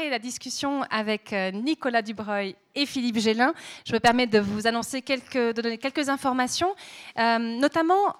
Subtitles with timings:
[0.00, 3.52] la discussion avec euh, Nicolas Dubreuil et Philippe Gélin,
[3.86, 6.74] je me permets de vous annoncer quelques, de donner quelques informations,
[7.18, 8.16] euh, notamment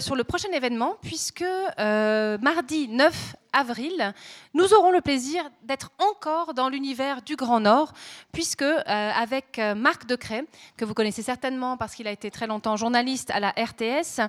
[0.00, 4.14] sur le prochain événement, puisque euh, mardi 9 avril,
[4.54, 7.92] nous aurons le plaisir d'être encore dans l'univers du Grand Nord,
[8.32, 10.44] puisque euh, avec euh, Marc Decret,
[10.76, 14.20] que vous connaissez certainement parce qu'il a été très longtemps journaliste à la RTS,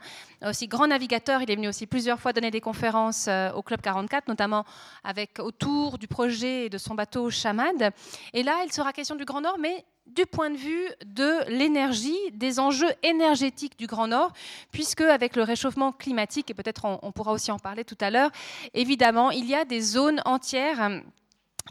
[0.46, 4.28] aussi grand navigateur, il est venu aussi plusieurs fois donner des conférences au Club 44,
[4.28, 4.66] notamment
[5.04, 7.92] avec autour du projet et de son bateau Chamad.
[8.34, 9.84] Et là, il sera question du Grand Nord, mais
[10.16, 14.34] du point de vue de l'énergie, des enjeux énergétiques du Grand Nord,
[14.72, 18.32] puisque avec le réchauffement climatique, et peut-être on, pourra aussi en parler tout à l'heure,
[18.74, 21.02] évidemment, il y a des zones entières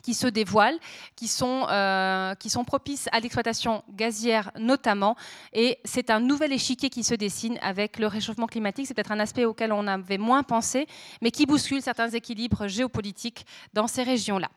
[0.03, 0.79] qui se dévoilent,
[1.17, 5.17] qui sont, euh, qui sont propices à l'exploitation gazière notamment.
[5.53, 8.87] Et c'est un nouvel échiquier qui se dessine avec le réchauffement climatique.
[8.87, 10.87] C'est peut-être un aspect auquel on avait moins pensé,
[11.23, 14.49] mais qui bouscule certains équilibres géopolitiques dans ces régions-là.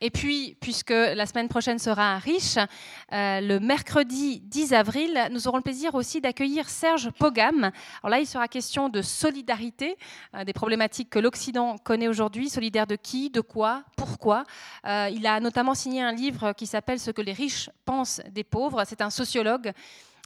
[0.00, 2.56] Et puis, puisque la semaine prochaine sera riche,
[3.12, 7.70] euh, le mercredi 10 avril, nous aurons le plaisir aussi d'accueillir Serge Pogam.
[8.02, 9.96] Alors là, il sera question de solidarité,
[10.34, 12.48] euh, des problématiques que l'Occident connaît aujourd'hui.
[12.48, 14.44] Solidaire de qui, de quoi, pourquoi
[14.86, 18.44] euh, Il a notamment signé un livre qui s'appelle Ce que les riches pensent des
[18.44, 18.84] pauvres.
[18.86, 19.72] C'est un sociologue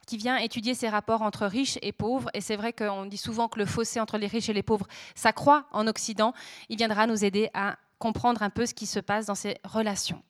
[0.04, 2.30] qui vient étudier ces rapports entre riches et pauvres.
[2.34, 4.86] Et c'est vrai qu'on dit souvent que le fossé entre les riches et les pauvres
[5.14, 6.32] s'accroît en Occident.
[6.68, 10.22] Il viendra nous aider à comprendre un peu ce qui se passe dans ces relations.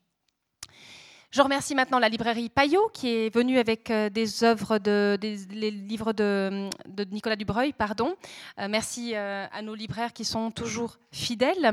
[1.35, 5.35] Je remercie maintenant la librairie Payot qui est venue avec euh, des œuvres de des,
[5.73, 6.69] livres de,
[7.11, 8.15] Nicolas Dubreuil, pardon.
[8.61, 11.73] Euh, merci euh, à nos libraires qui sont toujours fidèles.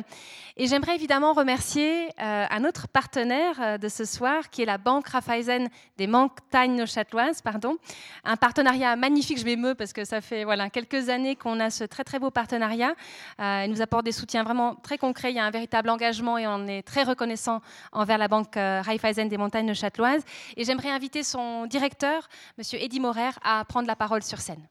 [0.58, 5.68] Et j'aimerais évidemment remercier un autre partenaire de ce soir qui est la Banque Raiffeisen
[5.98, 7.78] des montagnes châteloises, pardon.
[8.24, 12.04] Un partenariat magnifique, je m'émeus parce que ça fait quelques années qu'on a ce très
[12.04, 12.94] très beau partenariat.
[13.40, 15.32] il nous apporte des soutiens vraiment très concrets.
[15.32, 19.28] Il y a un véritable engagement et on est très reconnaissant envers la Banque Raiffeisen
[19.28, 20.24] des montagnes châteloise.
[20.58, 22.64] Et j'aimerais inviter son directeur, M.
[22.74, 24.68] Eddy Morer, à prendre la parole sur scène.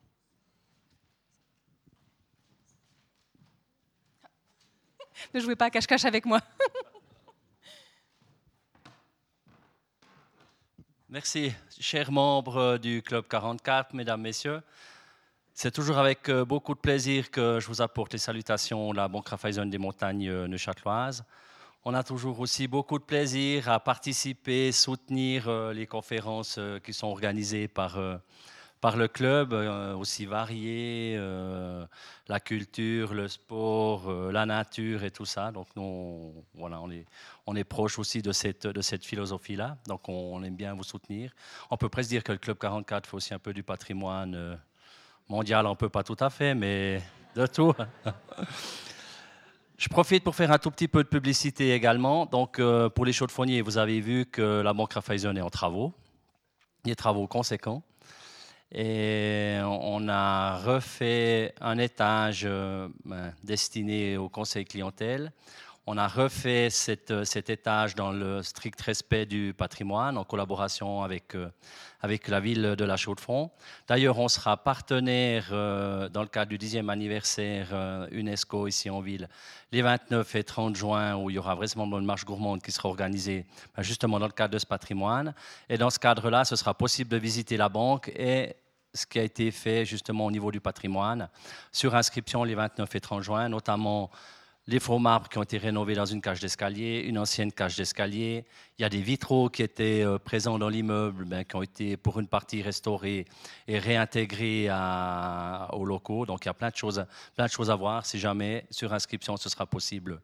[5.35, 6.41] ne jouez pas cache-cache avec moi.
[11.09, 14.63] Merci, chers membres du Club 44, mesdames, messieurs.
[15.53, 19.09] C'est toujours avec euh, beaucoup de plaisir que je vous apporte les salutations de la
[19.09, 21.25] Banque Raiffeisen des montagnes euh, neuchâteloises.
[21.83, 26.93] On a toujours aussi beaucoup de plaisir à participer, soutenir euh, les conférences euh, qui
[26.93, 28.19] sont organisées par, euh,
[28.83, 29.55] par le club,
[29.99, 31.19] aussi variées,
[32.29, 35.53] la culture, le sport, la nature et tout ça.
[35.53, 37.07] Donc nous, voilà, on est,
[37.47, 39.77] on est proche aussi de cette, de cette philosophie-là.
[39.87, 41.33] Donc on, aime bien vous soutenir.
[41.71, 44.59] On peut presque dire que le Club 44 fait aussi un peu du patrimoine
[45.29, 47.03] mondial, on peut pas tout à fait, mais
[47.35, 47.75] de tout.
[49.81, 52.27] Je profite pour faire un tout petit peu de publicité également.
[52.27, 55.95] Donc, euh, pour les chaudes-fonniers, vous avez vu que la Banque Raiffeisen est en travaux.
[56.85, 57.83] Des travaux conséquents.
[58.73, 65.33] Et on a refait un étage euh, ben, destiné au conseil clientèle.
[65.93, 71.51] On a refait cet étage dans le strict respect du patrimoine en collaboration avec, euh,
[72.01, 73.51] avec la ville de la Chaux-de-Fonds.
[73.89, 79.01] D'ailleurs, on sera partenaire euh, dans le cadre du 10e anniversaire euh, UNESCO ici en
[79.01, 79.29] ville
[79.73, 82.89] les 29 et 30 juin où il y aura vraiment une marche gourmande qui sera
[82.89, 83.45] organisée
[83.77, 85.35] ben, justement dans le cadre de ce patrimoine.
[85.69, 88.55] Et dans ce cadre-là, ce sera possible de visiter la banque et
[88.95, 91.29] ce qui a été fait justement au niveau du patrimoine
[91.73, 94.09] sur inscription les 29 et 30 juin, notamment
[94.71, 98.45] les faux marbres qui ont été rénovés dans une cage d'escalier, une ancienne cage d'escalier.
[98.79, 101.97] Il y a des vitraux qui étaient euh, présents dans l'immeuble, ben, qui ont été
[101.97, 103.25] pour une partie restaurés
[103.67, 104.69] et réintégrés
[105.73, 106.25] aux locaux.
[106.25, 107.05] Donc il y a plein de choses,
[107.35, 108.07] plein de choses à voir.
[108.07, 110.21] Si jamais sur inscription, ce sera possible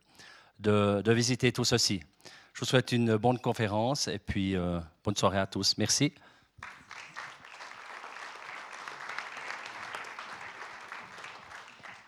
[0.61, 2.01] de, visiter tout ceci.
[2.55, 5.77] Je vous souhaite une bonne conférence et puis euh, bonne soirée à tous.
[5.77, 6.13] Merci.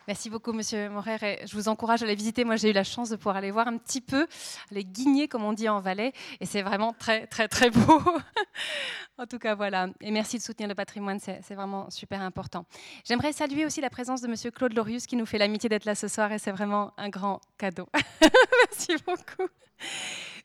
[0.08, 1.38] Merci beaucoup, Monsieur Morer.
[1.44, 2.42] je vous encourage à les visiter.
[2.42, 4.26] Moi, j'ai eu la chance de pouvoir aller voir un petit peu,
[4.70, 6.14] les guigner, comme on dit en Valais.
[6.40, 8.00] Et c'est vraiment très, très, très beau.
[9.18, 9.88] en tout cas, voilà.
[10.00, 11.20] Et merci de soutenir le patrimoine.
[11.20, 12.64] C'est vraiment super important.
[13.04, 15.94] J'aimerais saluer aussi la présence de Monsieur Claude Lorius, qui nous fait l'amitié d'être là
[15.94, 16.32] ce soir.
[16.32, 17.86] Et c'est vraiment un grand cadeau.
[18.22, 19.50] merci beaucoup.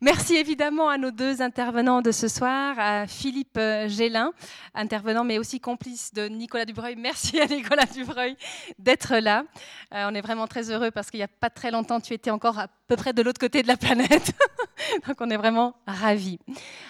[0.03, 4.33] Merci évidemment à nos deux intervenants de ce soir, à Philippe euh, Gélin,
[4.73, 6.95] intervenant mais aussi complice de Nicolas Dubreuil.
[6.97, 8.35] Merci à Nicolas Dubreuil
[8.77, 9.45] d'être là.
[9.93, 12.31] Euh, on est vraiment très heureux parce qu'il n'y a pas très longtemps, tu étais
[12.31, 14.33] encore à peu près de l'autre côté de la planète.
[15.07, 16.37] Donc on est vraiment ravis.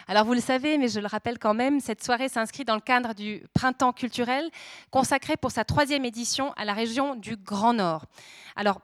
[0.08, 2.82] Alors vous le savez, mais je le rappelle quand même, cette soirée s'inscrit dans le
[2.82, 4.50] cadre du Printemps culturel
[4.90, 8.08] consacré pour sa troisième édition à la région du Grand Nord.
[8.56, 8.82] Alors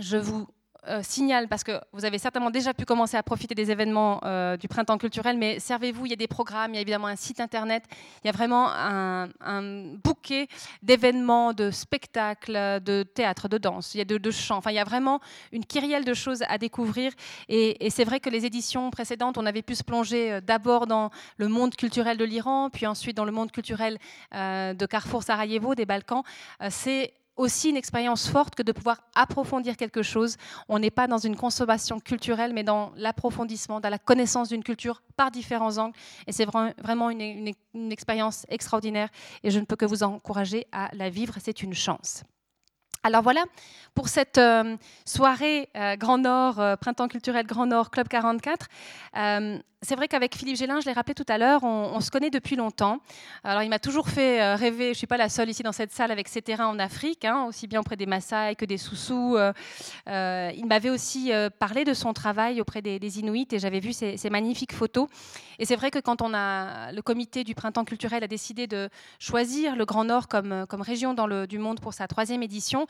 [0.00, 0.48] je vous
[0.88, 4.56] euh, signale, parce que vous avez certainement déjà pu commencer à profiter des événements euh,
[4.56, 7.16] du printemps culturel, mais servez-vous, il y a des programmes, il y a évidemment un
[7.16, 7.84] site internet,
[8.24, 9.28] il y a vraiment un,
[10.02, 10.48] bouquet
[10.82, 14.76] d'événements, de spectacles, de théâtre, de danse, il y a de, de chants, enfin il
[14.76, 15.20] y a vraiment
[15.52, 17.12] une kyrielle de choses à découvrir.
[17.48, 21.10] Et, c'est vrai que les éditions précédentes, on avait pu se plonger euh, d'abord dans
[21.36, 23.98] le monde culturel de l'Iran, puis ensuite dans le monde culturel
[24.32, 26.22] de Carrefour Sarajevo, des Balkans.
[26.70, 30.36] c'est aussi une expérience forte que de pouvoir approfondir quelque chose.
[30.68, 35.02] On n'est pas dans une consommation culturelle, mais dans l'approfondissement, dans la connaissance d'une culture
[35.16, 35.96] par différents angles.
[36.26, 39.08] Et c'est vraiment une, une expérience extraordinaire
[39.42, 41.34] et je ne peux que vous encourager à la vivre.
[41.40, 42.24] C'est une chance.
[43.02, 43.44] Alors voilà,
[43.94, 44.76] pour cette euh,
[45.06, 48.66] soirée euh, Grand Nord, euh, Printemps culturel Grand Nord, Club 44,
[49.82, 52.54] c'est vrai qu'avec Philippe Gélin, je l'ai rappelé tout à l'heure, on, se connaît depuis
[52.54, 52.98] longtemps.
[53.44, 55.90] Alors il m'a toujours fait rêver, je ne suis pas la seule ici dans cette
[55.90, 59.38] salle avec ses terrains en Afrique, hein, aussi bien auprès des Maasai que des Soussous.
[60.06, 64.74] il m'avait aussi parlé de son travail auprès des, Inuits et j'avais vu ces, magnifiques
[64.74, 65.08] photos.
[65.58, 68.90] Et c'est vrai que quand on a, le comité du Printemps culturel a décidé de
[69.18, 71.14] choisir le Grand Nord comme, région
[71.48, 72.86] du monde pour sa troisième édition,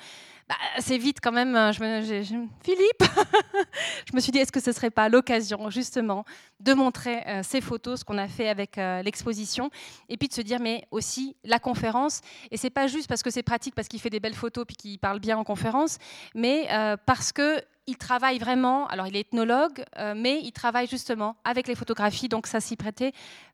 [0.50, 1.54] bah, c'est vite quand même.
[1.54, 3.04] Euh, Philippe,
[4.10, 6.24] je me suis dit, est-ce que ce serait pas l'occasion justement
[6.58, 9.70] de montrer euh, ces photos, ce qu'on a fait avec euh, l'exposition,
[10.08, 12.20] et puis de se dire, mais aussi la conférence.
[12.50, 14.74] Et c'est pas juste parce que c'est pratique, parce qu'il fait des belles photos puis
[14.74, 15.98] qu'il parle bien en conférence,
[16.34, 16.68] mais
[17.06, 19.84] parce que il travaille vraiment, alors il est ethnologue,
[20.16, 23.12] mais il travaille justement avec les photographies, donc ça s'y prêtait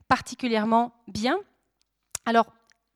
[0.08, 1.37] particulièrement bien.
[2.25, 2.46] Alors,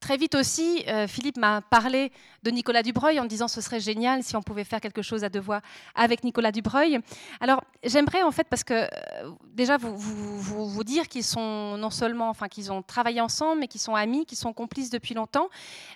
[0.00, 2.10] Très vite aussi, euh, Philippe m'a parlé
[2.42, 5.28] de Nicolas Dubreuil en disant ce serait génial si on pouvait faire quelque chose à
[5.28, 5.60] deux voix
[5.94, 7.00] avec Nicolas Dubreuil.
[7.38, 12.30] Alors j'aimerais en fait, parce que euh, déjà vous, vous, dire qu'ils sont non seulement,
[12.30, 15.50] enfin qu'ils ont travaillé ensemble, mais qu'ils sont amis, qu'ils sont complices depuis longtemps.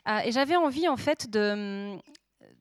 [0.06, 1.96] Euh, et j'avais envie en fait de,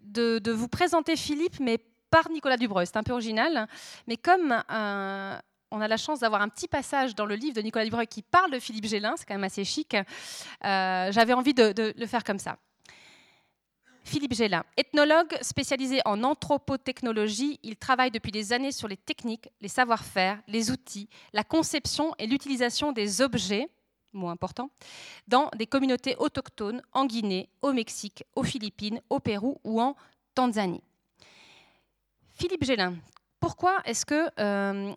[0.06, 1.78] de, de, vous présenter Philippe, mais
[2.10, 2.88] par Nicolas Dubreuil.
[2.88, 3.68] C'est un peu original,
[4.08, 5.42] mais comme un
[5.74, 8.22] on a la chance d'avoir un petit passage dans le livre de Nicolas Dubreuil qui
[8.22, 9.96] parle de Philippe Gélin, c'est quand même assez chic.
[9.96, 12.58] Euh, j'avais envie de, le faire comme ça.
[14.04, 19.68] Philippe Gélin, ethnologue spécialisé en anthropotechnologie, il travaille depuis des années sur les techniques, les
[19.68, 23.68] savoir-faire, les outils, la conception et l'utilisation des objets,
[24.12, 24.70] mot important,
[25.28, 29.96] dans des communautés autochtones en Guinée, au Mexique, aux Philippines, au Pérou ou en
[30.36, 30.84] Tanzanie.
[32.34, 32.96] Philippe Gélin,
[33.44, 34.30] pourquoi est-ce que...
[34.40, 34.94] Euh,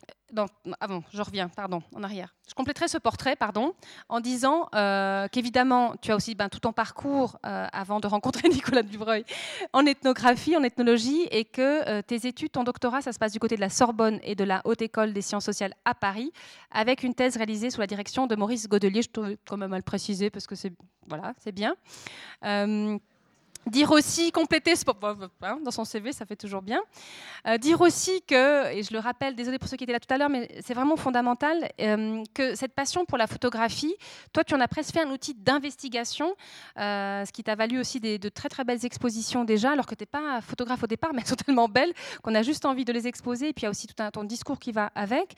[0.81, 2.32] avant, je reviens, pardon, en arrière.
[2.48, 3.75] Je compléterai ce portrait, pardon,
[4.08, 8.48] en disant euh, qu'évidemment, tu as aussi ben, tout ton parcours euh, avant de rencontrer
[8.48, 9.25] Nicolas Dubreuil
[9.72, 13.56] en ethnographie, en ethnologie, et que tes études, ton doctorat, ça se passe du côté
[13.56, 16.32] de la Sorbonne et de la Haute École des Sciences Sociales à Paris,
[16.70, 19.02] avec une thèse réalisée sous la direction de Maurice Godelier.
[19.02, 20.72] Je trouve quand même à le préciser parce que c'est
[21.08, 21.75] voilà, c'est bien.
[23.66, 24.84] Dire aussi, compléter ce,
[25.42, 26.80] hein, dans son CV, ça fait toujours bien.
[27.48, 30.12] Euh, dire aussi que, et je le rappelle, désolé pour ceux qui étaient là tout
[30.14, 33.96] à l'heure, mais c'est vraiment fondamental, euh, que cette passion pour la photographie,
[34.32, 36.36] toi, tu en as presque fait un outil d'investigation,
[36.78, 39.96] euh, ce qui t'a valu aussi des, de très très belles expositions déjà, alors que
[39.96, 41.92] tu n'es pas photographe au départ, mais elles sont tellement belles
[42.22, 44.12] qu'on a juste envie de les exposer, et puis il y a aussi tout un,
[44.12, 45.34] ton discours qui va avec,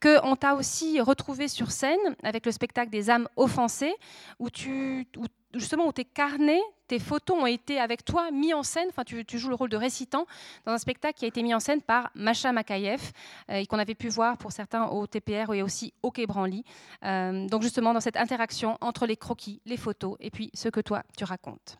[0.00, 3.94] qu'on t'a aussi retrouvé sur scène avec le spectacle des âmes offensées,
[4.38, 5.08] où tu...
[5.54, 6.62] Justement où tes carnets,
[6.92, 9.78] tes photos ont été avec toi mis en scène, enfin tu, joues le rôle de
[9.78, 10.26] récitant
[10.66, 13.12] dans un spectacle qui a été mis en scène par Macha Makayev
[13.48, 16.64] euh, et qu'on avait pu voir pour certains au TPR et aussi au Quai Branly.
[17.02, 20.80] Euh, donc justement dans cette interaction entre les croquis, les photos et puis ce que
[20.80, 21.78] toi tu racontes.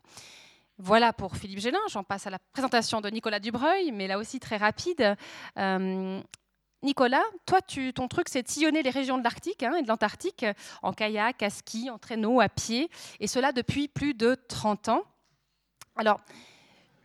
[0.79, 1.77] Voilà pour Philippe Gélin.
[1.91, 5.15] J'en passe à la présentation de Nicolas Dubreuil, mais là aussi très rapide.
[5.59, 6.21] Euh,
[6.83, 9.87] Nicolas, toi, tu, ton truc, c'est de sillonner les régions de l'Arctique hein, et de
[9.87, 10.45] l'Antarctique
[10.81, 15.03] en kayak, à ski, en traîneau, à pied, et cela depuis plus de 30 ans.
[15.95, 16.19] Alors,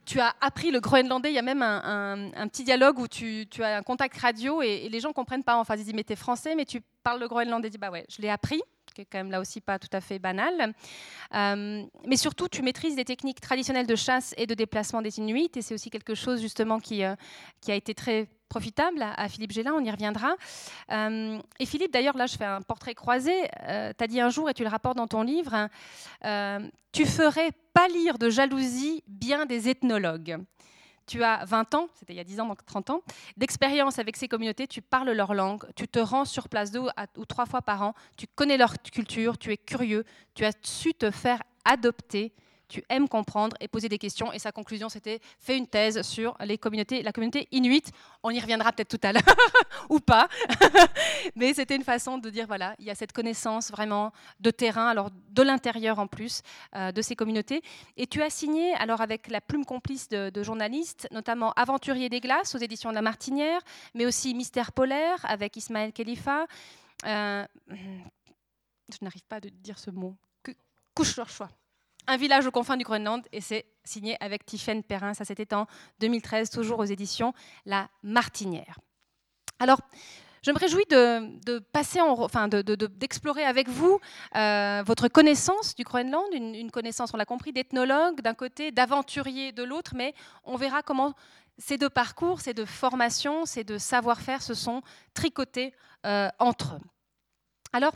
[0.04, 3.76] tu as appris le groenlandais, il y a même un, petit dialogue où tu, as
[3.76, 5.56] un contact radio et, les gens ne comprennent pas.
[5.56, 7.68] Enfin, ils disent, mais es français, mais tu parles le groenlandais.
[7.68, 8.62] dis, bah ouais, je l'ai appris
[8.98, 10.74] qui est quand même là aussi pas tout à fait banal.
[11.34, 15.52] Euh, mais surtout, tu maîtrises les techniques traditionnelles de chasse et de déplacement des Inuits,
[15.54, 17.14] et c'est aussi quelque chose justement qui, euh,
[17.68, 20.34] a été très profitable à, Philippe Gélin, on y reviendra.
[20.90, 23.32] Euh, et Philippe, d'ailleurs, là, je fais un portrait croisé.
[23.42, 25.68] Tu as dit un jour, et tu le rapportes dans ton livre,
[26.90, 30.38] tu ferais pâlir de jalousie bien des ethnologues.
[31.08, 33.02] Tu as 20 ans, c'était il y a 10 ans, donc 30 ans,
[33.36, 36.82] d'expérience avec ces communautés, tu parles leur langue, tu te rends sur place deux
[37.16, 40.92] ou trois fois par an, tu connais leur culture, tu es curieux, tu as su
[40.94, 42.32] te faire adopter
[42.68, 44.32] tu aimes comprendre et poser des questions.
[44.32, 47.90] Et sa conclusion, c'était fais une thèse sur les communautés, la communauté inuite.
[48.22, 49.22] On y reviendra peut-être tout à l'heure,
[49.88, 50.28] ou pas.
[51.36, 54.88] Mais c'était une façon de dire voilà, il y a cette connaissance vraiment de terrain,
[54.88, 56.42] alors de l'intérieur en plus,
[56.76, 57.62] euh, de ces communautés.
[57.96, 62.54] Et tu as signé, alors avec la plume complice de, journalistes, notamment Aventurier des glaces
[62.54, 63.60] aux éditions de La Martinière,
[63.94, 66.46] mais aussi Mystère polaire avec Ismaël Khalifa.
[67.06, 70.16] Euh, je n'arrive pas à dire ce mot.
[70.94, 71.48] Couche choix.
[72.08, 75.12] Un village aux confins du Groenland, et c'est signé avec Tiffaine Perrin.
[75.12, 75.66] Ça, c'était en
[76.00, 77.34] 2013, toujours aux éditions
[77.66, 78.78] La Martinière.
[79.58, 79.78] Alors,
[80.42, 84.00] je me réjouis de, passer, en, enfin, d'explorer avec vous
[84.36, 89.52] euh, votre connaissance du Groenland, une, une connaissance, on l'a compris, d'ethnologue d'un côté, d'aventurier
[89.52, 91.14] de l'autre, mais on verra comment
[91.58, 94.80] ces deux parcours, ces deux formations, ces deux savoir-faire se sont
[95.12, 95.74] tricotés
[96.06, 96.80] euh, entre eux.
[97.72, 97.92] Alors,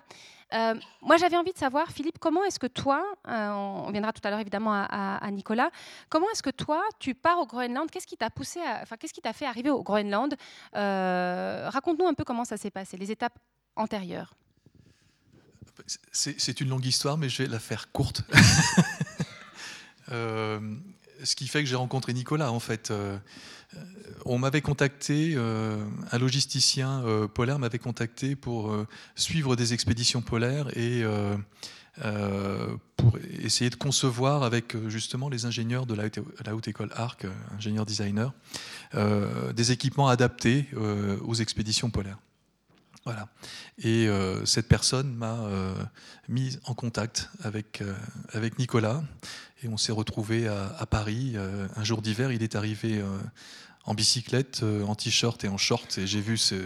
[0.52, 4.20] euh, moi j'avais envie de savoir, Philippe, comment est-ce que toi, euh, on viendra tout
[4.24, 5.70] à l'heure évidemment à, Nicolas,
[6.08, 7.90] comment est-ce que toi tu pars au Groenland?
[7.90, 10.34] Qu'est-ce qui t'a poussé, enfin qu'est-ce qui t'a fait arriver au Groenland?
[10.74, 13.38] Raconte-nous un peu comment ça s'est passé, les étapes
[13.76, 14.34] antérieures.
[16.12, 18.22] C'est une longue histoire, mais je vais la faire courte.
[21.22, 22.90] ce qui fait que j'ai rencontré Nicolas, en fait.
[23.74, 23.78] Euh,
[24.24, 28.74] on m'avait contacté, euh, un logisticien euh, polaire m'avait contacté pour
[29.14, 31.02] suivre des expéditions polaires et
[32.96, 37.26] pour essayer de concevoir avec justement les ingénieurs de la, haute école ARC,
[37.56, 38.30] ingénieurs designers,
[38.94, 40.68] des équipements adaptés
[41.22, 42.18] aux expéditions polaires.
[43.04, 43.28] Voilà.
[43.78, 44.08] Et
[44.44, 45.48] cette personne m'a
[46.28, 47.82] mis en contact avec,
[48.32, 49.02] avec Nicolas.
[49.64, 51.32] Et on s'est retrouvé à, Paris.
[51.36, 53.06] Euh, un jour d'hiver, il est arrivé euh,
[53.84, 55.98] en bicyclette, euh, en t-shirt et en short.
[55.98, 56.56] Et j'ai vu ce.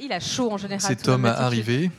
[0.00, 0.80] Il, a chaud en général.
[0.80, 1.90] Cet homme arriver.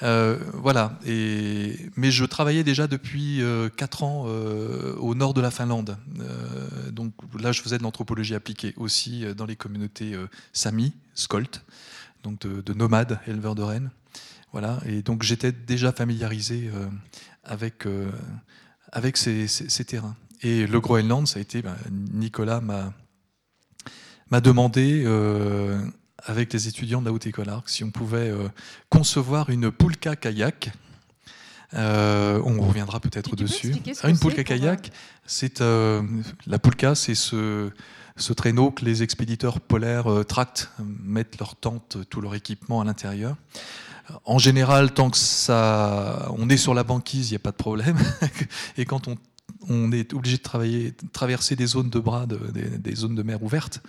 [0.00, 0.98] voilà.
[1.06, 3.42] Et, mais je travaillais déjà depuis
[3.76, 5.98] 4 ans au nord de la Finlande.
[6.90, 10.14] donc là, je faisais de l'anthropologie appliquée aussi dans les communautés
[10.54, 11.62] Sami, Skolt,
[12.22, 13.90] donc de, de, nomades éleveurs de rennes.
[14.52, 14.80] Voilà.
[14.86, 16.70] Et donc j'étais déjà familiarisé
[17.44, 17.86] avec
[18.94, 20.16] avec ces, terrains.
[20.40, 25.78] Et le Groenland, ça a été, ben, Nicolas m'a demandé, euh,
[26.24, 28.48] avec les étudiants de la Haute École Arc, si on pouvait euh,
[28.88, 30.72] concevoir une poulka kayak.
[31.74, 33.74] Euh, on reviendra peut-être dessus.
[34.02, 34.92] Ah, une poulka kayak,
[35.26, 37.70] c'est la poulka, c'est ce,
[38.16, 40.70] ce, traîneau que les expéditeurs polaires tractent,
[41.02, 43.36] mettent leur tente, tout leur équipement à l'intérieur.
[44.24, 47.56] En général, tant que ça, on est sur la banquise, il n'y a pas de
[47.56, 47.96] problème.
[48.76, 53.42] Et quand on, est obligé de traverser des zones de bras, des, zones de mer
[53.42, 53.80] ouvertes,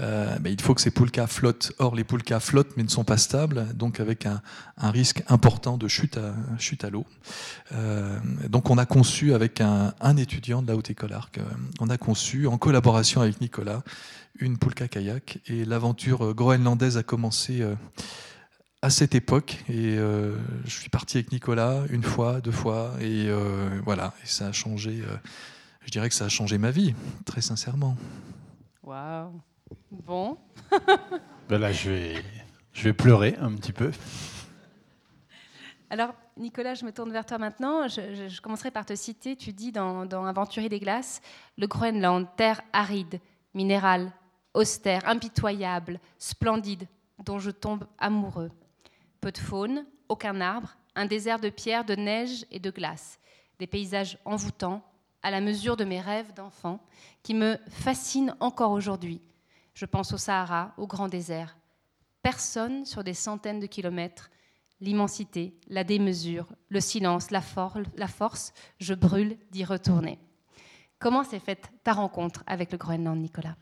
[0.00, 1.72] euh, ben, il faut que ces poulkas flottent.
[1.78, 4.40] Or, les poulkas flottent mais ne sont pas stables, donc avec un,
[4.78, 7.04] risque important de chute à, chute à l'eau.
[7.72, 11.42] Euh, donc, on a conçu avec un, étudiant de la Haute École Arc, euh,
[11.80, 13.82] on a conçu en collaboration avec Nicolas
[14.38, 17.62] une poulka kayak et l'aventure groenlandaise a commencé
[18.82, 19.62] à cette époque.
[19.68, 24.26] Et euh, je suis parti avec Nicolas une fois, deux fois, et euh, voilà, et
[24.26, 25.02] ça a changé.
[25.02, 25.16] Euh,
[25.82, 26.94] je dirais que ça a changé ma vie,
[27.24, 27.96] très sincèrement.
[28.82, 29.40] Waouh.
[29.90, 30.36] Bon.
[31.48, 32.14] ben là, je vais,
[32.72, 33.90] je vais pleurer un petit peu.
[35.90, 37.88] Alors, Nicolas, je me tourne vers toi maintenant.
[37.88, 39.36] Je, commencerai par te citer.
[39.36, 41.20] Tu dis dans, dans Aventurier des glaces
[41.58, 43.20] le Groenland, terre aride,
[43.54, 44.12] minérale,
[44.54, 46.86] austère, impitoyable, splendide,
[47.24, 48.50] dont je tombe amoureux.
[49.20, 53.18] Peu de faune, aucun arbre, un désert de pierre, de neige et de glace.
[53.58, 54.82] Des paysages envoûtants,
[55.22, 56.80] à la mesure de mes rêves d'enfant,
[57.22, 59.20] qui me fascinent encore aujourd'hui.
[59.74, 61.56] Je pense au Sahara, au grand désert.
[62.22, 64.30] Personne sur des centaines de kilomètres,
[64.80, 67.42] l'immensité, la démesure, le silence, la,
[67.96, 70.18] la force, je brûle d'y retourner.
[70.98, 73.56] Comment s'est faite ta rencontre avec le Groenland, Nicolas?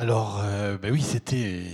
[0.00, 1.64] Alors, euh, ben oui, c'était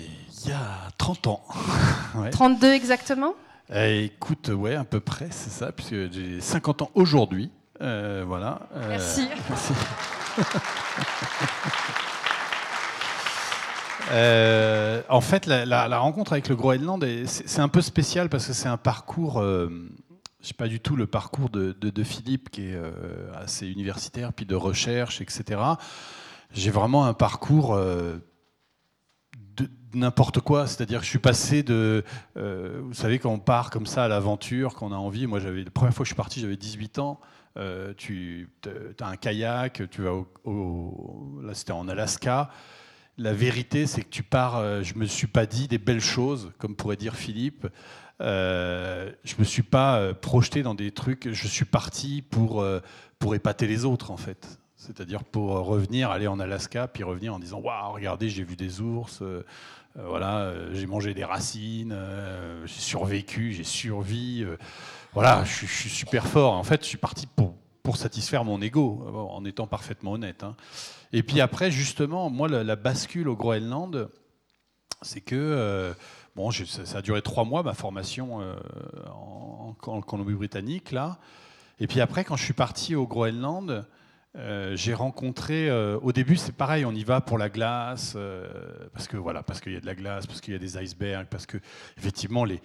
[0.45, 1.45] il y a 30 ans.
[2.33, 3.35] 32 exactement
[3.71, 7.51] eh, Écoute, ouais, à peu près, c'est ça, puisque j'ai 50 ans aujourd'hui.
[7.83, 8.61] Euh, voilà.
[8.77, 9.29] Euh, merci.
[15.11, 18.79] en fait, la, rencontre avec le Groenland, c'est un peu spécial parce que c'est un
[18.79, 19.91] parcours, je ne
[20.41, 22.81] sais pas du tout le parcours de, de Philippe qui est
[23.35, 25.59] assez universitaire, puis de recherche, etc
[26.55, 28.17] j'ai vraiment un parcours euh,
[29.57, 30.67] de n'importe quoi.
[30.67, 32.05] C'est-à-dire que je suis passé de.
[32.37, 35.27] Euh, vous savez, quand on part comme ça à l'aventure, quand on a envie.
[35.27, 37.21] Moi, la première fois que je suis parti, j'avais 18 ans.
[37.57, 38.49] Euh, tu
[39.01, 40.13] as un kayak, tu vas
[40.45, 42.51] au, là c'était en Alaska.
[43.17, 44.83] La vérité, c'est que tu pars.
[44.83, 47.69] je me suis pas dit des belles choses, comme pourrait dire Philippe.
[48.21, 51.31] euh, je me suis pas projeté dans des trucs.
[51.31, 52.67] Je suis parti pour,
[53.21, 54.59] pour épater les autres, en fait.
[54.87, 58.81] C'est-à-dire pour revenir, aller en Alaska, puis revenir en disant Waouh, regardez, j'ai vu des
[58.81, 59.23] ours,
[59.95, 61.97] voilà, j'ai mangé des racines,
[62.65, 64.47] j'ai survécu, j'ai survécu.
[65.13, 66.55] voilà, je, suis super fort.
[66.55, 70.43] En fait, je suis parti pour, satisfaire mon ego, en étant parfaitement honnête.
[70.43, 70.57] Hein.
[71.13, 74.09] Et puis après, justement, moi, la, bascule au Groenland,
[75.03, 75.95] c'est que
[76.37, 78.57] Bon, ça, a duré trois mois, ma formation euh,
[79.13, 81.19] en, Colombie-Britannique, là.
[81.79, 83.87] Et puis après, quand je suis parti au Groenland,
[84.37, 85.69] euh, j'ai rencontré.
[85.69, 88.17] Euh, au début, c'est pareil, on y va pour la glace,
[88.93, 90.77] parce que voilà, parce qu'il y a de la glace, parce qu'il y a des
[90.79, 91.59] icebergs, parce que
[91.97, 92.61] effectivement, les,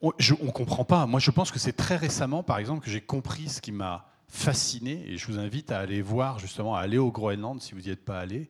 [0.00, 1.06] on, ne comprend pas.
[1.06, 4.06] Moi, je pense que c'est très récemment, par exemple, que j'ai compris ce qui m'a
[4.28, 5.04] fasciné.
[5.06, 7.90] Et je vous invite à aller voir, justement, à aller au Groenland si vous n'y
[7.90, 8.48] êtes pas allé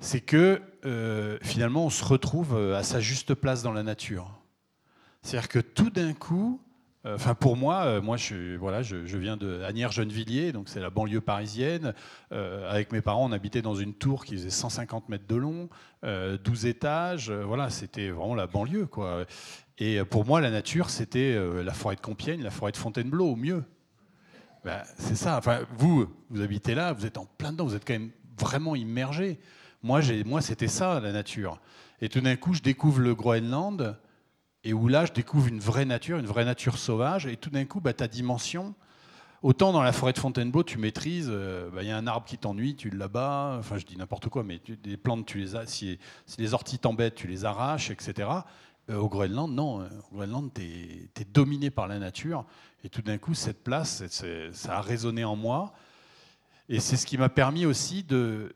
[0.00, 4.30] c'est que euh, finalement on se retrouve euh, à sa juste place dans la nature.
[5.22, 6.67] C'est-à-dire que tout d'un coup, euh,
[7.04, 11.94] enfin pour moi, moi je, voilà, je, viens de Agnières-Gennevilliers, donc c'est la banlieue parisienne.
[12.30, 15.68] avec mes parents, on habitait dans une tour qui faisait 150 mètres de long,
[16.02, 17.30] 12 étages.
[17.30, 19.24] voilà, c'était vraiment la banlieue, quoi.
[19.78, 23.36] Et pour moi, la nature, c'était la forêt de Compiègne, la forêt de Fontainebleau, au
[23.36, 23.64] mieux.
[24.64, 25.38] Ben, c'est ça.
[25.38, 28.76] Enfin, vous, vous habitez là, vous êtes en plein dedans, vous êtes quand même vraiment
[28.76, 29.38] immergé.
[29.82, 31.60] Moi, moi c'était ça, la nature.
[32.00, 33.96] Et tout d'un coup, je découvre le Groenland,
[34.68, 37.64] et où là, je découvre une vraie nature, une vraie nature sauvage, et tout d'un
[37.64, 38.74] coup, bah, ta dimension,
[39.40, 42.26] autant dans la forêt de Fontainebleau, tu maîtrises, euh, bah, il y a un arbre
[42.26, 45.66] qui t'ennuie, tu l'abats, enfin je dis n'importe quoi, mais des plantes, tu les as,
[45.66, 45.98] si,
[46.36, 48.28] les orties t'embêtent, tu les arraches, etc.
[48.90, 49.80] Euh, au Groenland, non.
[49.80, 52.44] Euh, au Groenland, tu es, dominé par la nature.
[52.84, 54.04] Et tout d'un coup, cette place,
[54.52, 55.72] ça a résonné en moi.
[56.68, 58.54] Et c'est ce qui m'a permis aussi de,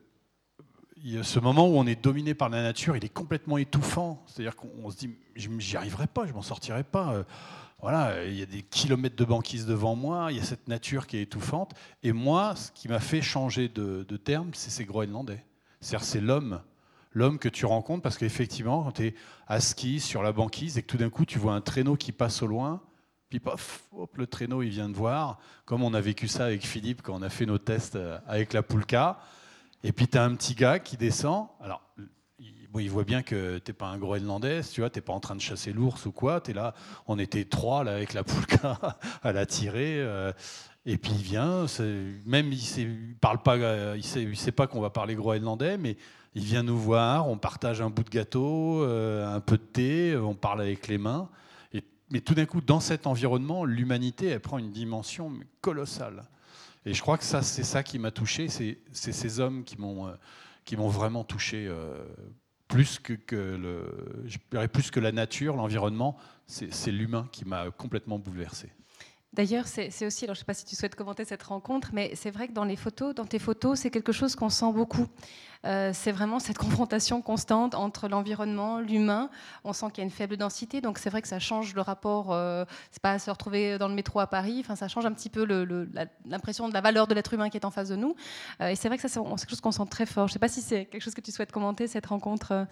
[1.21, 4.23] ce moment où on est dominé par la nature, il est complètement étouffant.
[4.27, 7.13] C'est-à-dire qu'on se dit, j'y arriverai pas, je m'en sortirai pas.
[7.13, 7.23] Euh,
[7.81, 11.05] voilà, il y a des kilomètres de banquise devant moi, il y a cette nature
[11.05, 11.73] qui est étouffante.
[12.01, 15.43] Et moi, ce qui m'a fait changer de, terme, c'est ces Groenlandais.
[15.81, 16.61] C'est-à-dire, c'est l'homme.
[17.11, 19.15] L'homme que tu rencontres, parce qu'effectivement, quand tu es
[19.47, 22.13] à ski sur la banquise et que tout d'un coup, tu vois un traîneau qui
[22.13, 22.81] passe au loin,
[23.29, 26.65] puis pof, hop, le traîneau, il vient de voir, comme on a vécu ça avec
[26.65, 29.19] Philippe quand on a fait nos tests euh, avec la Poulka.
[29.83, 31.47] Et puis tu as un petit gars qui descend.
[31.61, 31.81] Alors,
[32.79, 35.19] il voit bien que tu n'es pas un Groenlandais, tu vois, tu n'es pas en
[35.19, 36.41] train de chasser l'ours ou quoi.
[36.41, 36.73] Tu es là,
[37.07, 38.79] on était trois là, avec la poulka
[39.23, 39.99] à la tirer.
[39.99, 40.31] Euh,
[40.85, 41.65] et puis il vient,
[42.25, 45.97] même il ne parle pas, euh, il sait, sait pas qu'on va parler groenlandais, mais
[46.35, 50.17] il vient nous voir, on partage un bout de gâteau, euh, un peu de thé,
[50.17, 51.29] on parle avec les mains.
[51.73, 55.31] Et, mais tout d'un coup, dans cet environnement, l'humanité, elle prend une dimension
[55.61, 56.23] colossale.
[56.85, 58.47] Et je crois que c'est ça qui m'a touché.
[58.49, 62.03] C'est ces hommes qui m'ont euh, vraiment touché euh,
[62.67, 62.99] plus
[64.67, 66.17] plus que la nature, l'environnement.
[66.47, 68.69] C'est l'humain qui m'a complètement bouleversé.
[69.33, 72.11] D'ailleurs, c'est aussi, alors je ne sais pas si tu souhaites commenter cette rencontre, mais
[72.13, 75.07] c'est vrai que dans les photos, dans tes photos, c'est quelque chose qu'on sent beaucoup.
[75.65, 79.31] Euh, c'est vraiment cette confrontation constante entre l'environnement, l'humain.
[79.63, 81.81] On sent qu'il y a une faible densité, donc c'est vrai que ça change le
[81.81, 82.31] rapport.
[82.31, 84.57] Euh, c'est pas se retrouver dans le métro à Paris.
[84.59, 85.45] Enfin, ça change un petit peu
[86.25, 88.15] l'impression de la valeur de l'être humain qui est en face de nous.
[88.61, 90.27] Euh, et c'est vrai que c'est quelque chose qu'on sent très fort.
[90.27, 92.67] Je ne sais pas si c'est quelque chose que tu souhaites commenter cette rencontre.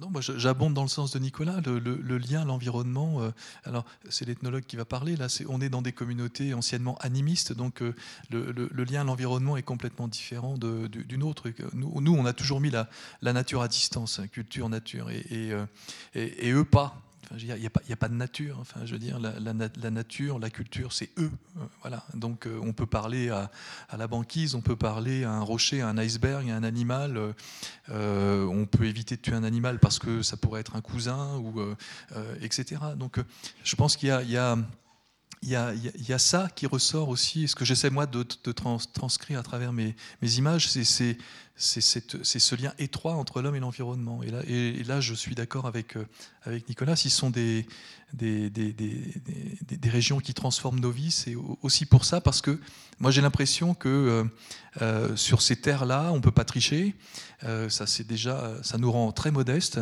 [0.00, 3.22] Non, moi j'abonde dans le sens de Nicolas, le, lien, l'environnement.
[3.22, 3.30] Euh,
[3.64, 5.14] alors, c'est l'ethnologue qui va parler.
[5.16, 7.94] Là, on est dans des communautés anciennement animistes, donc euh,
[8.30, 11.48] le, lien, l'environnement est complètement différent d'une autre.
[11.74, 12.88] Nous, nous, on a toujours mis la,
[13.22, 15.64] nature à distance, hein, culture, nature, et, euh,
[16.14, 17.00] et, et eux pas.
[17.38, 18.58] Il n'y a, pas de nature.
[18.60, 21.30] Enfin, je veux dire, la, nature, la culture, c'est eux.
[21.56, 22.04] Euh, voilà.
[22.14, 23.50] Donc, euh, on peut parler à,
[23.96, 27.34] la banquise, on peut parler à un rocher, à un iceberg, à un animal.
[27.90, 31.36] Euh, on peut éviter de tuer un animal parce que ça pourrait être un cousin,
[31.36, 31.60] ou,
[32.40, 32.80] etc.
[32.96, 33.18] Donc,
[33.62, 34.56] je pense qu'il y a
[35.46, 39.74] il y, a, ça qui ressort aussi, ce que j'essaie moi de, transcrire à travers
[39.74, 41.18] mes, images, c'est
[41.54, 44.22] ce lien étroit entre l'homme et l'environnement.
[44.22, 47.66] Et là, je suis d'accord avec, euh, Nicolas, ils sont des,
[49.84, 52.58] régions qui transforment nos vies, c'est aussi pour ça, parce que
[52.98, 54.24] moi j'ai l'impression que euh,
[54.80, 56.94] euh, sur ces terres-là, on ne peut pas tricher,
[57.68, 59.78] ça, déjà, ça nous rend très modestes,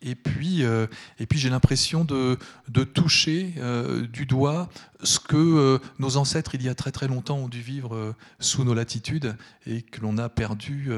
[0.00, 0.86] et puis, euh,
[1.18, 4.68] et puis j'ai l'impression de, de, toucher euh, du doigt
[5.02, 8.64] ce que euh, nos ancêtres, il y a très très longtemps, ont dû vivre sous
[8.64, 10.90] nos latitudes et que l'on a perdu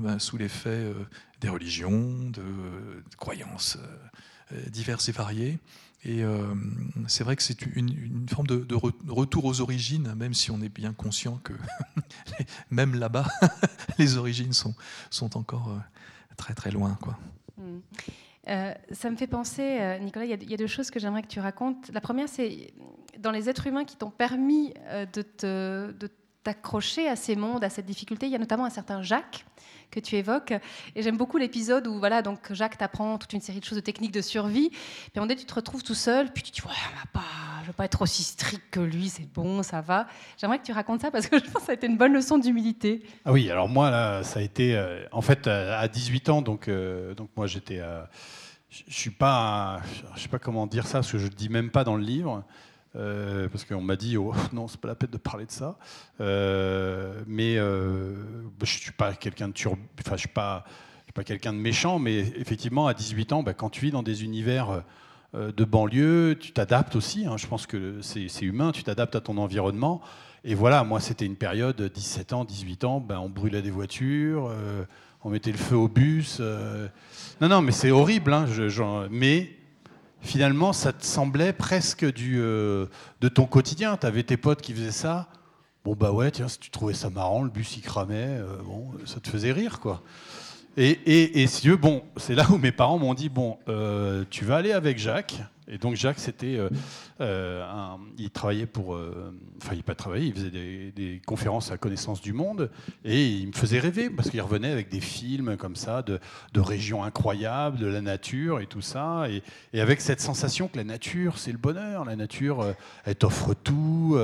[0.00, 0.92] ben, sous l'effet
[1.40, 2.42] des religions, de,
[3.16, 3.78] croyances
[4.70, 5.58] diverses et variées.
[6.04, 6.22] Et
[7.06, 10.68] c'est vrai que c'est une, forme de, de, retour aux origines, même si on est
[10.68, 11.52] bien conscient que
[12.70, 13.26] même là-bas,
[13.98, 14.74] les origines sont,
[15.10, 15.76] sont encore
[16.36, 16.96] très très loin.
[17.00, 17.18] Quoi.
[17.56, 17.78] Mmh.
[18.48, 21.28] Euh, ça me fait penser, euh, Nicolas, il y, a deux choses que j'aimerais que
[21.28, 21.90] tu racontes.
[21.92, 22.72] La première, c'est
[23.18, 26.08] dans les êtres humains qui t'ont permis euh, de, te,
[26.44, 28.26] t'accrocher à ces mondes, à cette difficulté.
[28.26, 29.44] Il y a notamment un certain Jacques
[29.90, 30.52] que tu évoques.
[30.94, 33.82] Et j'aime beaucoup l'épisode où voilà, donc Jacques t'apprend toute une série de choses de
[33.82, 34.70] techniques de survie.
[34.70, 36.72] Puis on dit, tu te retrouves tout seul, puis tu dis, ouais,
[37.12, 37.20] pas,
[37.58, 40.06] je ne veux pas être aussi strict que lui, c'est bon, ça va.
[40.38, 42.14] J'aimerais que tu racontes ça parce que je pense que ça a été une bonne
[42.14, 43.02] leçon d'humilité.
[43.26, 44.82] Ah oui, alors moi, ça a été,
[45.12, 47.82] en fait, à 18 ans, donc, donc moi j'étais...
[48.70, 49.80] je suis pas,
[50.14, 52.02] je sais pas comment dire ça, parce que je ne dis même pas dans le
[52.02, 52.44] livre.
[52.96, 55.76] Euh, parce qu'on m'a dit oh, non, c'est pas la peine de parler de ça.
[56.20, 58.14] Euh, mais euh,
[58.62, 60.64] je suis pas quelqu'un de enfin je suis pas,
[61.04, 64.02] suis pas quelqu'un de méchant, mais effectivement à 18 ans, bah, quand tu vis dans
[64.02, 64.82] des univers
[65.34, 67.26] de banlieue, tu t'adaptes aussi.
[67.26, 67.36] Hein.
[67.36, 70.00] je pense que c'est humain, tu t'adaptes à ton environnement.
[70.44, 74.50] Et voilà, moi c'était une période 17 ans, 18 ans, ben, on brûlait des voitures,
[75.24, 76.40] on mettait le feu au bus.
[77.40, 78.32] Non, non, mais c'est horrible.
[78.32, 78.46] Hein,
[79.10, 79.58] mais
[80.20, 82.86] finalement, ça te semblait presque du, euh,
[83.20, 83.96] de ton quotidien.
[83.96, 85.28] Tu avais tes potes qui faisaient ça.
[85.84, 88.90] Bon, bah ouais, tiens, si tu trouvais ça marrant, le bus il cramait, euh, bon,
[89.06, 90.02] ça te faisait rire, quoi.
[90.76, 94.44] Et, et, et si bon, c'est là où mes parents m'ont dit bon, euh, tu
[94.44, 95.40] vas aller avec Jacques.
[95.70, 96.70] Et donc Jacques, c'était, euh,
[97.20, 97.62] euh,
[98.16, 102.32] il travaillait pour, euh, enfin il pas travaillé, il faisait des, conférences à connaissance du
[102.32, 102.70] monde
[103.04, 106.18] et il me faisait rêver parce qu'il revenait avec des films comme ça de,
[106.58, 111.38] régions incroyables, de la nature et tout ça, et, avec cette sensation que la nature
[111.38, 114.18] c'est le bonheur, la nature elle t'offre tout,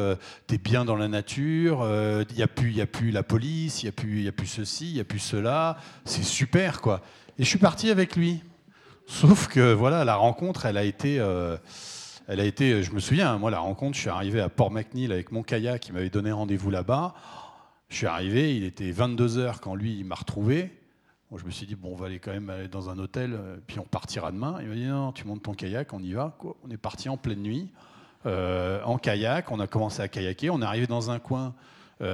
[0.48, 1.86] tu es bien dans la nature,
[2.30, 4.28] il n'y a plus, il a plus la police, il y a plus, il y
[4.28, 7.02] a plus ceci, il y a plus cela, c'est super quoi.
[7.38, 8.42] Et je suis parti avec lui.
[9.06, 11.56] Sauf que voilà, la rencontre, elle a été, euh,
[12.26, 15.12] elle a été, je me souviens, moi la rencontre, je suis arrivé à Port McNeil
[15.12, 17.14] avec mon kayak qui m'avait donné rendez-vous là-bas.
[17.90, 20.72] Je suis arrivé, il était 22 h quand lui m'a retrouvé.
[21.36, 23.56] je me suis dit bon, on va aller quand même aller dans un hôtel, euh,
[23.66, 24.56] puis on partira demain.
[24.62, 26.36] Il m'a dit non, tu montes ton kayak, on y va.
[26.64, 27.70] On est parti en pleine nuit
[28.24, 29.50] euh, en kayak.
[29.50, 30.48] On a commencé à kayaker.
[30.48, 31.54] On est arrivé dans un coin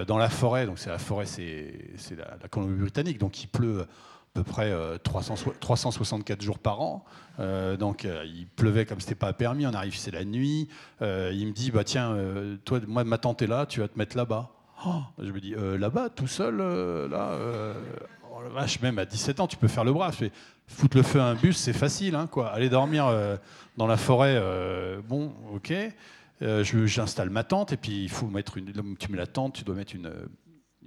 [0.06, 0.66] dans la forêt.
[0.66, 1.72] Donc c'est la forêt, c'est
[2.10, 3.86] la, la Colombie-Britannique, donc il pleut
[4.34, 7.04] peu près 364 euh, jours par an.
[7.38, 10.68] Euh, donc euh, il pleuvait comme c'était pas permis, on arrive, c'est la nuit.
[11.00, 12.16] il me dit bah tiens,
[12.64, 14.50] toi, moi ma tante est là, tu vas te mettre là-bas.
[14.86, 16.56] Oh, je me dis là-bas, tout seul,
[17.10, 17.36] là.
[18.32, 20.10] Oh, vache, même à 17 ans, tu peux faire le bras.
[20.18, 20.26] Je
[20.66, 22.50] foutre le feu à un bus, c'est facile, hein, quoi.
[22.50, 23.12] Aller dormir
[23.76, 24.40] dans la forêt,
[25.06, 25.74] bon, ok.
[26.62, 28.72] J'installe ma tente et puis il faut mettre une.
[28.98, 30.10] Tu mets la tente, tu dois mettre une.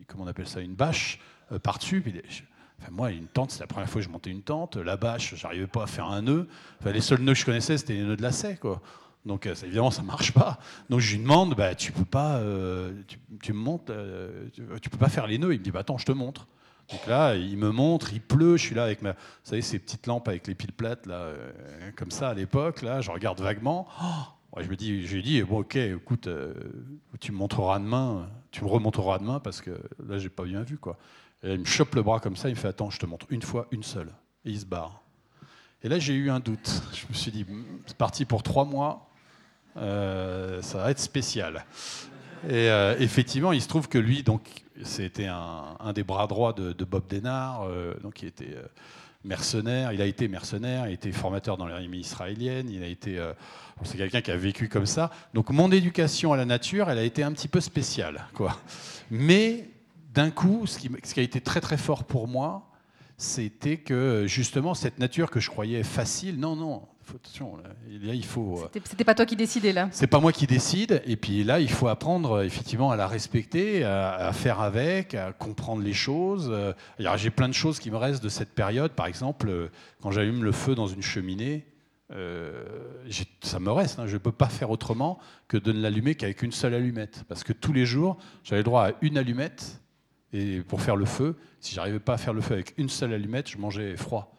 [0.07, 1.19] Comment on appelle ça Une bâche
[1.61, 2.01] par-dessus
[2.91, 4.77] moi, une tente, c'est la première fois que je montais une tente.
[4.77, 6.47] La bâche, j'arrivais pas à faire un nœud.
[6.85, 8.81] les seuls nœuds que je connaissais, c'était les nœuds de lacet, quoi.
[9.25, 10.59] Donc euh, évidemment, ça marche pas.
[10.89, 12.93] Donc je lui demande, bah, tu peux pas, euh,
[13.41, 14.49] tu, me montes, euh,
[14.81, 15.53] tu, peux pas faire les nœuds.
[15.53, 16.47] Il me dit, bah, attends, je te montre.
[16.91, 19.79] Donc là, il me montre, il pleut, je suis là avec ma, vous savez, ces
[19.79, 21.31] petites lampes avec les piles plates là,
[21.95, 22.81] comme ça à l'époque.
[22.81, 23.87] Là, je regarde vaguement.
[24.51, 26.27] Oh, je me dis, je lui dis, bon, ok, écoute,
[27.21, 29.71] tu me montreras demain, tu me remontreras demain parce que
[30.05, 30.97] là, j'ai pas bien vu quoi.
[31.43, 33.41] Il me chope le bras comme ça, il me fait Attends, je te montre une
[33.41, 34.11] fois, une seule.
[34.45, 35.03] Et il se barre.
[35.83, 36.81] Et là, j'ai eu un doute.
[36.93, 37.45] Je me suis dit
[37.85, 39.09] C'est parti pour trois mois,
[39.77, 41.65] euh, ça va être spécial.
[42.47, 44.41] Et euh, effectivement, il se trouve que lui, donc,
[44.83, 48.55] c'était un, des bras droits de, Bob Denard, euh, donc il était
[49.23, 53.21] mercenaire, il a été mercenaire, il a été formateur dans l'armée israélienne, il a été,
[53.83, 55.11] c'est quelqu'un qui a vécu comme ça.
[55.33, 58.57] Donc mon éducation à la nature, elle a été un petit peu spéciale, quoi.
[59.09, 59.69] Mais
[60.13, 62.69] d'un coup, ce qui, ce qui, a été très très fort pour moi,
[63.17, 68.59] c'était que justement cette nature que je croyais facile, non, non, attention, là, il faut.
[68.59, 69.89] Euh, c'était pas toi qui décidais là.
[69.91, 73.83] C'est pas moi qui décide, et puis là, il faut apprendre effectivement à la respecter,
[73.83, 76.49] à, faire avec, à comprendre les choses.
[76.51, 76.73] Euh,
[77.15, 78.91] j'ai plein de choses qui me restent de cette période.
[78.91, 79.69] Par exemple, euh,
[80.01, 81.65] quand j'allume le feu dans une cheminée,
[83.41, 83.97] ça me reste.
[83.97, 84.05] Hein.
[84.05, 87.23] je ne peux pas faire autrement que de ne l'allumer qu'avec une seule allumette.
[87.27, 89.81] Parce que tous les jours, j'avais droit à une allumette
[90.33, 91.37] et pour faire le feu.
[91.59, 94.35] Si j'arrivais pas à faire le feu avec une seule allumette, je mangeais froid.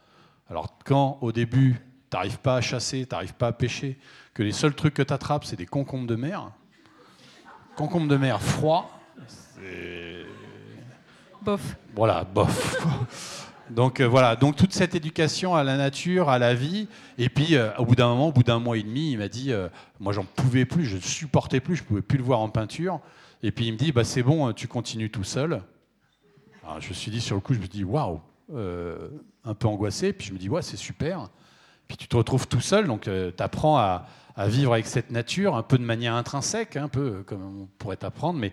[0.51, 1.81] Alors quand au début,
[2.11, 3.99] tu n'arrives pas à chasser, tu n'arrives pas à pêcher,
[4.35, 6.51] que les seuls trucs que tu attrapes, c'est des concombres de mer,
[7.77, 10.27] concombres de mer froid, c'est...
[11.43, 11.77] Bof.
[11.95, 12.77] Voilà, bof.
[13.71, 17.57] Donc euh, voilà, donc toute cette éducation à la nature, à la vie, et puis
[17.57, 19.69] euh, au bout d'un moment, au bout d'un mois et demi, il m'a dit, euh,
[20.01, 23.01] moi j'en pouvais plus, je ne supportais plus, je pouvais plus le voir en peinture,
[23.43, 25.63] et puis il me dit, bah c'est bon, tu continues tout seul
[26.79, 28.21] je me suis dit sur le coup, je me dis waouh,
[28.53, 29.09] euh,
[29.45, 30.13] un peu angoissé.
[30.13, 31.29] Puis je me dis ouais, c'est super.
[31.89, 34.07] Puis tu te retrouves tout seul, donc euh, tu apprends à,
[34.47, 38.39] vivre avec cette nature un peu de manière intrinsèque, un peu comme on pourrait t'apprendre,
[38.39, 38.53] mais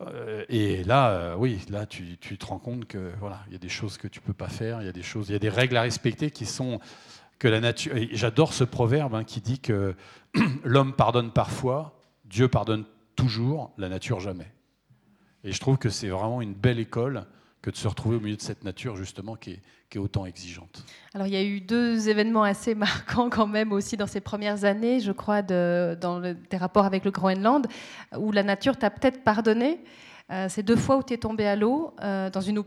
[0.00, 3.68] euh, et là, oui, là tu, te rends compte que voilà, il y a des
[3.68, 5.50] choses que tu peux pas faire, il y a des choses, il y a des
[5.50, 6.80] règles à respecter qui sont
[7.38, 7.94] que la nature.
[8.10, 9.94] J'adore ce proverbe hein, qui dit que
[10.64, 14.53] l'homme pardonne parfois, Dieu pardonne toujours, la nature jamais.
[15.44, 17.26] Et je trouve que c'est vraiment une belle école
[17.60, 20.26] que de se retrouver au milieu de cette nature justement qui est, qui est, autant
[20.26, 20.84] exigeante.
[21.14, 24.64] Alors il y a eu deux événements assez marquants quand même aussi dans ces premières
[24.64, 27.66] années, je crois, de, dans le, tes rapports avec le Groenland,
[28.18, 29.80] où la nature t'a peut-être pardonné.
[30.30, 32.66] Euh, c'est deux fois où tu es tombé à l'eau, euh, dans une eau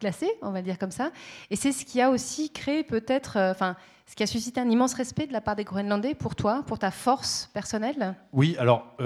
[0.00, 1.10] glacée, on va dire comme ça.
[1.50, 3.76] Et c'est ce qui a aussi créé peut-être, euh, enfin,
[4.06, 6.78] ce qui a suscité un immense respect de la part des Groenlandais pour toi, pour
[6.78, 8.16] ta force personnelle.
[8.32, 8.96] Oui, alors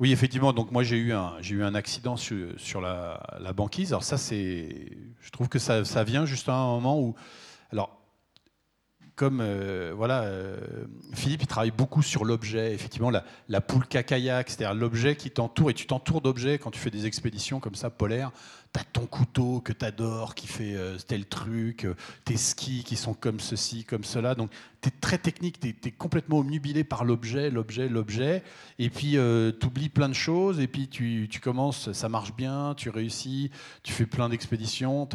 [0.00, 0.52] oui, effectivement.
[0.52, 3.92] Donc moi j'ai eu un j'ai eu un accident sur, la, banquise.
[3.92, 7.14] Alors ça c'est, je trouve que ça, ça, vient juste à un moment où,
[7.70, 7.99] alors
[9.16, 10.58] comme euh, voilà, euh,
[11.12, 12.72] Philippe il travaille beaucoup sur l'objet.
[12.74, 16.78] Effectivement la, la poule kayak, c'est-à-dire l'objet qui t'entoure et tu t'entoures d'objets quand tu
[16.78, 18.32] fais des expéditions comme ça polaires
[18.72, 21.86] tu as ton couteau que tu adores, qui fait euh, tel truc,
[22.24, 24.34] tes skis qui sont comme ceci, comme cela.
[24.34, 28.42] Donc, tu es très technique, tu es, complètement omnubilé par l'objet, l'objet, l'objet.
[28.78, 30.60] Et puis, euh, tu oublies plein de choses.
[30.60, 33.50] Et puis, tu, commences, ça marche bien, tu réussis,
[33.82, 35.08] tu fais plein d'expéditions,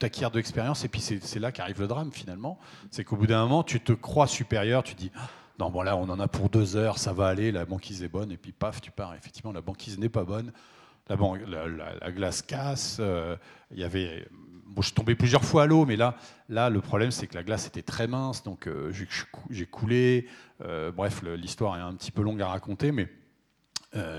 [0.00, 0.84] tu acquiers de l'expérience.
[0.84, 2.58] Et puis, c'est là qu'arrive le drame, finalement.
[2.90, 5.12] C'est qu'au bout d'un moment, tu te crois supérieur, tu dis.
[5.14, 5.28] Ah,
[5.60, 8.08] non, bon là, on en a pour deux heures, ça va aller, la banquise est
[8.08, 9.14] bonne, et puis paf, tu pars.
[9.14, 10.52] Effectivement, la banquise n'est pas bonne
[11.46, 12.98] la, glace casse.
[13.00, 13.36] Euh,
[13.70, 14.26] il y avait,
[14.66, 16.16] bon, je tombais plusieurs fois à l'eau, mais là,
[16.48, 18.92] là, le problème, c'est que la glace était très mince, donc euh,
[19.50, 20.28] j'ai coulé.
[20.62, 23.08] Euh, bref, l'histoire est un petit peu longue à raconter, mais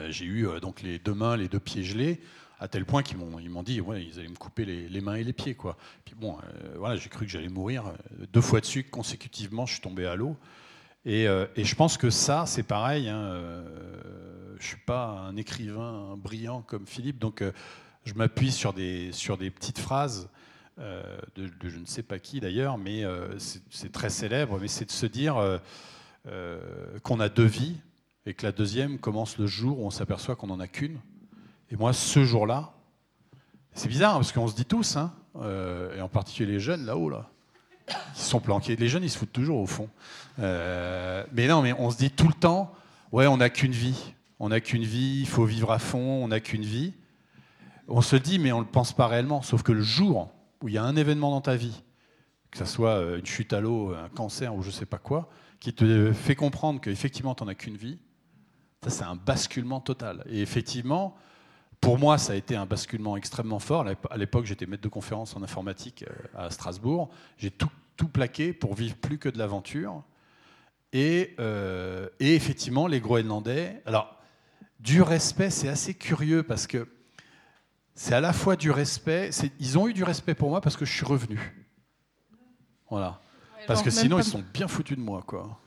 [0.09, 2.19] j'ai eu donc les deux mains, les deux pieds gelés
[2.62, 5.15] à tel point qu'ils m'ont, ils m'ont dit ouais, ils allaient me couper les, mains
[5.15, 5.56] et les pieds.
[5.56, 5.76] Quoi.
[6.06, 6.38] Puis bon,
[6.78, 7.91] voilà, j'ai cru que j'allais mourir.
[8.32, 10.38] Deux fois de suite, consécutivement, je suis tombé à l'eau.
[11.04, 13.10] Et, et, je pense que ça, c'est pareil.
[13.10, 13.63] Hein,
[14.62, 17.52] je suis pas un écrivain brillant comme Philippe, donc euh,
[18.06, 20.30] je m'appuie sur des, sur des petites phrases
[20.80, 21.04] euh,
[21.36, 24.91] de, je ne sais pas qui d'ailleurs, mais euh, c'est très célèbre, mais c'est de
[24.91, 25.60] se dire
[27.04, 27.78] qu'on a deux vies
[28.28, 31.00] et que la deuxième commence le jour où on s'aperçoit qu'on n'en a qu'une.
[31.71, 32.73] Et moi, ce jour-là,
[33.73, 35.13] c'est bizarre parce qu'on se dit tous, hein,
[35.95, 37.29] et en particulier les jeunes là-haut, là,
[37.89, 38.75] ils sont planqués.
[38.75, 39.89] Les jeunes, ils se foutent toujours au fond.
[40.38, 42.73] mais non, mais on se dit tout le temps,
[43.12, 46.29] ouais, on n'a qu'une vie on n'a qu'une vie, il faut vivre à fond, on
[46.29, 46.93] n'a qu'une vie.
[47.88, 49.43] On se dit, mais on ne le pense pas réellement.
[49.43, 50.31] Sauf que le jour
[50.63, 51.84] où il y a un événement dans ta vie,
[52.49, 54.97] que ce soit euh, une chute à l'eau, un cancer ou je ne sais pas
[54.97, 55.29] quoi,
[55.60, 57.99] qui te fait comprendre qu'effectivement, tu n'en as qu'une vie,
[58.84, 60.23] ça, c'est un basculement total.
[60.27, 61.15] Et effectivement,
[61.81, 63.85] pour moi, ça a été un basculement extrêmement fort.
[64.09, 67.09] À l'époque, j'étais maître de conférence en informatique euh, à Strasbourg.
[67.37, 70.03] J'ai tout, tout plaqué pour vivre plus que de l'aventure.
[70.93, 73.81] Et, euh, et, effectivement, les Groenlandais.
[73.87, 74.15] Alors,
[74.79, 76.87] du respect, c'est assez curieux parce que
[77.95, 79.31] c'est à la fois du respect.
[79.59, 81.65] Ils ont eu du respect pour moi parce que je suis revenu.
[82.89, 83.21] Voilà.
[83.67, 85.59] parce que sinon, ils sont bien foutus de moi, quoi.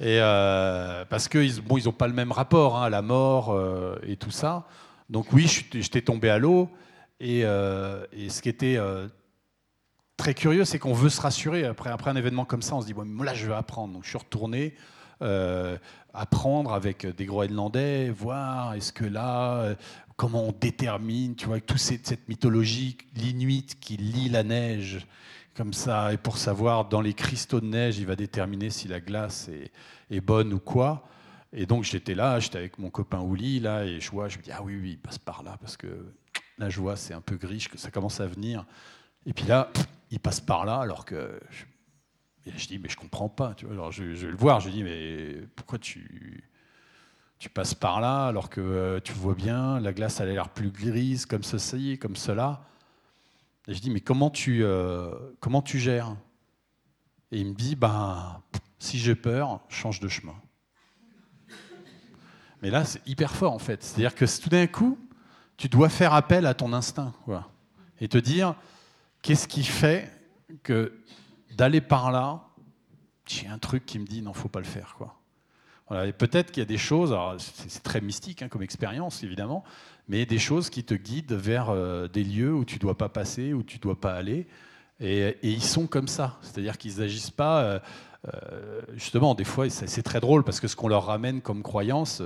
[0.00, 3.52] Et, euh, parce qu'ils bon, ils n'ont pas le même rapport hein, à la mort
[3.52, 4.66] euh, et tout ça.
[5.10, 6.70] Donc oui, j'étais tombé à l'eau.
[7.20, 8.78] Et, euh, ce qui était
[10.16, 11.64] très curieux, c'est qu'on veut se rassurer.
[11.64, 13.94] Après, un événement comme ça, on se dit, bon, là, je vais apprendre.
[13.94, 14.74] Donc je suis retourné
[15.22, 15.78] euh,
[16.12, 19.74] apprendre avec des Groenlandais, voir est-ce que là, euh,
[20.16, 25.06] comment on détermine, tu vois, toute cette, mythologie, l'Inuit qui lit la neige
[25.56, 29.00] comme ça, et pour savoir dans les cristaux de neige, il va déterminer si la
[29.00, 29.50] glace
[30.10, 31.04] est bonne ou quoi.
[31.54, 34.42] Et donc j'étais là, j'étais avec mon copain Ouli, là, et je vois, je me
[34.42, 36.12] dis, ah oui, oui, il passe par là, parce que
[36.58, 38.66] là, je vois, c'est un peu gris, que ça commence à venir.
[39.24, 39.70] Et puis là,
[40.10, 41.40] il passe par là, alors que
[42.46, 43.54] je dis, mais je comprends pas.
[43.54, 43.74] Tu vois.
[43.74, 46.44] Alors je, vais le voir, je dis, mais pourquoi tu,
[47.38, 50.48] tu passes par là alors que euh, tu vois bien, la glace elle a l'air
[50.50, 52.64] plus grise, comme ceci, comme cela.
[53.66, 56.16] Et je dis, mais comment tu, euh, comment tu gères?
[57.32, 58.42] Et il me dit, ben,
[58.78, 60.34] si j'ai peur, change de chemin.
[62.64, 63.82] Mais là, c'est hyper fort en fait.
[63.82, 64.98] C'est-à-dire que tout d'un coup,
[65.58, 67.12] tu dois faire appel à ton instinct
[68.00, 68.54] et te dire,
[69.20, 70.10] qu'est-ce qui fait
[70.62, 70.98] que
[71.54, 72.48] d'aller par là,
[73.26, 74.96] j'ai un truc qui me dit non, faut pas le faire.
[74.96, 75.14] Quoi.
[76.16, 79.62] Peut-être qu'il y a des choses, c'est très mystique hein, comme expérience évidemment,
[80.08, 83.52] mais des choses qui te guident vers euh, des lieux où tu dois pas passer,
[83.52, 84.46] où tu dois pas aller.
[85.00, 87.62] Et, ils sont comme ça, c'est-à-dire qu'ils n'agissent pas.
[87.62, 87.78] Euh,
[88.32, 92.22] euh, justement, des fois, c'est très drôle parce que ce qu'on leur ramène comme croyance,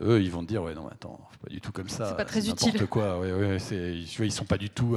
[0.00, 2.10] eux, ils vont te dire ouais non, attends, pas du tout comme ça.
[2.10, 2.86] C'est pas très utile.
[2.86, 3.18] quoi.
[3.18, 4.96] Ouais, ouais, ils sont pas du tout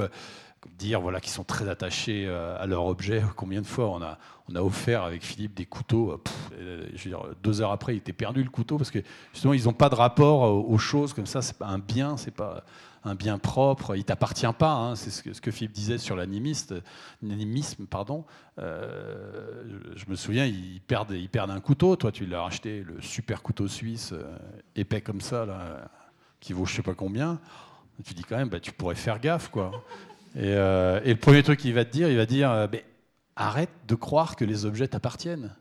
[0.78, 3.22] dire voilà, qu'ils sont très attachés euh, à leur objet.
[3.36, 6.20] Combien de fois on a, on a offert avec Philippe des couteaux
[6.58, 9.00] euh, je veux dire, Deux heures après, il était perdu le couteau parce que
[9.32, 11.42] justement, ils n'ont pas de rapport aux choses comme ça.
[11.42, 12.64] C'est pas un bien, c'est pas
[13.04, 13.96] un bien propre.
[13.96, 14.72] Il t'appartient pas.
[14.72, 14.94] Hein.
[14.94, 16.80] c'est ce que, Philippe disait sur l'animisme.
[17.88, 18.24] Pardon.
[18.58, 19.62] Euh,
[19.96, 21.96] je, me souviens, ils perdent, ils perdent un couteau.
[21.96, 24.14] Toi, tu l'as acheté, le super couteau suisse
[24.76, 25.90] épais comme ça, là,
[26.40, 27.40] qui vaut je sais pas combien.
[28.04, 29.70] Tu dis quand même, bah, tu pourrais faire gaffe, quoi.
[30.36, 32.66] Euh, et, le premier truc qu'il va te dire, il va dire euh,
[33.36, 35.54] arrête de croire que les objets t'appartiennent.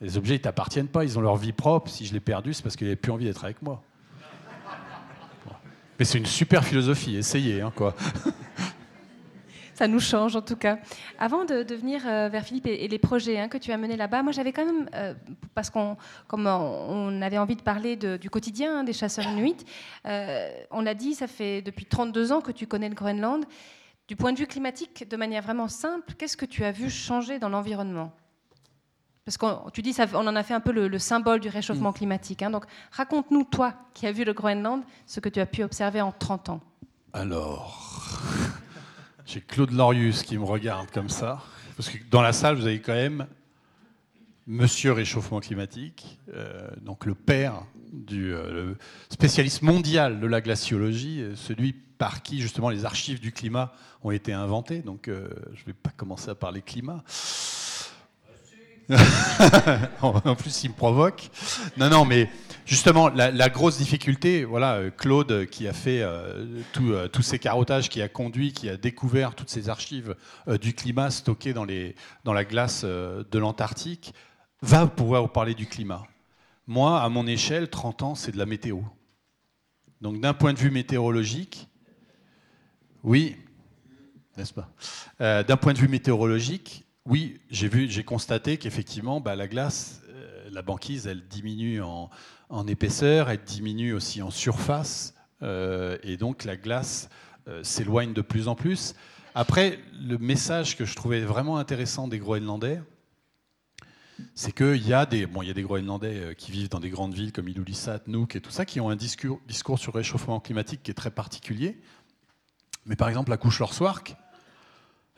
[0.00, 1.90] Les objets, ils t'appartiennent pas, ils ont leur vie propre.
[1.90, 3.82] Si je l'ai perdu, c'est parce qu'il n'avait plus envie d'être avec moi.
[5.98, 7.94] Mais c'est une super philosophie, essayez, hein, quoi.
[9.74, 10.78] Ça nous change en tout cas.
[11.18, 14.22] Avant de, venir euh, vers Philippe et, les projets hein, que tu as menés là-bas,
[14.22, 14.88] moi j'avais quand même,
[15.52, 15.96] parce qu'on
[16.28, 19.56] comme on avait envie de parler du quotidien hein, des chasseurs inuits,
[20.04, 23.44] on l'a dit, ça fait depuis 32 ans que tu connais le Groenland.
[24.06, 27.38] Du point de vue climatique, de manière vraiment simple, qu'est-ce que tu as vu changer
[27.38, 28.12] dans l'environnement?
[29.24, 31.90] Parce que tu dis, ça, on en a fait un peu le, symbole du réchauffement
[31.90, 31.94] mm.
[31.94, 32.42] climatique.
[32.42, 32.50] Hein.
[32.50, 36.12] donc raconte-nous, toi, qui as vu le Groenland, ce que tu as pu observer en
[36.12, 36.60] 30 ans.
[37.12, 38.20] Alors,
[39.26, 41.42] j'ai Claude Lorius qui me regarde comme ça.
[41.76, 43.26] Parce que dans la salle, vous avez quand même
[44.46, 48.74] Monsieur Réchauffement climatique, euh, donc le père du euh,
[49.08, 54.10] spécialiste mondial de la glaciologie, euh, celui par qui justement les archives du climat ont
[54.10, 54.80] été inventées.
[54.80, 57.02] Donc je ne vais pas commencer à parler climat.
[60.02, 61.30] en plus, il me provoque.
[61.76, 62.30] Non, non, mais
[62.66, 66.04] justement, la, grosse difficulté, voilà, Claude qui a fait
[66.72, 70.14] tous ces carottages, qui a conduit, qui a découvert toutes ces archives
[70.60, 71.94] du climat stockées dans, les,
[72.24, 74.12] dans la glace de l'Antarctique,
[74.62, 76.02] va pouvoir vous parler du climat.
[76.66, 78.80] Moi, à mon échelle, 30 ans, c'est de la météo.
[80.00, 81.68] Donc d'un point de vue météorologique,
[83.02, 83.36] oui,
[84.36, 84.70] n'est-ce pas?
[85.20, 90.62] Euh, D'un point de vue météorologique, oui, j'ai constaté qu'effectivement, bah, la glace, euh, la
[90.62, 92.10] banquise, elle diminue en,
[92.66, 97.08] épaisseur, elle diminue aussi en surface, euh, et donc la glace
[97.62, 98.94] s'éloigne de plus en plus.
[99.34, 102.80] Après, le message que je trouvais vraiment intéressant des Groenlandais,
[104.34, 106.90] c'est qu'il y, a des, bon, y a des Groenlandais euh, qui vivent dans des
[106.90, 109.40] grandes villes comme Ilulissat, Nuuk et tout ça, qui ont un discours,
[109.78, 111.80] sur le réchauffement climatique qui est très particulier.
[112.86, 114.16] Mais par exemple, la couche Lorswark,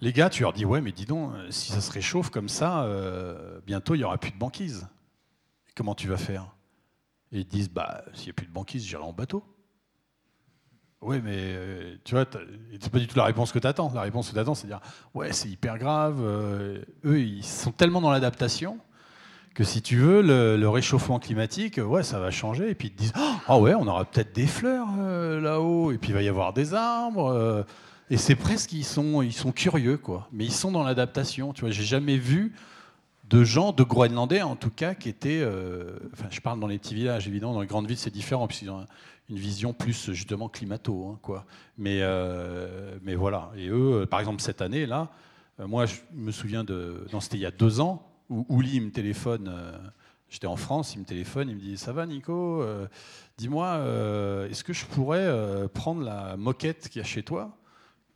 [0.00, 2.48] les gars, tu leur dis Ouais, mais dis donc, euh, si ça se réchauffe comme
[2.48, 4.88] ça, euh, bientôt il n'y aura plus de banquise.
[5.74, 6.54] comment tu vas faire?
[7.32, 9.44] Et ils disent Bah, s'il n'y a plus de banquise, j'irai en bateau.
[11.02, 12.24] Oui, mais tu vois,
[12.80, 13.92] c'est pas du tout la réponse que tu attends.
[13.94, 14.80] La réponse que tu attends, c'est de dire
[15.14, 16.20] Ouais, c'est hyper grave.
[16.20, 18.80] eux, ils sont tellement dans l'adaptation
[19.56, 22.70] que si tu veux, le, réchauffement climatique, ouais, ça va changer.
[22.70, 23.12] Et puis ils te disent,
[23.48, 26.52] ah ouais, on aura peut-être des fleurs euh, là-haut, et puis il va y avoir
[26.52, 27.64] des arbres.
[28.10, 28.14] Euh.
[28.14, 30.28] et c'est presque, ils sont, ils sont curieux, quoi.
[30.32, 31.52] Mais ils sont dans l'adaptation.
[31.52, 32.54] Tu vois, j'ai jamais vu
[33.28, 35.40] de gens, de Groenlandais en tout cas, qui étaient.
[35.40, 35.98] Euh,
[36.30, 37.54] je parle dans les petits villages, évidemment.
[37.54, 38.86] Dans les grandes villes, c'est différent, puisqu'ils ont
[39.28, 41.44] une vision plus justement climato, hein, quoi.
[41.78, 42.00] Mais,
[43.02, 43.50] mais voilà.
[43.56, 45.10] Et eux, par exemple, cette année là,
[45.58, 47.06] moi, je me souviens de.
[47.12, 49.78] Non, c'était il y a deux ans où Ouli me téléphone, euh,
[50.28, 52.86] j'étais en France, il me téléphone, il me dit Ça va Nico euh,
[53.38, 55.28] Dis-moi, euh, est-ce que je pourrais
[55.74, 57.56] prendre la moquette qu'il y a chez toi,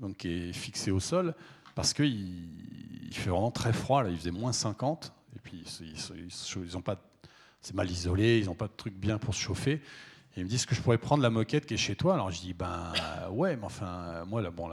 [0.01, 1.35] donc qui est fixée au sol,
[1.75, 2.71] parce qu'il
[3.11, 6.97] il fait vraiment très froid, là, il faisait moins 50, et puis ils, ont pas,
[7.61, 9.83] c'est mal isolé, ils n'ont pas de truc bien pour se chauffer.
[10.37, 12.15] Et il me dit, est-ce que je pourrais prendre la moquette qui est chez toi
[12.15, 12.93] Alors je dis, ben
[13.33, 14.69] ouais, mais enfin, moi là, bon,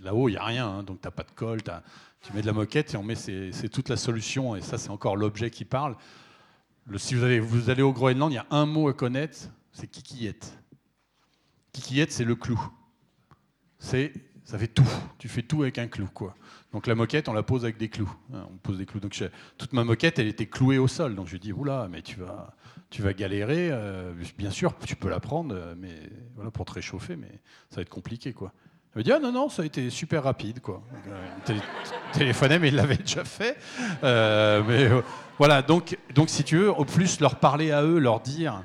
[0.00, 2.46] là-haut, il n'y a rien, hein, donc tu n'as pas de colle, tu mets de
[2.46, 5.64] la moquette et on met, c'est toute la solution, et ça, c'est encore l'objet qui
[5.64, 5.96] parle.
[6.86, 9.38] Le, si vous allez, vous allez au Groenland, il y a un mot à connaître,
[9.72, 10.58] c'est kikiyette.
[11.72, 12.60] Kikiyette, c'est le clou.
[13.78, 14.12] C'est,
[14.48, 14.88] ça fait tout.
[15.18, 16.34] Tu fais tout avec un clou, quoi.
[16.72, 18.10] Donc la moquette, on la pose avec des clous.
[18.32, 18.98] Hein, on pose des clous.
[18.98, 19.22] Donc
[19.58, 21.14] toute ma moquette, elle était clouée au sol.
[21.14, 22.54] Donc je dis, oula, mais tu vas,
[22.88, 23.68] tu vas galérer.
[23.70, 25.92] Euh, bien sûr, tu peux la prendre, euh, mais
[26.34, 27.28] voilà, pour te réchauffer, mais
[27.68, 28.54] ça va être compliqué, quoi.
[28.94, 30.82] Il me dit ah non non ça a été super rapide quoi.
[31.06, 31.58] Euh,
[32.14, 33.56] téléphonait mais il l'avait déjà fait.
[34.02, 34.88] mais
[35.36, 38.64] voilà donc donc si tu veux au plus leur parler à eux leur dire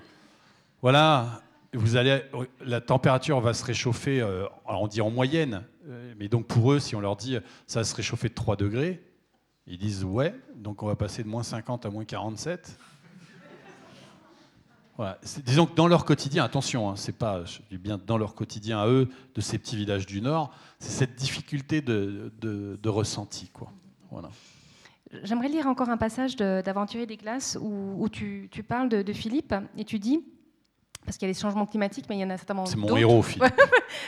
[0.81, 1.42] voilà
[1.73, 2.21] vous allez
[2.65, 5.63] la température va se réchauffer alors on dit en moyenne
[6.17, 9.03] mais donc pour eux si on leur dit ça va se réchauffer de 3 degrés
[9.67, 12.77] ils disent ouais donc on va passer de moins 50 à moins 47
[15.45, 18.87] Disons que dans leur quotidien, attention, hein, c'est pas du bien dans leur quotidien à
[18.87, 23.47] eux, de ces petits villages du Nord, c'est cette difficulté de, de, ressenti.
[23.47, 23.71] Quoi.
[24.11, 24.29] Voilà.
[25.23, 29.83] J'aimerais lire encore un passage d'Aventurier des glaces où, tu, tu, parles de, Philippe et
[29.83, 30.23] tu dis,
[31.05, 32.95] parce qu'il y a les changements climatiques, mais il y en a certainement C'est mon
[32.95, 33.53] héros, Philippe.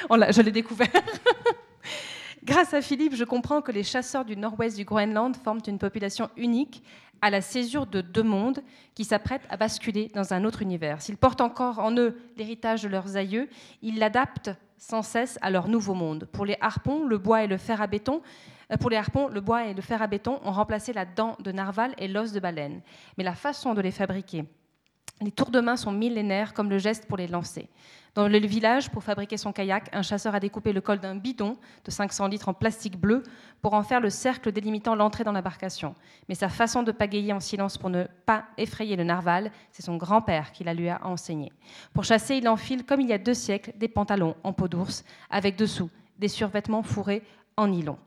[0.09, 0.87] je l'ai découvert.
[2.43, 6.29] Grâce à Philippe, je comprends que les chasseurs du nord-ouest du Groenland forment une population
[6.37, 6.83] unique
[7.21, 8.61] à la césure de deux mondes
[8.93, 11.01] qui s'apprêtent à basculer dans un autre univers.
[11.01, 13.49] S'ils portent encore en eux l'héritage de leurs aïeux,
[13.81, 16.27] ils l'adaptent sans cesse à leur nouveau monde.
[16.31, 18.21] Pour les harpons, le bois et le fer à béton,
[18.71, 21.35] euh, pour les harpons, le bois et le fer à béton ont remplacé la dent
[21.39, 22.81] de narval et l'os de baleine.
[23.17, 24.45] Mais la façon de les fabriquer,
[25.21, 27.69] les tours de main sont millénaires comme le geste pour les lancer.
[28.15, 31.57] Dans le village, pour fabriquer son kayak, un chasseur a découpé le col d'un bidon
[31.83, 33.23] de 500 litres en plastique bleu
[33.61, 35.95] pour en faire le cercle délimitant l'entrée dans l'embarcation.
[36.29, 39.97] Mais sa façon de pagayer en silence pour ne pas effrayer le narval, c'est son
[39.97, 41.51] grand-père qui la lui a enseigné.
[41.93, 45.03] Pour chasser, il enfile, comme il y a deux siècles, des pantalons en peau d'ours,
[45.29, 47.21] avec dessous des survêtements fourrés
[47.57, 47.97] en nylon.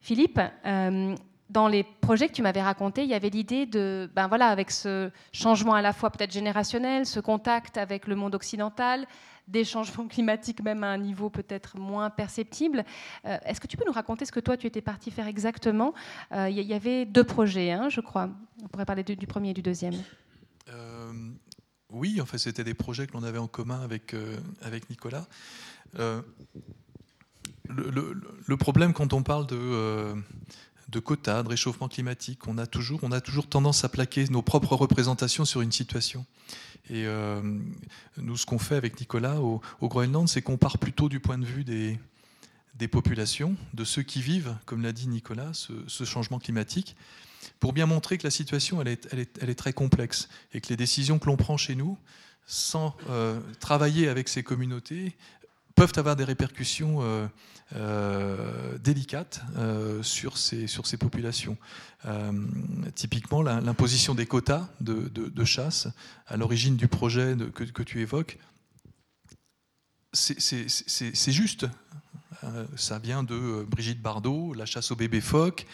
[0.00, 1.14] Philippe, euh,
[1.50, 4.70] dans les projets que tu m'avais racontés, il y avait l'idée de, ben voilà, avec
[4.70, 9.06] ce changement à la fois peut-être générationnel, ce contact avec le monde occidental,
[9.46, 12.84] des changements climatiques même à un niveau peut-être moins perceptible.
[13.24, 15.94] Euh, est-ce que tu peux nous raconter ce que toi tu étais parti faire exactement?
[16.32, 18.28] Euh, Il y, avait deux projets, hein, je crois.
[18.62, 19.94] On pourrait parler du, premier et du deuxième.
[20.68, 21.12] Euh,
[21.90, 24.16] oui, en fait, c'était des projets que l'on avait en commun avec,
[24.62, 25.26] avec Nicolas.
[27.68, 30.14] Le, le, problème quand on parle de
[30.96, 32.48] de quotas, de réchauffement climatique.
[32.48, 36.24] On a, toujours, on a toujours tendance à plaquer nos propres représentations sur une situation.
[36.88, 37.42] Et euh,
[38.16, 41.44] nous, ce qu'on fait avec Nicolas au, Groenland, c'est qu'on part plutôt du point de
[41.44, 46.96] vue des, populations, de ceux qui vivent, comme l'a dit Nicolas, ce, changement climatique,
[47.60, 51.26] pour bien montrer que la situation, elle est très complexe et que les décisions que
[51.26, 51.98] l'on prend chez nous,
[52.46, 55.14] sans euh, travailler avec ces communautés,
[55.76, 57.28] peuvent avoir des répercussions euh,
[57.76, 61.56] euh, délicate euh, sur, ces, sur ces populations.
[62.94, 65.88] Typiquement, l'imposition des quotas de, chasse
[66.28, 68.38] à l'origine du projet que, que, tu évoques,
[70.12, 71.66] c'est juste.
[72.76, 75.66] ça vient de Brigitte Bardot, la chasse au bébé phoque,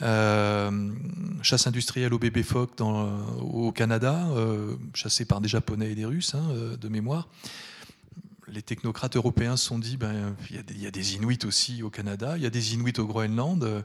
[0.00, 4.26] chasse industrielle au bébé phoque au Canada,
[4.92, 7.28] chassée par des Japonais et des Russes, hein, de mémoire
[8.48, 12.36] les technocrates européens se sont dit, ben, il, y a des, Inuits aussi au Canada,
[12.36, 13.82] il y a des Inuits au Groenland, euh,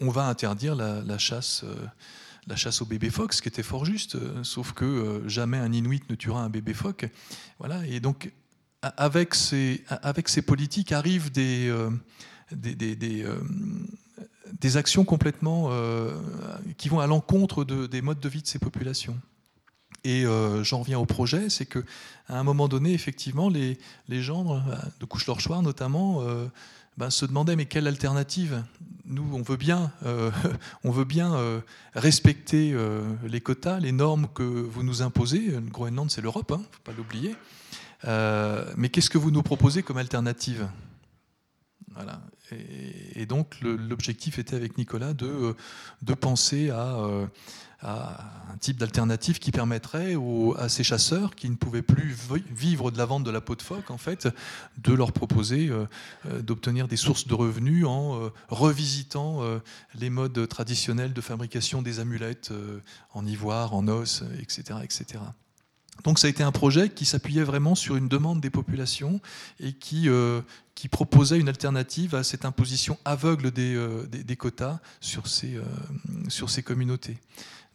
[0.00, 1.74] on va interdire la, chasse, euh,
[2.46, 5.72] la chasse au bébé phoque, ce qui était fort juste, euh, sauf que jamais un
[5.72, 7.06] Inuit ne tuera un bébé phoque.
[7.58, 8.32] Voilà, et donc
[8.82, 11.70] avec ces, avec ces politiques arrivent des,
[12.52, 15.70] des, des, actions complètement
[16.78, 19.20] qui vont à l'encontre de, des modes de vie de ces populations.
[20.04, 21.80] Et euh, j'en reviens au projet, c'est qu'à
[22.28, 23.78] un moment donné, effectivement, les,
[24.08, 24.60] les gens euh,
[24.98, 26.46] de Couche-Lorchoir notamment euh,
[26.96, 28.62] ben, se demandaient mais quelle alternative?
[29.04, 29.90] Nous, on veut bien,
[30.84, 31.34] on veut bien
[31.96, 32.76] respecter
[33.24, 35.48] les quotas, les normes que vous nous imposez.
[35.48, 37.34] Le Groenland, c'est l'Europe, il hein, ne faut pas l'oublier.
[38.76, 40.68] mais qu'est-ce que vous nous proposez comme alternative?
[41.92, 42.20] Voilà.
[42.52, 45.56] Et, et donc l'objectif était avec Nicolas de,
[46.02, 46.96] de penser à
[47.82, 50.14] un type d'alternative qui permettrait
[50.58, 52.14] à ces chasseurs qui ne pouvaient plus
[52.50, 54.28] vivre de la vente de la peau de phoque, en fait,
[54.78, 55.86] de leur proposer euh,
[56.26, 59.40] euh, d'obtenir des sources de revenus en euh, revisitant
[59.94, 62.52] les modes traditionnels de fabrication des amulettes
[63.12, 65.20] en ivoire, en os, etc., etc.
[66.04, 69.20] Donc ça a été un projet qui s'appuyait vraiment sur une demande des populations
[69.58, 70.08] et qui,
[70.74, 73.78] qui proposait une alternative à cette imposition aveugle des,
[74.08, 75.58] des, quotas sur ces,
[76.28, 77.18] sur ces communautés.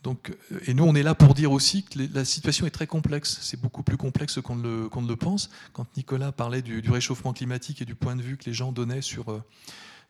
[0.08, 3.38] Euh, et nous, on est là pour dire aussi que la situation est très complexe.
[3.42, 5.50] C'est beaucoup plus complexe qu'on ne, le, pense.
[5.74, 9.02] Quand Nicolas parlait du, réchauffement climatique et du point de vue que les gens donnaient
[9.02, 9.44] sur, euh,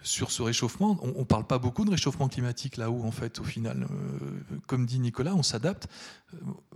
[0.02, 3.44] sur ce réchauffement, on ne parle pas beaucoup de réchauffement climatique là-haut, en fait, au
[3.44, 3.88] final.
[3.90, 5.88] Euh, comme dit Nicolas, on s'adapte.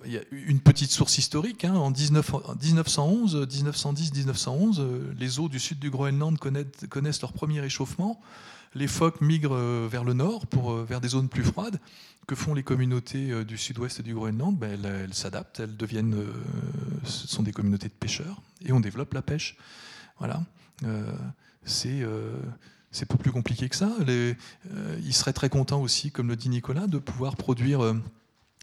[0.06, 1.66] Il y a une petite source historique.
[1.66, 1.76] Hein.
[1.76, 4.86] en 1911, 1910, 1911,
[5.18, 8.22] les eaux du sud du Groenland connaissent leur premier réchauffement
[8.76, 11.80] les phoques migrent vers le nord, pour, vers des zones plus froides
[12.30, 14.56] que font les communautés euh, du sud-ouest du Groenland?
[14.56, 16.32] Ben, elles, s'adaptent, elles deviennent, euh,
[17.04, 19.58] sont des communautés de pêcheurs, et on développe la pêche.
[20.20, 20.44] Voilà.
[20.84, 21.12] Euh,
[21.64, 22.06] c'est
[22.92, 23.92] c'est pas plus compliqué que ça.
[24.08, 27.96] Ils seraient très contents aussi, comme le dit Nicolas, de pouvoir produire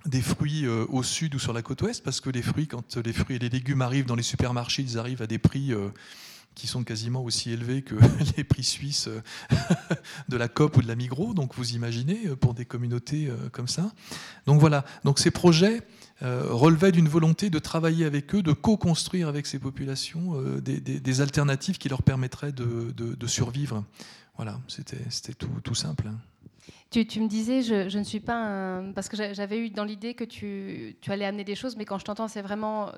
[0.06, 3.12] des fruits au sud ou sur la côte ouest, parce que les fruits, quand les
[3.12, 5.72] fruits et les légumes arrivent dans les supermarchés, ils arrivent à des prix
[6.56, 7.94] qui sont quasiment aussi élevés que
[8.36, 9.20] les prix suisses euh,
[10.28, 11.34] de la COP ou de la Migros.
[11.34, 13.92] Donc vous imaginez, euh, pour des communautés euh, comme ça.
[14.46, 15.82] Donc voilà, donc ces projets
[16.22, 21.90] relevaient d'une volonté de travailler avec eux, de co-construire avec ces populations des, alternatives qui
[21.90, 23.84] leur permettraient de, survivre.
[24.36, 26.08] Voilà, c'était tout, simple.
[26.08, 26.18] Hein.
[26.90, 28.92] Tu, me disais, je, ne suis pas un...
[28.92, 32.06] Parce que j'avais eu dans l'idée que tu, allais amener des choses, mais quand je
[32.06, 32.92] t'entends, c'est vraiment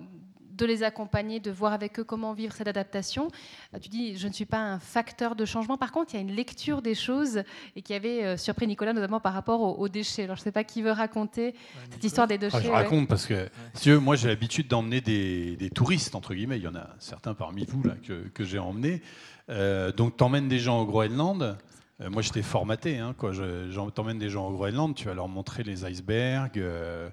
[0.58, 3.28] de les accompagner, de voir avec eux comment vivre cette adaptation.
[3.74, 5.78] Euh, tu dis, je ne suis pas un facteur de changement.
[5.78, 7.42] Par contre, il y a une lecture des choses
[7.76, 10.24] et qui avait euh, surpris Nicolas, notamment par rapport aux, déchets.
[10.24, 11.54] Alors, je ne sais pas qui veut raconter
[11.90, 12.58] cette histoire des déchets.
[12.58, 16.34] Ah, je raconte parce que, si tu veux, moi, j'ai l'habitude d'emmener des, touristes, entre
[16.34, 16.58] guillemets.
[16.58, 17.94] Il y en a certains parmi vous là,
[18.34, 19.00] que, j'ai emmenés.
[19.48, 21.56] Euh, donc, tu emmènes des gens au Groenland.
[22.00, 22.98] moi, j'étais formaté.
[22.98, 23.32] Hein, quoi.
[23.32, 26.58] Je, t'emmènes des gens au Groenland, tu vas leur montrer les icebergs.
[26.58, 27.08] Euh,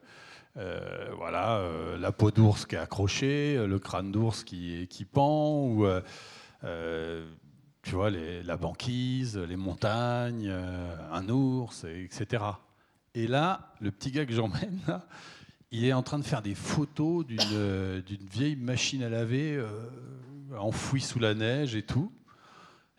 [0.56, 5.66] voilà, euh, la peau d'ours qui est accrochée, euh, le crâne d'ours qui, qui pend,
[5.66, 5.86] ou
[7.84, 12.44] tu vois, la banquise, les montagnes, un ours, etc.
[13.14, 14.82] Et là, le petit gars que j'emmène,
[15.72, 19.64] il est en train de faire des photos d'une vieille machine à laver
[20.58, 22.12] enfouie sous la neige et tout.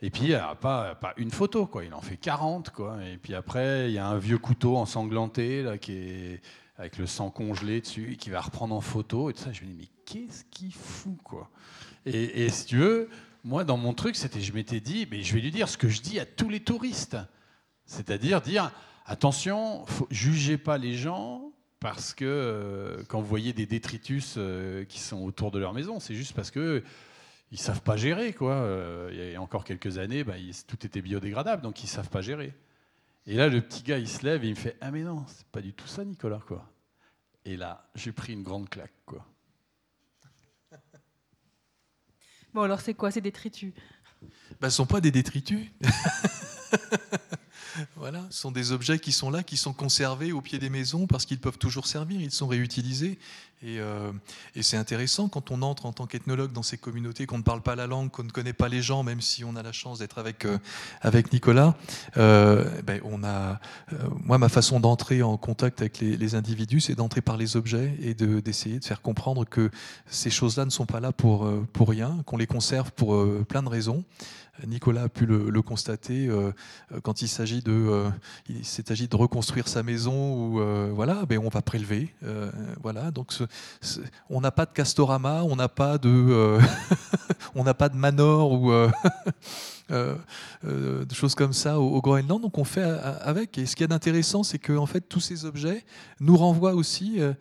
[0.03, 1.85] Et puis, il n'y a pas, pas, une photo, quoi.
[1.85, 2.71] il en fait 40.
[2.71, 3.03] Quoi.
[3.05, 6.43] Et puis après, il y a un vieux couteau ensanglanté là, qui est
[6.79, 9.53] avec le sang congelé dessus, qui va reprendre en photo et tout ça.
[9.53, 11.51] Je me dis, mais qu'est-ce qu'il fout, quoi?
[12.05, 13.09] Et, si tu veux,
[13.43, 15.89] moi, dans mon truc, c'était, je m'étais dit, mais je vais lui dire ce que
[15.89, 17.17] je dis à tous les touristes.
[17.85, 18.71] C'est-à-dire dire,
[19.07, 25.01] attention, jugez pas les gens parce que euh, quand vous voyez des détritus euh, qui
[25.01, 26.83] sont autour de leur maison, c'est juste parce que
[27.53, 28.55] ils savent pas gérer, quoi.
[28.55, 30.35] Euh, il y a encore quelques années, bah,
[30.67, 32.53] tout était biodégradable, donc ils savent pas gérer.
[33.27, 35.25] Et là, le petit gars, il se lève et il me fait Ah, mais non,
[35.27, 36.71] c'est pas du tout ça, Nicolas, quoi.
[37.45, 39.27] Et là, j'ai pris une grande claque, quoi.
[42.55, 43.73] Bon, alors c'est quoi C'est détritus?
[44.23, 44.31] Ben,
[44.63, 45.69] Ce ne sont pas des détritus.
[47.97, 51.07] Voilà, ce sont des objets qui sont là, qui sont conservés au pied des maisons
[51.07, 53.19] parce qu'ils peuvent toujours servir, ils sont réutilisés.
[53.63, 54.13] Et, euh,
[54.61, 57.75] c'est intéressant quand on entre en tant qu'ethnologue dans ces communautés, qu'on ne parle pas
[57.75, 60.19] la langue, qu'on ne connaît pas les gens, même si on a la chance d'être
[60.19, 60.59] avec, euh,
[61.01, 61.75] avec Nicolas.
[62.19, 63.59] Euh, ben, on a,
[64.25, 68.15] moi, ma façon d'entrer en contact avec les, individus, c'est d'entrer par les objets et
[68.15, 69.71] d'essayer de, faire comprendre que
[70.07, 73.69] ces choses-là ne sont pas là pour, pour rien, qu'on les conserve pour plein de
[73.69, 74.05] raisons.
[74.67, 76.53] Nicolas a pu le, constater euh,
[77.03, 78.11] quand il s'agit de, euh,
[78.49, 80.61] de reconstruire sa maison ou
[80.95, 82.15] voilà, ben on va prélever,
[82.83, 83.11] voilà.
[83.11, 83.33] Donc
[84.31, 86.59] on n'a pas de castorama, on n'a pas de,
[87.55, 89.31] on n'a pas de manor ou Euh, euh,
[89.89, 92.41] des choses comme ça au, Groenland.
[92.41, 93.59] Donc on fait avec.
[93.59, 95.85] Et ce qui est intéressant, c'est que fait tous ces objets
[96.21, 97.21] nous renvoient aussi.
[97.21, 97.33] Euh,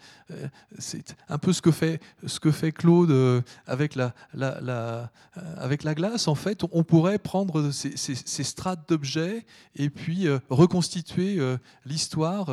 [0.79, 5.11] c'est un peu ce que fait ce que fait Claude avec la, la,
[5.57, 6.27] avec la glace.
[6.27, 11.39] En fait, on pourrait prendre ces, ces, strates d'objets et puis reconstituer
[11.85, 12.49] l'histoire,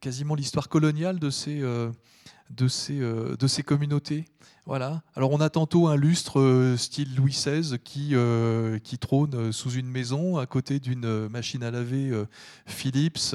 [0.00, 1.62] quasiment l'histoire coloniale de ces
[2.50, 4.24] de ces, de ces communautés.
[4.66, 5.00] Voilà.
[5.14, 9.70] Alors on a tantôt un lustre euh, style Louis XVI qui, euh, qui trône sous
[9.70, 12.24] une maison à côté d'une machine à laver euh,
[12.66, 13.32] Philips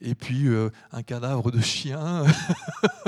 [0.00, 0.48] et puis
[0.90, 2.24] un cadavre de chien,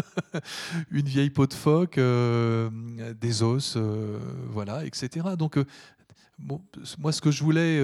[0.91, 3.79] une vieille peau de phoque, des os,
[4.51, 5.29] voilà, etc.
[5.39, 5.59] Donc
[6.99, 7.81] moi ce que je voulais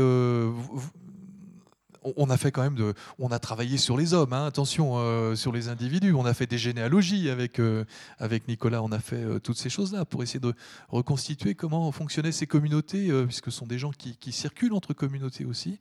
[2.03, 5.53] on a fait quand même on a travaillé sur les hommes, hein, attention, euh, sur
[5.53, 6.15] les individus.
[6.15, 7.85] On a fait des généalogies avec, euh,
[8.19, 10.55] avec Nicolas, on a fait euh, toutes ces choses-là pour essayer de
[10.89, 15.79] reconstituer comment fonctionnaient ces communautés, puisque ce sont des gens qui, circulent entre communautés aussi.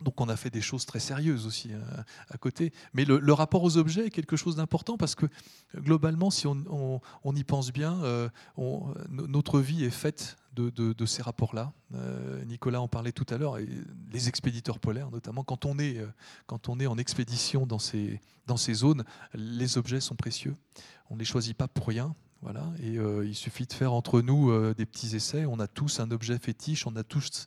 [0.00, 1.70] Donc on a fait des choses très sérieuses aussi
[2.30, 2.72] à côté.
[2.94, 5.26] Mais le, rapport aux objets est quelque chose d'important parce que
[5.76, 7.00] globalement, si on,
[7.34, 8.00] y pense bien,
[9.10, 11.72] notre vie est faite de, ces rapports-là.
[11.94, 13.56] Euh, Nicolas en parlait tout à l'heure,
[14.12, 16.06] les expéditeurs polaires notamment, quand on est, euh,
[16.46, 20.56] quand on est en expédition dans ces, dans ces zones, les objets sont précieux.
[21.08, 22.14] On ne les choisit pas pour rien.
[22.42, 25.44] Voilà, et euh, il suffit de faire entre nous des petits essais.
[25.44, 27.44] On a tous un objet fétiche, on, a tous,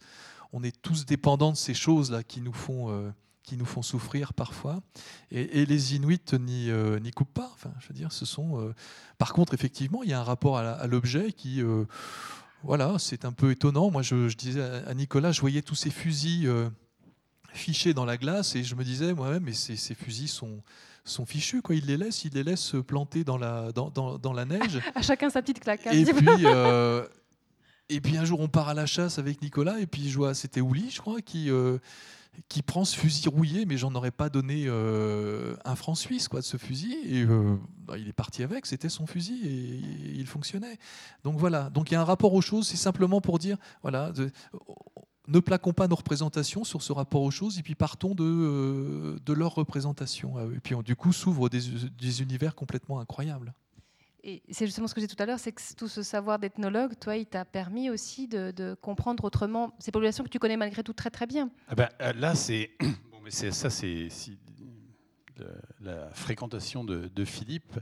[0.52, 4.82] on est tous dépendants de ces choses-là qui nous font qui nous font souffrir parfois.
[5.32, 7.50] Et, les Inuits n'y coupent pas.
[7.56, 8.72] Enfin, je veux dire, ce sont.
[9.18, 11.64] par contre, effectivement, il y a un rapport à l'objet qui,
[12.64, 13.92] voilà, c'est un peu étonnant.
[13.92, 16.70] Moi, je, disais à Nicolas, je voyais tous ces fusils euh,
[17.52, 20.62] fichés dans la glace et je me disais, moi-même, mais ces, fusils sont,
[21.04, 21.76] sont fichus, quoi.
[21.76, 24.80] Ils les laissent, ils les laissent planter dans la, dans, dans, la neige.
[24.96, 25.86] À chacun sa petite claque.
[25.88, 27.06] Hein, et puis, euh,
[27.90, 30.34] et puis un jour, on part à la chasse avec Nicolas et puis je vois,
[30.34, 31.80] c'était Ouli, je crois, qui euh,
[32.50, 36.40] qui prend ce fusil rouillé, mais j'en aurais pas donné euh, un franc suisse quoi,
[36.40, 36.96] de ce fusil.
[37.06, 40.78] Et euh, bah, il est parti avec, c'était son fusil et, il fonctionnait.
[41.24, 44.12] Donc voilà, donc il y a un rapport aux choses, c'est simplement pour dire, voilà,
[45.28, 49.20] ne plaquons pas nos représentations sur ce rapport aux choses et puis partons de, euh,
[49.26, 50.40] de leur représentation.
[50.52, 51.62] Et puis du coup s'ouvrent des,
[51.98, 53.54] des univers complètement incroyables.
[54.26, 56.40] Et c'est justement ce que j'ai dit tout à l'heure, c'est que tout ce savoir
[56.40, 60.82] d'ethnologue, toi, il t'a permis aussi de, comprendre autrement ces populations que tu connais malgré
[60.82, 61.52] tout très très bien.
[61.68, 62.72] Ah ben, euh, là, c'est
[63.12, 64.08] bon, mais ça, c'est
[65.82, 67.80] la fréquentation de, Philippe.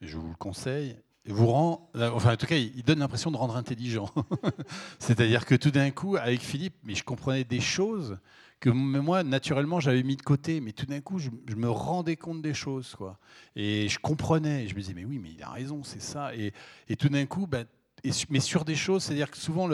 [0.00, 0.96] Je vous le conseille.
[1.26, 4.10] vous rend, euh, enfin en tout cas, il donne l'impression de rendre intelligent.
[4.98, 8.18] C'est-à-dire que tout d'un coup, avec Philippe, mais je comprenais des choses
[8.60, 12.42] que moi, naturellement, j'avais mis de côté, mais tout d'un coup, je, me rendais compte
[12.42, 13.18] des choses, quoi.
[13.54, 16.34] Et je comprenais, je me disais, mais oui, mais il a raison, c'est ça.
[16.34, 16.52] Et,
[16.88, 17.66] et tout d'un coup, ben,
[18.30, 19.68] mais sur des choses, c'est-à-dire que souvent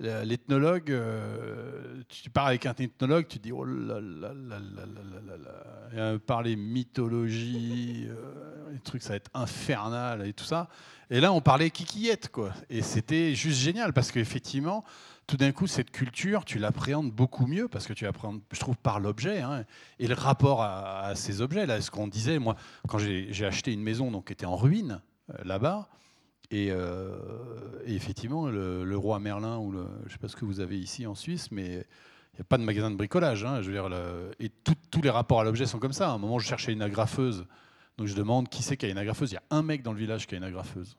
[0.00, 5.36] l'ethnologue, euh, tu parles avec un ethnologue, tu dis oh là là là là là
[5.36, 10.68] là là, parler mythologie, euh, les trucs ça va être infernal et tout ça.
[11.10, 14.84] Et là on parlait kikillette quoi, et c'était juste génial parce qu'effectivement
[15.32, 18.76] tout d'un coup cette culture tu l'appréhendes beaucoup mieux parce que tu appréhendes, je trouve,
[18.76, 19.64] par l'objet hein,
[19.98, 21.80] et le rapport à, ces objets là.
[21.80, 22.54] Ce qu'on disait moi
[22.86, 25.88] quand j'ai acheté une maison donc qui était en ruine euh, là-bas.
[26.52, 27.16] Euh,
[27.86, 31.06] et, effectivement, le, roi Merlin, ou je ne sais pas ce que vous avez ici
[31.06, 33.42] en Suisse, mais il n'y a pas de magasin de bricolage.
[33.46, 33.88] Hein, je veux dire,
[34.38, 36.10] et tous les rapports à l'objet sont comme ça.
[36.10, 37.46] À un moment, je cherchais une agrafeuse.
[37.96, 39.30] Donc je demande qui c'est qui a une agrafeuse.
[39.30, 40.94] Il y a un mec dans le village qui a une agrafeuse.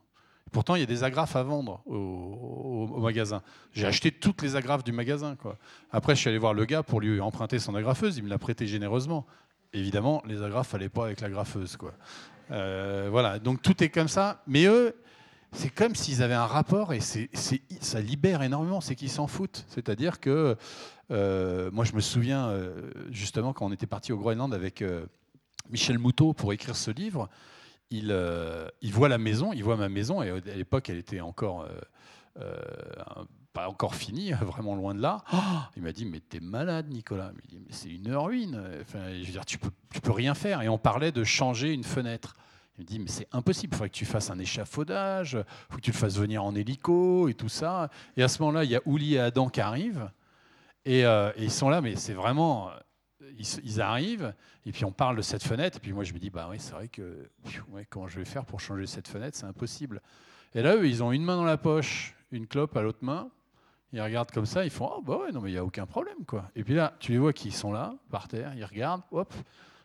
[0.53, 3.41] Pourtant, il y a des agrafes à vendre au, magasin.
[3.73, 5.35] J'ai acheté toutes les agrafes du magasin.
[5.91, 8.17] Après, je suis allé voir le gars pour lui emprunter son agrafeuse.
[8.17, 9.25] Il me l'a prêté généreusement.
[9.73, 11.77] Évidemment, les agrafes n'allaient pas avec l'agrafeuse.
[12.51, 14.43] Euh, voilà, donc tout est comme ça.
[14.47, 14.95] Mais eux,
[15.51, 19.65] c'est comme s'ils avaient un rapport et ça libère énormément, c'est qu'ils s'en foutent.
[19.67, 20.55] C'est-à-dire que
[21.11, 24.83] euh, moi, je me souviens euh, justement quand on était parti au Groenland avec
[25.69, 27.27] Michel Moutot pour écrire ce livre,
[27.97, 31.67] il, il, voit la maison, il voit ma maison et à l'époque, elle était encore
[33.53, 35.23] pas encore finie, vraiment loin de là.
[35.77, 37.31] Il m'a dit mais t'es malade, Nicolas.
[37.43, 38.59] Il dit mais c'est une ruine.
[38.81, 40.61] Enfin, je veux dire, tu peux, tu peux rien faire.
[40.63, 42.35] Et on parlait de changer une fenêtre.
[42.77, 45.77] Il me dit, mais c'est impossible, il faudrait que tu fasses un échafaudage, il faut
[45.77, 47.89] que tu le fasses venir en hélico et tout ça.
[48.17, 50.09] Et à ce moment-là, il y a Ouli et Adam qui arrivent,
[50.85, 52.71] et, euh, ils sont là, mais c'est vraiment...
[53.63, 54.33] Ils, arrivent,
[54.65, 56.57] et puis on parle de cette fenêtre, et puis moi je me dis, bah oui,
[56.59, 57.29] c'est vrai que
[57.71, 60.01] ouais, comment je vais faire pour changer cette fenêtre, c'est impossible.
[60.55, 63.29] Et là, eux, ils ont une main dans la poche, une clope à l'autre main,
[63.91, 65.85] ils regardent comme ça, ils font, oh bah ouais, non mais il n'y a aucun
[65.85, 66.49] problème, quoi.
[66.55, 69.33] Et puis là, tu les vois qui sont là, par terre, ils regardent, hop,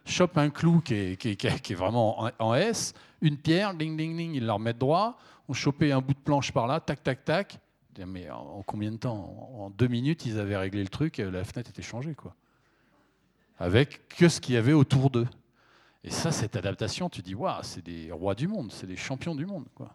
[0.09, 4.35] chope un clou qui est, qui est, vraiment en, S, une pierre, ding, ding, ding,
[4.35, 5.19] ils la remettent droit.
[5.49, 7.59] On chopait un bout de planche par là, tac, tac, tac.
[8.07, 9.51] Mais en, combien de temps?
[9.55, 12.35] En deux minutes, ils avaient réglé le truc et la fenêtre était changée, quoi.
[13.59, 15.27] Avec que ce qu'il y avait autour d'eux.
[16.05, 19.35] Et ça, cette adaptation, tu dis, waouh, c'est des rois du monde, c'est des champions
[19.35, 19.95] du monde, quoi.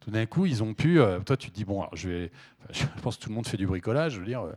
[0.00, 1.00] Tout d'un coup, ils ont pu.
[1.00, 2.32] Euh, toi, tu te dis, bon, je vais.
[2.70, 4.12] je pense que tout le monde fait du bricolage.
[4.14, 4.52] Je veux dire, euh,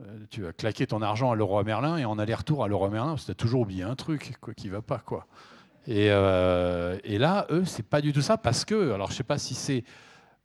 [0.00, 3.10] euh, tu vas claquer ton argent à Leroy Merlin et en aller-retour à Leroy Merlin
[3.10, 4.98] parce que tu as toujours oublié un truc quoi, qui va pas.
[4.98, 5.26] quoi.
[5.86, 9.38] Et, et là, eux, c'est pas du tout ça parce que, alors je sais pas
[9.38, 9.82] si c'est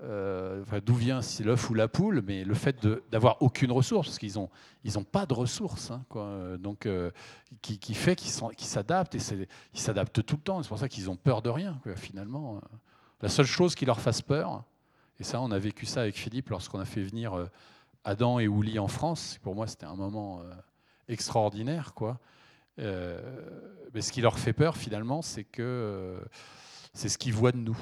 [0.04, 4.34] euh, d'où vient l'œuf ou la poule, mais le fait d'avoir aucune ressource, parce qu'ils
[4.36, 6.04] n'ont pas de ressources, hein,
[6.60, 6.88] donc
[7.62, 8.32] qui, qui, fait qu'ils
[8.68, 10.62] s'adaptent et ils s'adaptent tout le temps.
[10.62, 12.62] C'est pour ça qu'ils ont peur de rien, finalement.
[13.22, 14.64] La seule chose qui leur fasse peur,
[15.20, 17.48] et ça, on a vécu ça avec Philippe lorsqu'on a fait venir
[18.06, 19.40] Adam et Ouli en France.
[19.42, 20.54] Pour moi, c'était un moment euh,
[21.10, 21.92] extraordinaire.
[22.78, 23.20] Euh,
[23.94, 26.20] mais ce qui leur fait peur, finalement, c'est que euh,
[26.94, 27.78] c'est ce qu'ils voient de nous.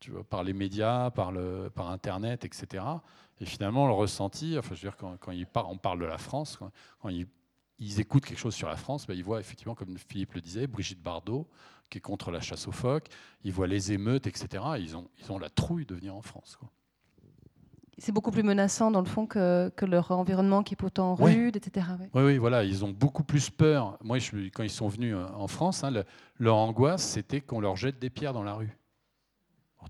[0.00, 2.84] Tu vois, par les médias, par, le, par Internet, etc.
[3.40, 6.18] Et finalement, le ressenti, enfin, je veux dire, quand, quand ils on parle de la
[6.18, 6.58] France,
[7.00, 10.40] quand, ils, écoutent quelque chose sur la France, ben, ils voient effectivement, comme Philippe le
[10.40, 11.48] disait, Brigitte Bardot,
[11.90, 13.08] qui est contre la chasse aux phoques,
[13.44, 14.62] ils voient les émeutes, etc.
[14.78, 16.58] ils, ont, ils ont la trouille de venir en France.
[18.00, 21.86] C'est beaucoup plus menaçant dans le fond que, leur environnement qui est pourtant rude, etc.
[22.14, 22.22] Oui.
[22.22, 22.38] oui.
[22.38, 23.98] voilà, ils ont beaucoup plus peur.
[24.02, 25.92] Moi, je, quand ils sont venus euh, en France, hein,
[26.38, 28.77] leur angoisse, c'était qu'on leur jette des pierres dans la rue.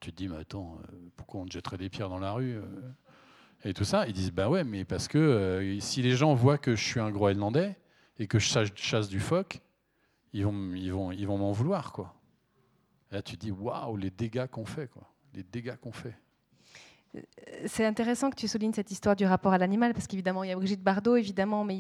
[0.00, 2.56] Tu te dis, mais attends, euh, pourquoi on te jetterait des pierres dans la rue
[2.56, 2.62] euh
[3.64, 6.74] Et tout ça, ils disent, bah ouais, mais parce que si les gens voient que
[6.74, 7.76] je suis un Groenlandais
[8.18, 9.60] et que je chasse du phoque,
[10.32, 12.14] ils vont, ils vont, ils vont m'en vouloir, quoi.
[13.10, 15.10] Et là, tu te dis, waouh, les dégâts qu'on fait, quoi.
[15.34, 16.16] Les dégâts qu'on fait.
[17.66, 20.52] C'est intéressant que tu soulignes cette histoire du rapport à l'animal, parce qu'évidemment, il y
[20.52, 21.78] a Brigitte Bardot, évidemment, mais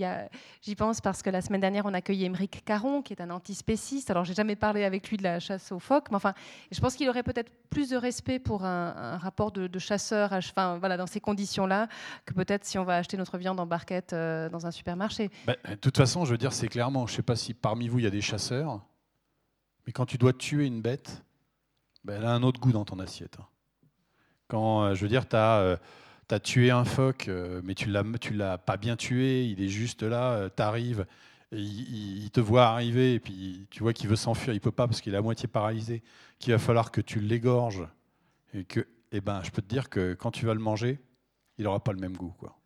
[0.62, 3.30] j'y pense parce que la semaine dernière, on a accueilli Émeric Caron, qui est un
[3.30, 4.10] antispéciste.
[4.10, 6.34] Alors, j'ai jamais parlé avec lui de la chasse aux phoques, mais enfin,
[6.72, 11.20] je pense qu'il aurait peut-être plus de respect pour un, rapport de, chasseur, dans ces
[11.20, 11.88] conditions-là,
[12.24, 15.30] que peut-être si on va acheter notre viande en barquette euh, dans un supermarché.
[15.46, 17.88] Ben, de toute façon, je veux dire, c'est clairement, je ne sais pas si parmi
[17.88, 18.80] vous, il y a des chasseurs,
[19.86, 21.22] mais quand tu dois tuer une bête,
[22.04, 23.36] ben, elle a un autre goût dans ton assiette.
[23.40, 23.46] Hein.
[24.48, 25.76] Quand, euh, je veux dire, tu as, euh,
[26.42, 30.48] tué un phoque, euh, mais tu ne l'as pas bien tué, il est juste là,
[30.50, 31.06] tu arrives,
[31.52, 35.00] il, te voit arriver, et puis tu vois qu'il veut s'enfuir, il peut pas parce
[35.00, 36.02] qu'il est à moitié paralysé,
[36.38, 37.86] qu'il va falloir que tu l'égorges,
[38.54, 40.98] et que, eh ben, je peux te dire que quand tu vas le manger,
[41.58, 42.34] il n'aura pas le même goût.
[42.38, 42.56] Quoi.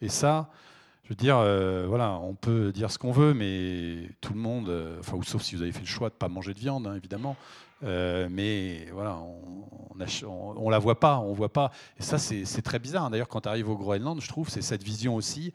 [0.00, 0.50] Et ça,
[1.04, 4.68] je veux dire, euh, voilà, on peut dire ce qu'on veut, mais tout le monde,
[4.68, 6.58] euh, enfin, ou sauf si vous avez fait le choix de ne pas manger de
[6.60, 7.36] viande, hein, évidemment,
[7.82, 9.96] euh, mais voilà, on,
[10.56, 11.72] on, la voit pas, on voit pas.
[11.98, 13.10] Et ça, c'est très bizarre.
[13.10, 15.52] D'ailleurs, quand tu arrives au Groenland, je trouve, c'est cette vision aussi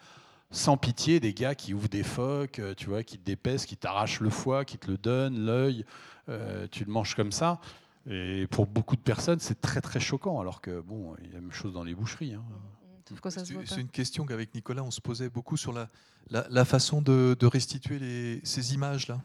[0.50, 4.22] sans pitié des gars qui ouvrent des phoques, tu vois, qui te dépaissent, qui t'arrachent
[4.22, 5.86] le foie, qui te le donnent, l'œil,
[6.72, 7.60] tu le manges comme ça.
[8.10, 11.36] Et pour beaucoup de personnes, c'est très très choquant, alors que bon, il y a
[11.36, 12.34] la même chose dans les boucheries.
[12.34, 12.44] Hein.
[13.66, 15.88] C'est une question qu'avec Nicolas, on se posait beaucoup sur la,
[16.30, 19.22] la, façon de, restituer les, ces images-là.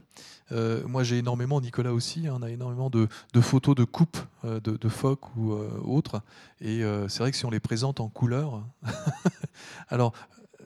[0.53, 3.09] Euh, moi, j'ai énormément, Nicolas aussi, hein, on a énormément de,
[3.41, 6.23] photos de coupes euh, de, phoques ou euh, autres.
[6.61, 8.65] Et c'est vrai que si on les présente en couleur.
[9.89, 10.13] alors,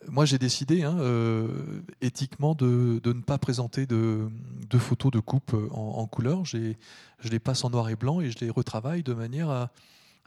[0.09, 0.99] moi, j'ai décidé hein,
[2.01, 4.29] éthiquement de, ne pas présenter de,
[4.79, 6.45] photos de coupe en, en couleur.
[6.45, 6.75] Je
[7.25, 9.71] les passe en noir et blanc et je les retravaille de manière à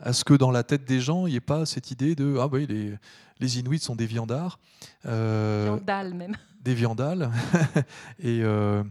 [0.02, 2.38] à ce que dans la tête des gens, il n'y ait pas cette idée de
[2.39, 2.93] ah oui les,
[3.39, 4.60] les Inuits sont des viandards.
[5.06, 5.78] Euh,
[6.14, 6.36] même.
[6.62, 7.32] Des viandales.
[8.26, 8.84] Euh,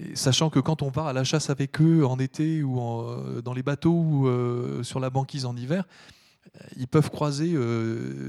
[0.00, 3.40] et, sachant que quand on part à la chasse avec eux en été ou euh,
[3.42, 5.84] dans les bateaux ou euh, sur la banquise en hiver,
[6.76, 7.54] ils peuvent croiser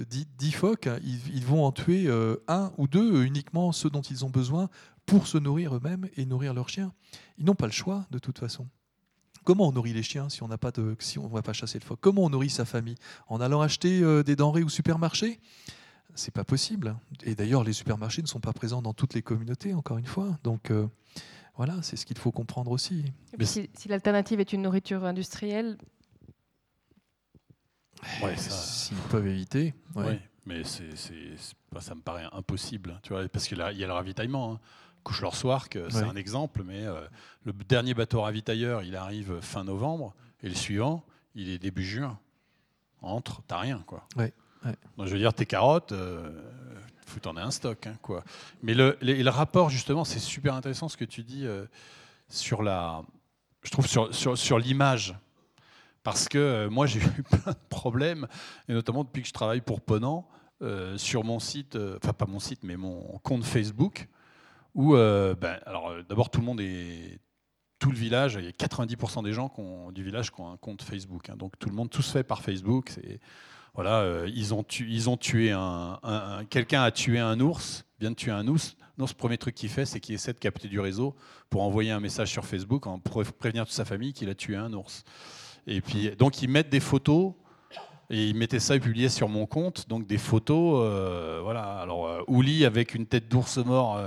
[0.09, 2.09] 10, phoques, ils, ils, vont en tuer
[2.47, 4.69] un ou deux, uniquement ceux dont ils ont besoin
[5.05, 6.93] pour se nourrir eux-mêmes et nourrir leurs chiens.
[7.37, 8.67] Ils n'ont pas le choix de toute façon.
[9.49, 11.53] Comment on nourrit les chiens si on n'a pas de, si on ne va pas
[11.53, 12.97] chasser le phoque Comment on nourrit sa famille?
[13.29, 15.39] En allant acheter euh, des denrées au supermarché?
[16.13, 16.95] C'est pas possible.
[17.23, 20.37] Et d'ailleurs, les supermarchés ne sont pas présents dans toutes les communautés, encore une fois.
[20.43, 20.85] Donc euh,
[21.55, 23.05] voilà, c'est ce qu'il faut comprendre aussi.
[23.41, 25.79] si, l'alternative est une nourriture industrielle,
[28.21, 29.73] ouais, s'ils peuvent éviter.
[29.95, 30.21] Ouais.
[30.45, 30.93] mais c'est,
[31.79, 34.53] ça me paraît impossible, tu vois, parce qu'il y a le ravitaillement.
[34.53, 34.59] Hein
[35.09, 37.01] couche leur soir, c'est un exemple, mais euh,
[37.43, 41.03] le dernier bateau ravitailleur, il arrive fin novembre, et le suivant,
[41.33, 42.19] il est début juin.
[43.01, 44.05] Entre, t'as rien, quoi.
[44.97, 46.29] Donc, je veux dire, tes carottes, euh,
[47.07, 48.23] faut t'en un stock, hein, quoi.
[48.61, 51.65] Mais le, le, rapport, justement, c'est super intéressant ce que tu dis euh,
[52.27, 53.01] sur la,
[53.63, 55.15] je trouve sur, sur, sur l'image.
[56.03, 58.27] Parce que euh, moi, j'ai eu plein de problèmes,
[58.67, 60.27] et notamment depuis que je travaille pour Ponant,
[60.97, 64.09] sur mon site, enfin pas mon site, mais mon compte Facebook,
[64.79, 67.19] où, euh, ben, alors euh, d'abord, tout le monde est.
[67.79, 69.53] Tout le village, il y a 90% des gens
[69.93, 71.29] du village qui ont un compte Facebook.
[71.29, 71.37] Hein.
[71.37, 72.91] donc tout le monde, tout se fait par Facebook.
[73.73, 75.97] Voilà, euh, ils, ont ils ont tué un,
[76.49, 78.75] quelqu'un a tué un ours, vient de tuer un ours.
[78.97, 81.15] Non, ce premier truc qu'il fait, c'est qu'il essaie de capter du réseau
[81.49, 84.73] pour envoyer un message sur Facebook pour prévenir toute sa famille qu'il a tué un
[84.73, 85.05] ours.
[85.67, 87.33] Et puis, donc, ils mettent des photos
[88.09, 91.79] et ils mettaient ça et publiaient sur mon compte, donc des photos, voilà.
[91.79, 93.97] Alors, Ouli avec une tête d'ours mort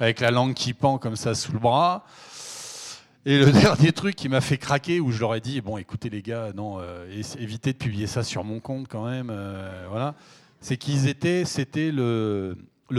[0.00, 2.04] avec la langue qui pend comme ça sous le bras.
[3.26, 6.08] Et le dernier truc qui m'a fait craquer, où je leur ai dit, bon, écoutez
[6.08, 7.06] les gars, non, euh,
[7.38, 10.14] évitez de publier ça sur mon compte quand même, euh, voilà,
[10.60, 12.56] c'est qu'ils étaient, c'était le,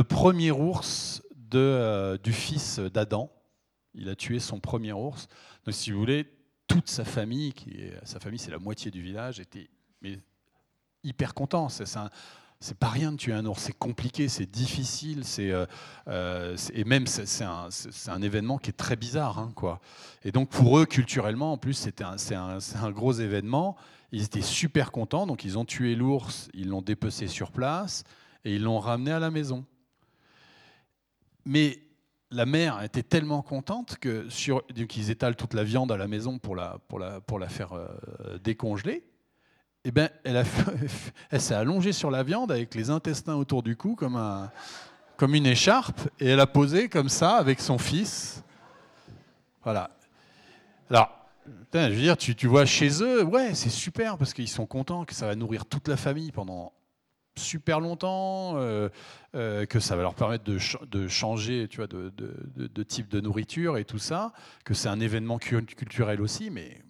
[0.08, 3.32] premier ours de, euh, du fils d'Adam.
[3.96, 5.28] Il a tué son premier ours.
[5.66, 6.28] Donc, si vous voulez,
[6.68, 9.70] toute sa famille, qui sa famille, c'est la moitié du village, était
[11.04, 11.68] hyper content.
[11.68, 12.10] C'est un,
[12.62, 15.66] c'est pas rien de tuer un ours, c'est compliqué, c'est difficile, c'est euh,
[16.08, 19.82] euh, et même c'est un, événement qui est très bizarre, hein, quoi.
[20.24, 23.76] Et donc pour eux culturellement, en plus, c'était un, un, gros événement.
[24.12, 28.04] Ils étaient super contents, donc ils ont tué l'ours, ils l'ont dépecé sur place
[28.46, 29.66] et ils l'ont ramené à la maison.
[31.46, 31.80] Mais
[32.30, 36.38] la mère était tellement contente que sur, donc étalent toute la viande à la maison
[36.38, 39.04] pour la, pour la, pour la faire euh, décongeler
[39.84, 44.16] eh ben, elle, s'est allongée sur la viande avec les intestins autour du cou comme,
[44.16, 44.52] un,
[45.18, 48.44] comme une écharpe et elle a posé comme ça avec son fils.
[49.64, 49.92] Voilà.
[50.90, 51.10] Alors,
[51.74, 55.14] je veux dire, tu, vois chez eux, ouais, c'est super parce qu'ils sont contents que
[55.14, 56.74] ça va nourrir toute la famille pendant
[57.38, 58.90] super longtemps, euh,
[59.36, 63.86] euh, que ça va leur permettre de, changer tu vois, de, type de nourriture et
[63.86, 64.34] tout ça,
[64.66, 66.84] que c'est un événement culturel aussi, mais,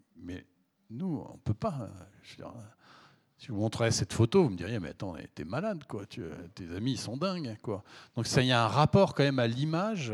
[0.90, 1.90] nous, on ne peut pas.
[2.36, 2.52] Dire,
[3.42, 6.06] si vous montrez cette photo, vous me diriez, mais attends, t'es malade, quoi.
[6.08, 6.22] Tu,
[6.54, 7.84] tes amis, ils sont dingues, quoi.
[8.16, 10.14] Donc il y a un rapport quand même à l'image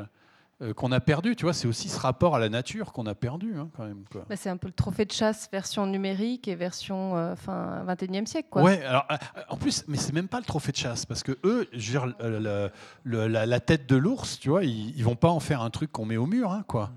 [0.61, 1.35] euh, qu'on a perdu.
[1.35, 4.05] Tu vois, c'est aussi ce rapport à la nature qu'on a perdu, hein, quand même.
[4.29, 8.27] Bah, c'est un peu le trophée de chasse version numérique et version euh, fin 21e
[8.27, 8.63] siècle, quoi.
[8.63, 8.81] Ouais.
[8.85, 9.17] Alors, euh,
[9.49, 12.13] en plus, mais c'est même pas le trophée de chasse parce que eux, je veux
[12.13, 12.71] dire,
[13.03, 16.15] la, tête de l'ours, tu vois, ils, vont pas en faire un truc qu'on met
[16.15, 16.91] au mur, hein, quoi.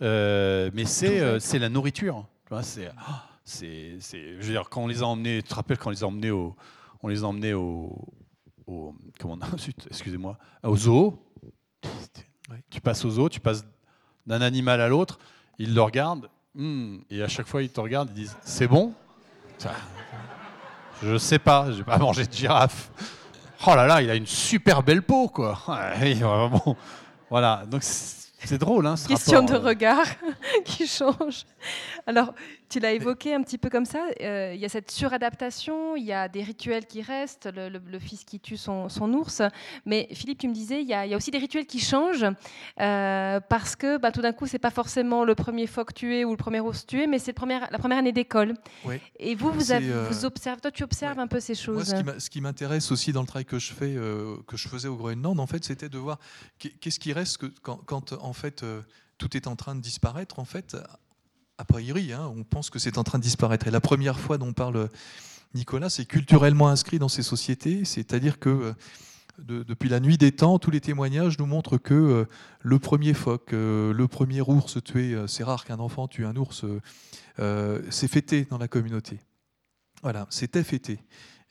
[0.00, 2.26] mais c'est c'est la nourriture.
[2.46, 5.54] Tu vois, c'est ah, c'est, je veux dire, quand on les a emmenés, tu te
[5.54, 6.56] rappelles quand on les a emmenés au,
[7.02, 7.96] on les a emmenés au,
[8.66, 9.38] au comment,
[9.90, 11.22] excusez-moi, au zoo.
[12.70, 13.64] Tu passes au zoo, tu passes
[14.26, 15.18] d'un animal à l'autre,
[15.58, 18.94] ils le regardent, hmm, et à chaque fois ils te regardent, ils disent, c'est bon?
[21.02, 22.90] Je sais pas, j'ai pas mangé de girafe.
[23.66, 25.58] Oh là là, il a une super belle peau, quoi.
[26.50, 26.76] bon,
[27.30, 27.82] voilà, donc
[28.46, 28.86] c'est drôle.
[28.86, 30.06] Hein, ce Question rapport, de regard
[30.64, 31.44] qui change.
[32.06, 32.34] Alors,
[32.68, 34.04] tu l'as évoqué un petit peu comme ça.
[34.20, 37.80] euh, Il y a cette suradaptation, il y a des rituels qui restent, le, le-
[37.86, 39.42] le fils qui tue son, son ours.
[39.86, 41.78] Mais Philippe, tu me disais, il y a, il y a aussi des rituels qui
[41.80, 42.26] changent
[42.80, 46.30] euh, parce que bah, tout d'un coup, c'est pas forcément le premier phoque tué ou
[46.30, 48.54] le premier ours tué, mais c'est la première année d'école.
[49.18, 51.22] Et vous, vous, C'est, avez- euh, vous observez, toi, tu observes ouais.
[51.22, 51.88] un peu ces choses.
[51.88, 54.56] ce qui m'a- ce qui m'intéresse aussi dans le travail que je fais, euh, que
[54.56, 56.18] je faisais au Groenland, en fait, c'était de voir
[56.58, 58.82] qu'est- qu'est-ce qui reste que, quand, quand, en fait euh,
[59.18, 60.38] tout est en train de disparaître.
[60.38, 60.76] En fait,
[61.56, 63.66] a priori, hein, on pense que c'est en train de disparaître.
[63.66, 64.88] Et la première fois dont parle euh,
[65.54, 68.72] Nicolas, c'est culturellement inscrit dans ces sociétés, c'est-à-dire que euh,
[69.38, 72.26] de- depuis la nuit des temps, tous les témoignages nous montrent que
[72.60, 76.64] le premier phoque, le premier ours tué, c'est rare qu'un enfant tue un ours,
[77.90, 79.18] c'est fêté dans la communauté.
[80.02, 81.00] Voilà, c'était fêté.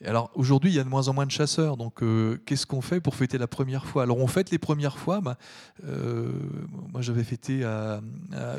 [0.06, 2.82] Alors aujourd'hui, il y a de moins en moins de chasseurs, donc euh, qu'est-ce qu'on
[2.82, 4.04] fait pour fêter la première fois?
[4.04, 5.22] Alors on fête les premières fois.
[5.22, 5.38] bah,
[5.86, 6.30] euh,
[6.91, 8.01] moi, j'avais fêté à,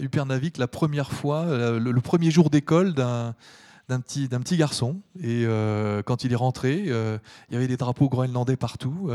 [0.00, 3.34] Upernavik la première fois, euh, le, premier jour d'école d'un
[3.88, 5.00] petit, garçon.
[5.22, 5.44] Et
[6.06, 9.10] quand il est rentré, il y avait des drapeaux groenlandais partout.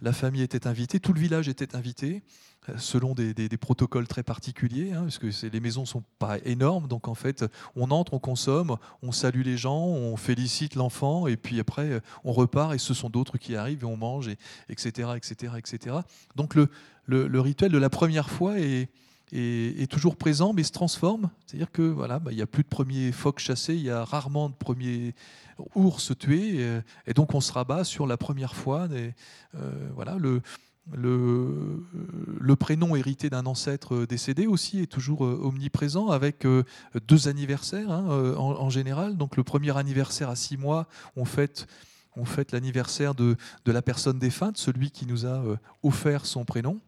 [0.00, 2.22] la famille était invitée, tout le village était invité,
[2.76, 6.88] selon des, protocoles très particuliers, hein, parce que les maisons sont pas énormes.
[6.88, 7.44] Donc en fait,
[7.74, 12.32] on entre, on consomme, on salue les gens, on félicite l'enfant, et puis après, on
[12.32, 14.36] repart, et ce sont d'autres qui arrivent, et on mange, et,
[14.68, 15.96] etc., etc., etc.
[16.34, 18.88] Donc le, rituel de la première fois est,
[19.90, 21.30] toujours présent, mais se transforme.
[21.46, 24.04] C'est-à-dire que voilà, bah, il n'y a plus de premiers phoques chassés, il y a
[24.04, 25.14] rarement de premiers
[25.74, 28.88] ours tués, et donc on se rabat sur la première fois.
[28.88, 29.14] des-
[29.54, 30.42] euh, voilà, le,
[30.92, 36.64] le, prénom hérité d'un ancêtre décédé aussi est toujours euh, omniprésent avec euh,
[37.06, 39.16] deux anniversaires hein, euh, en, général.
[39.16, 41.66] Donc le premier anniversaire à six mois, on fête,
[42.52, 46.80] l'anniversaire de, la personne défunte, celui qui nous a euh, offert son prénom.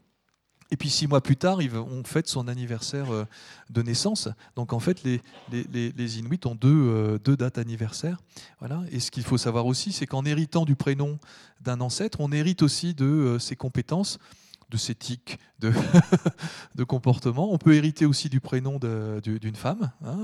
[0.71, 1.59] Et puis six mois plus tard,
[1.91, 3.25] on fête son anniversaire euh,
[3.71, 4.29] de naissance.
[4.55, 8.19] Donc en fait, les, Inuits ont deux, euh, deux dates anniversaires.
[8.59, 8.83] Voilà.
[8.91, 11.19] Et ce qu'il faut savoir aussi, c'est qu'en héritant du prénom
[11.63, 14.19] d'un ancêtre, on hérite aussi de euh, ses compétences,
[14.71, 15.73] de ses tics, de,
[16.75, 17.51] de comportement.
[17.51, 19.91] On peut hériter aussi du prénom d'une femme.
[20.05, 20.19] Hein.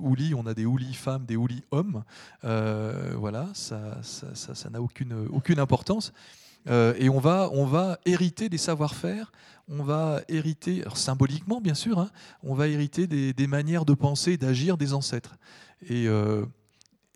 [0.00, 2.04] Ouli, on a des Ouli femmes, des Ouli hommes.
[2.42, 3.98] Voilà, ça
[4.70, 6.12] n'a aucune importance.
[6.68, 9.32] Euh, et on va, hériter des savoir-faire,
[9.68, 12.10] on va hériter, symboliquement bien sûr, hein,
[12.42, 15.36] on va hériter des, manières de penser d'agir des ancêtres.
[15.88, 16.44] Et, euh,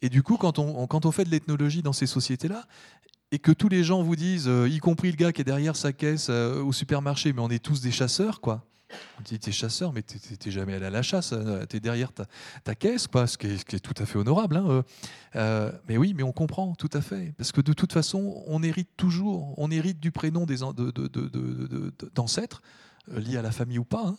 [0.03, 2.65] et du coup, quand on, quand on fait de l'ethnologie dans ces sociétés-là,
[3.33, 5.77] et que tous les gens vous disent, euh, y compris le gars qui est derrière
[5.77, 8.65] sa caisse au supermarché, mais on est tous des chasseurs, quoi.
[9.19, 12.11] On dit, t'es chasseur, mais t'es- t'es jamais allé à la chasse, euh, t'es derrière
[12.13, 14.57] ta, caisse, quoi, ce qui est, tout à fait honorable.
[14.57, 14.83] hein, euh.
[15.37, 17.33] Euh, mais oui, mais on comprend, tout à fait.
[17.37, 21.07] Parce que de toute façon, on hérite toujours, on hérite du prénom de- de- de-
[21.09, 22.63] de- de- de- d'ancêtres,
[23.09, 24.05] liés à la famille ou pas.
[24.07, 24.17] hein.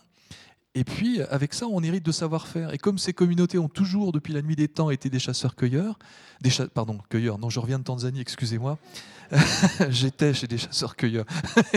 [0.74, 2.74] Et puis, avec ça, on hérite de savoir-faire.
[2.74, 6.00] Et comme ces communautés ont toujours, depuis la nuit des temps, été des chasseurs-cueilleurs,
[6.40, 8.78] des cha- pardon, cueilleurs, non, je reviens de Tanzanie, excusez-moi,
[9.90, 11.26] j'étais chez des chasseurs-cueilleurs,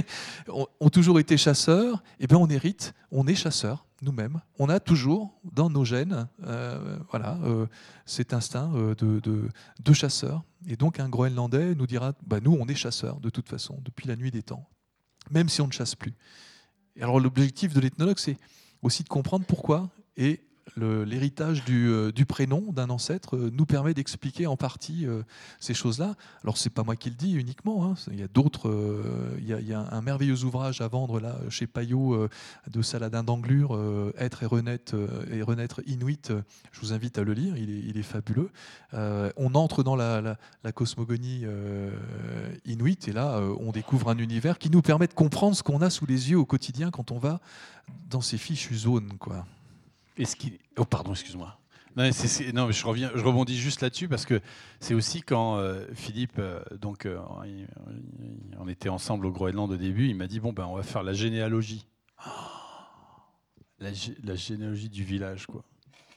[0.80, 4.40] ont, toujours été chasseurs, et bien on hérite, on est chasseurs nous-mêmes.
[4.60, 7.66] On a toujours dans nos gènes euh, voilà, euh,
[8.06, 9.48] cet instinct euh, de, de,
[9.82, 10.44] de chasseur.
[10.68, 14.06] Et donc un Groenlandais nous dira, bah, nous on est chasseurs de toute façon, depuis
[14.06, 14.68] la nuit des temps,
[15.30, 16.14] même si on ne chasse plus.
[16.96, 18.36] Et alors l'objectif de l'ethnologue, c'est
[18.84, 19.88] aussi de comprendre pourquoi.
[20.16, 20.40] Et
[20.76, 25.22] l'héritage du, euh, du prénom d'un ancêtre euh, nous permet d'expliquer en partie euh,
[25.60, 26.14] ces choses-là.
[26.42, 27.94] Alors c'est pas moi qui le dis uniquement, hein.
[28.10, 28.72] il y a d'autres,
[29.38, 32.28] il, y a, un merveilleux ouvrage à vendre là chez Payot
[32.70, 33.78] de Saladin d'Anglure,
[34.18, 34.46] Être et
[35.42, 36.32] renaître, Inuit.
[36.72, 38.50] Je vous invite à le lire, il est, fabuleux.
[38.92, 40.36] On entre dans la,
[40.74, 41.44] cosmogonie
[42.64, 45.90] inuit et là on découvre un univers qui nous permet de comprendre ce qu'on a
[45.90, 47.40] sous les yeux au quotidien quand on va
[48.10, 49.14] dans ces fichues zones.
[49.18, 49.46] Quoi.
[50.78, 51.58] Oh, pardon, excuse-moi.
[51.96, 54.40] Non, c'est- non, je, reviens, je rebondis juste là-dessus parce que
[54.80, 57.18] c'est aussi quand euh, Philippe, euh, donc, euh,
[58.58, 61.04] on était ensemble au Groenland au début, il m'a dit bon, ben, on va faire
[61.04, 61.86] la généalogie.
[63.78, 65.62] La, gé- la généalogie du village, quoi.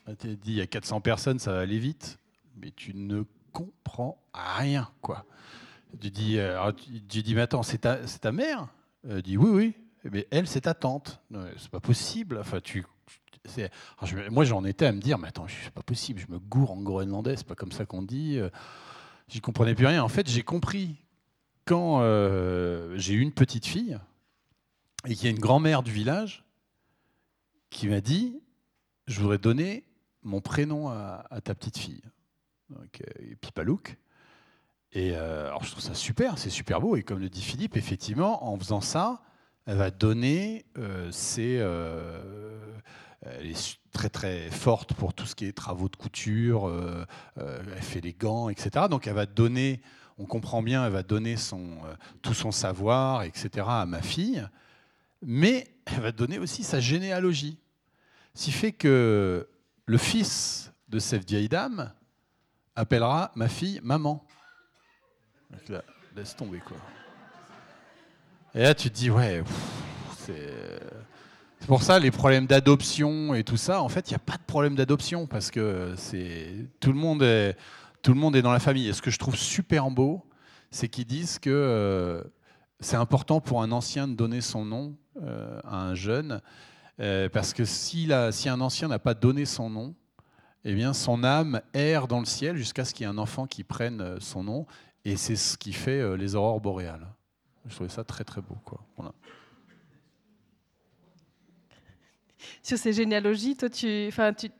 [0.06, 2.18] T'as dit il y a 400 personnes, ça va aller vite,
[2.56, 3.22] mais tu ne
[3.52, 5.26] comprends rien, quoi.
[6.00, 6.38] Tu dis,
[7.08, 8.68] tu- dis mais attends, c'est ta, c'est ta mère?
[9.08, 9.74] Elle dit oui, oui.
[10.10, 11.20] Mais elle, c'est ta tante.
[11.30, 12.38] Non, C'est pas possible.
[12.38, 12.84] Enfin, tu,
[14.04, 16.72] je- moi, j'en étais à me dire, mais attends, c'est pas possible, je me gourre
[16.72, 18.38] en groenlandais, c'est pas comme ça qu'on dit.
[18.38, 18.50] euh,
[19.28, 20.02] J'y comprenais plus rien.
[20.02, 20.96] En fait, j'ai compris
[21.66, 23.98] quand euh, j'ai eu une petite fille
[25.06, 26.44] et qu'il y a une grand-mère du village
[27.68, 28.40] qui m'a dit,
[29.06, 29.84] je voudrais donner
[30.22, 32.02] mon prénom à, ta petite fille,
[32.70, 33.96] donc euh, Pipalouk.
[34.92, 36.96] Et alors je trouve ça super, c'est super beau.
[36.96, 39.20] Et comme le dit Philippe, effectivement, en faisant ça,
[39.66, 40.64] elle va donner
[41.10, 41.58] ses
[43.22, 47.04] elle est très très forte pour tout ce qui est travaux de couture, euh,
[47.38, 48.86] euh, elle fait les gants, etc.
[48.88, 49.82] Donc elle va donner,
[50.18, 53.66] on comprend bien, elle va donner son, euh, tout son savoir, etc.
[53.68, 54.46] à ma fille,
[55.22, 57.58] mais elle va donner aussi sa généalogie.
[58.34, 59.48] Ce qui fait que
[59.86, 61.92] le fils de cette vieille dame
[62.76, 64.24] appellera ma fille maman.
[66.14, 66.76] laisse tomber quoi.
[68.54, 69.42] Et là tu te dis ouais,
[70.18, 70.80] c'est
[71.68, 73.82] pour ça les problèmes d'adoption et tout ça.
[73.82, 77.22] En fait, il n'y a pas de problème d'adoption parce que c'est tout le monde
[77.22, 77.58] est
[78.00, 78.88] tout le monde est dans la famille.
[78.88, 80.24] Et ce que je trouve super beau,
[80.70, 82.22] c'est qu'ils disent que euh,
[82.80, 86.40] c'est important pour un ancien de donner son nom euh, à un jeune
[87.00, 89.94] euh, parce que si, si un ancien n'a pas donné son nom,
[90.64, 93.46] eh bien son âme erre dans le ciel jusqu'à ce qu'il y ait un enfant
[93.46, 94.66] qui prenne son nom.
[95.04, 97.06] Et c'est ce qui fait les aurores boréales.
[97.66, 98.56] Je trouvais ça très très beau.
[98.64, 98.80] Quoi.
[98.96, 99.12] Voilà.
[102.62, 103.56] Sur ces généalogies.
[103.56, 104.50] Toi, tu, tu,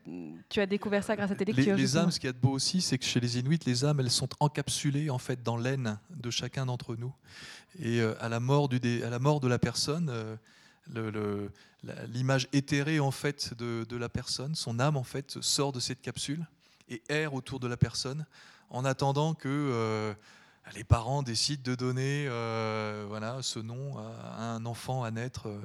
[0.49, 1.77] tu, as découvert ça grâce à tes lectures.
[1.77, 4.01] Les, âmes, ce qui est de beau aussi, c'est que chez les Inuits, les âmes,
[4.01, 7.13] elles sont encapsulées en fait dans l'aine de chacun d'entre nous.
[7.81, 10.11] Et euh, à, la mort du, à la mort de la personne,
[10.97, 11.49] euh,
[12.09, 16.01] l'image éthérée en fait de, de, la personne, son âme en fait sort de cette
[16.01, 16.47] capsule
[16.89, 18.25] et erre autour de la personne
[18.71, 20.15] en attendant que euh,
[20.75, 22.27] les parents décident de donner
[23.09, 25.49] voilà, ce nom à, un enfant à naître.
[25.49, 25.61] Euh,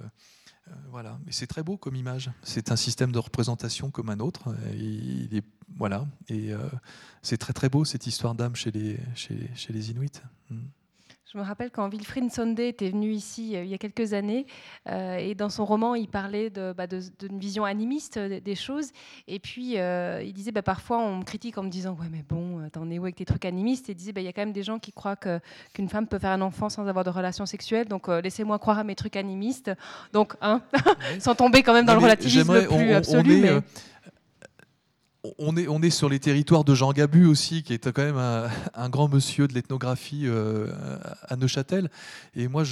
[0.89, 2.31] voilà, mais c'est très beau comme image.
[2.43, 4.55] C'est un système de représentation comme un autre.
[4.73, 5.41] Et,
[5.75, 6.69] voilà, et euh,
[7.21, 10.21] c'est très très beau cette histoire d'âme chez les, chez, chez les Inuits.
[10.49, 10.67] Hmm.
[11.33, 14.45] Je me rappelle quand Wilfried Sonde était venu ici euh, il y a quelques années,
[14.87, 18.91] euh, et dans son roman, il parlait bah, d'une vision animiste des choses.
[19.27, 22.21] Et puis, euh, il disait bah, parfois, on me critique en me disant Ouais, mais
[22.21, 23.89] bon, t'en es où avec tes trucs animistes?
[23.89, 26.05] Et il disait bah, Il y a quand même des gens qui croient qu'une femme
[26.05, 29.15] peut faire un enfant sans avoir de relation sexuelle, donc laissez-moi croire à mes trucs
[29.15, 29.71] animistes.
[30.11, 30.61] Donc, hein,
[31.19, 33.41] sans tomber quand même dans le relativisme plus absolu.
[33.41, 33.59] mais
[35.39, 38.17] on est, on est sur les territoires de Jean Gabu aussi, qui est quand même
[38.17, 40.67] un, grand monsieur de l'ethnographie euh,
[41.27, 41.89] à Neuchâtel.
[42.35, 42.63] Et moi,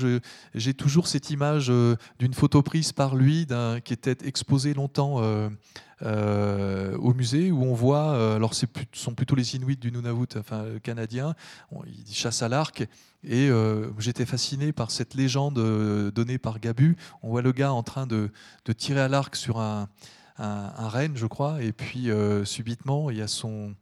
[0.54, 3.48] j'ai toujours cette image euh, d'une photo prise par lui,
[3.86, 5.22] qui était exposée longtemps
[6.04, 10.66] euh, au musée, où on voit, alors ce sont plutôt les Inuits du Nunavut, enfin
[10.84, 11.36] canadien,
[11.86, 12.86] ils chassent à l'arc.
[13.24, 13.50] Et
[14.00, 16.98] j'étais fasciné par cette légende donnée par Gabu.
[17.22, 18.30] On voit le gars en train de
[18.76, 19.88] tirer à l'arc sur un
[20.42, 23.76] un, un renne, je crois, et puis euh, subitement, il y a son,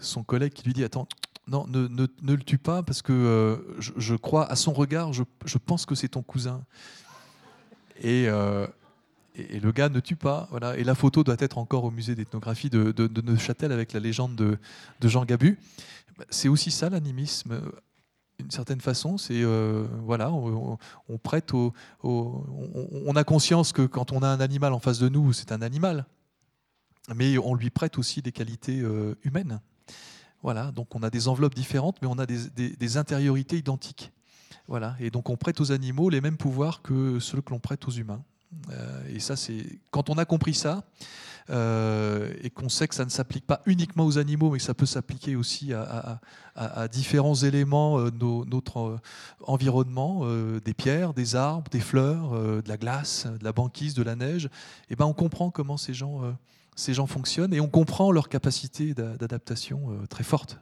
[0.00, 1.06] son collègue qui lui dit Attends,
[1.46, 5.22] non, ne, ne, le tue pas, parce que euh, je, crois, à son regard, je,
[5.44, 6.64] je pense que c'est ton cousin.
[8.04, 8.66] Euh,
[9.36, 10.48] et, et, le gars ne tue pas.
[10.50, 10.76] Voilà.
[10.76, 14.00] Et la photo doit être encore au musée d'ethnographie de, de, de, Neuchâtel avec la
[14.00, 14.58] légende de,
[15.00, 15.58] de Jean Gabu.
[16.28, 17.60] C'est aussi ça l'animisme
[18.40, 20.78] d'une certaine façon, c'est euh, voilà, on,
[21.22, 21.52] prête
[22.02, 25.62] on, a conscience que quand on a un animal en face de nous, c'est un
[25.62, 26.06] animal,
[27.14, 29.60] mais on lui prête aussi des qualités euh, humaines.
[30.42, 34.12] Voilà, donc on a des enveloppes différentes, mais on a des, intériorités identiques.
[34.68, 37.86] Voilà, et donc on prête aux animaux les mêmes pouvoirs que ceux que l'on prête
[37.86, 38.22] aux humains.
[38.70, 40.84] Euh, et ça, c'est quand on a compris ça,
[41.48, 44.74] euh, et qu'on sait que ça ne s'applique pas uniquement aux animaux, mais que ça
[44.74, 46.20] peut s'appliquer aussi à,
[46.88, 48.98] différents éléments euh, de notre euh,
[49.44, 50.24] environnement,
[50.64, 54.46] des pierres, des arbres, des fleurs, de la glace, de la banquise, de la neige,
[54.46, 54.50] et
[54.90, 56.20] eh ben on comprend comment ces gens,
[56.76, 60.58] ces gens fonctionnent et on comprend leur capacité d'adaptation très forte.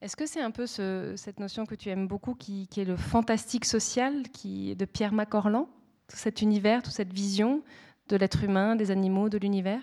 [0.00, 2.96] Est-ce que c'est un peu cette notion que tu aimes beaucoup, qui, qui, est le
[2.96, 5.68] fantastique social, qui de Pierre Macorlan,
[6.08, 7.62] tout cet univers, toute cette vision
[8.08, 9.80] de l'être humain, des animaux, de l'univers?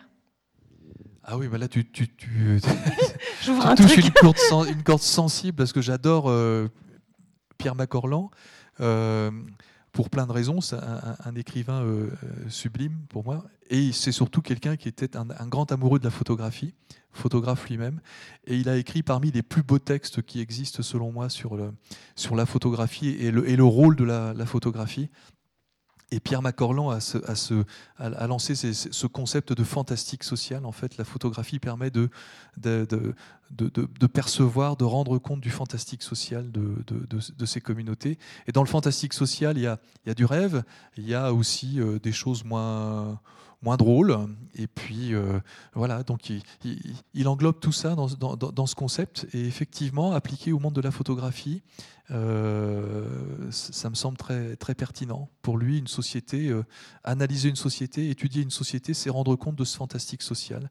[1.24, 2.60] Ah oui, bah là tu, tu, tu,
[3.46, 6.68] touches une corde, une corde, sensible parce que j'adore euh,
[7.58, 8.32] Pierre Macorlan.
[8.80, 9.30] Euh,
[9.92, 12.10] pour plein de raisons, c'est un, écrivain euh,
[12.48, 13.44] sublime pour moi.
[13.70, 16.74] Et c'est surtout quelqu'un qui était un, grand amoureux de la photographie,
[17.12, 18.00] photographe lui-même.
[18.46, 21.74] Et il a écrit parmi les plus beaux textes qui existent selon moi sur, le,
[22.16, 25.10] sur la photographie et le, et le rôle de la, la photographie.
[26.12, 30.66] Et Pierre Macorlan a, lancé ce concept de fantastique social.
[30.66, 32.10] En fait, la photographie permet de,
[34.12, 38.18] percevoir, de rendre compte du fantastique social de, ces communautés.
[38.48, 40.64] Et dans le fantastique social, il y a, il y a du rêve,
[40.98, 43.20] il y a aussi euh, des choses moins
[43.62, 44.18] moins drôle.
[44.56, 45.40] Et puis euh,
[45.74, 49.28] voilà, donc il, englobe tout ça dans, ce concept.
[49.34, 51.62] Et effectivement, appliqué au monde de la photographie,
[52.12, 55.30] euh, ça me semble très, très pertinent.
[55.42, 56.64] Pour lui, une société, euh,
[57.04, 60.70] analyser une société, étudier une société, c'est rendre compte de ce fantastique social,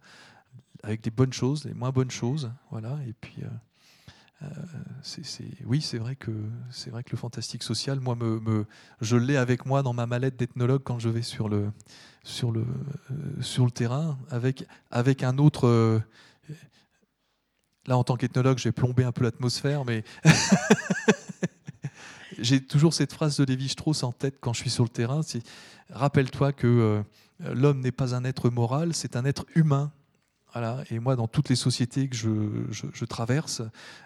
[0.82, 2.50] avec les bonnes choses, les moins bonnes choses.
[2.70, 3.42] Voilà, et puis
[5.66, 6.30] oui, c'est vrai que
[6.70, 8.66] c'est vrai que le fantastique social, moi, me,
[9.00, 11.72] je l'ai avec moi dans ma mallette d'ethnologue quand je vais sur le
[12.28, 12.64] sur le
[13.40, 16.02] sur le terrain, avec avec un autre.
[17.86, 20.04] là, en tant qu'ethnologue, j'ai plombé un peu l'atmosphère, mais
[22.38, 25.20] j'ai toujours cette phrase de Lévi-Strauss en tête quand je suis sur le terrain.
[25.90, 27.02] Rappelle-toi que
[27.40, 29.92] l'homme n'est pas un être moral, c'est un être humain.
[30.52, 30.82] Voilà.
[30.90, 33.62] Et moi, dans toutes les sociétés que je, traverse,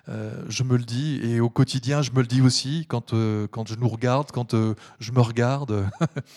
[0.08, 1.20] euh, je me le dis.
[1.22, 4.54] Et au quotidien, je me le dis aussi quand, euh, quand je nous regarde, quand
[4.54, 5.88] euh, je me regarde.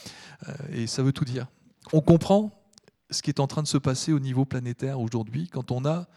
[0.72, 1.48] et ça veut tout dire.
[1.94, 2.52] On comprend
[3.12, 6.08] ce qui est en train de se passer au niveau planétaire aujourd'hui quand on a,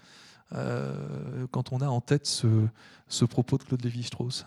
[1.51, 4.47] quand on a en tête ce, propos de Claude Lévi-Strauss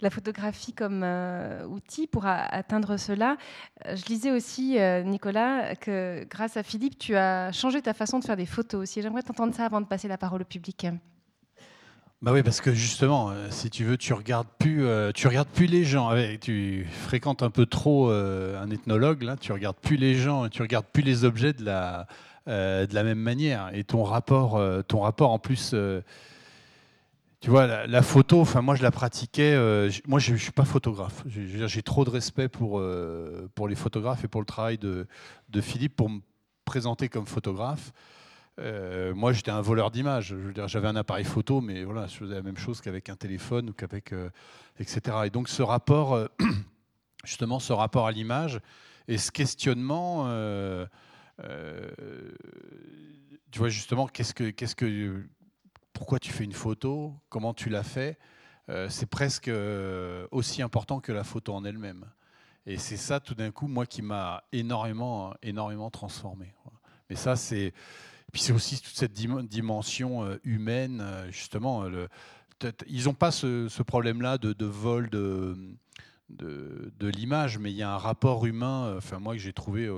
[0.00, 3.36] la photographie comme euh, outil pour atteindre cela.
[3.86, 8.18] Euh, je lisais aussi, euh, Nicolas, que grâce à Philippe, tu as changé ta façon
[8.18, 9.02] de faire des photos aussi.
[9.02, 10.86] J'aimerais t'entendre ça avant de passer la parole au public.
[12.20, 15.84] Bah oui, parce que justement, si tu veux, tu regardes plus, tu regardes plus les
[15.84, 16.10] gens.
[16.40, 19.36] tu fréquentes un peu trop un ethnologue là.
[19.36, 22.06] Tu regardes plus les gens, tu regardes plus les objets de la
[22.92, 23.70] même manière.
[23.72, 25.74] Et ton rapport, ton rapport en plus
[27.40, 29.54] tu vois, la, photo, moi je la pratiquais.
[29.54, 31.22] Euh, moi je, ne suis pas photographe.
[31.26, 35.06] J'ai trop de respect pour euh, pour les photographes et pour le travail de,
[35.48, 36.18] de Philippe pour me
[36.64, 37.92] présenter comme photographe.
[38.58, 40.34] Euh, moi j'étais un voleur d'images.
[40.66, 43.72] J'avais un appareil photo, mais voilà, je faisais la même chose qu'avec un téléphone ou
[43.72, 44.14] qu'avec
[44.78, 45.00] etc.
[45.26, 46.28] Et donc ce rapport,
[47.24, 48.60] justement, ce rapport à l'image
[49.06, 50.24] et ce questionnement.
[53.50, 55.24] tu vois justement qu'est-ce que qu'est-ce que
[55.98, 58.18] pourquoi tu fais une photo, comment tu l'as fait,
[58.68, 62.04] euh, c'est presque euh, aussi important que la photo en elle-même.
[62.66, 66.54] Et c'est ça, tout d'un coup, moi, qui m'a énormément, énormément transformé.
[67.08, 67.72] Mais ça, c'est.
[68.32, 71.84] Puis c'est aussi toute cette dimension euh, humaine, justement.
[72.86, 75.56] Ils n'ont pas ce, problème-là de, vol de,
[76.28, 79.88] de, l'image, mais il y a un rapport humain, enfin, moi, que j'ai trouvé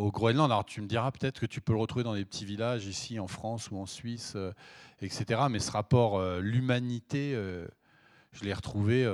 [0.00, 0.50] au Groenland.
[0.50, 3.18] Alors tu me diras peut-être que tu peux le retrouver dans des petits villages ici
[3.18, 4.52] en France ou en Suisse, euh,
[5.00, 5.42] etc.
[5.50, 7.66] Mais ce rapport, euh, l'humanité, euh,
[8.32, 9.08] je l'ai retrouvé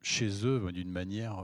[0.00, 1.42] chez eux d'une manière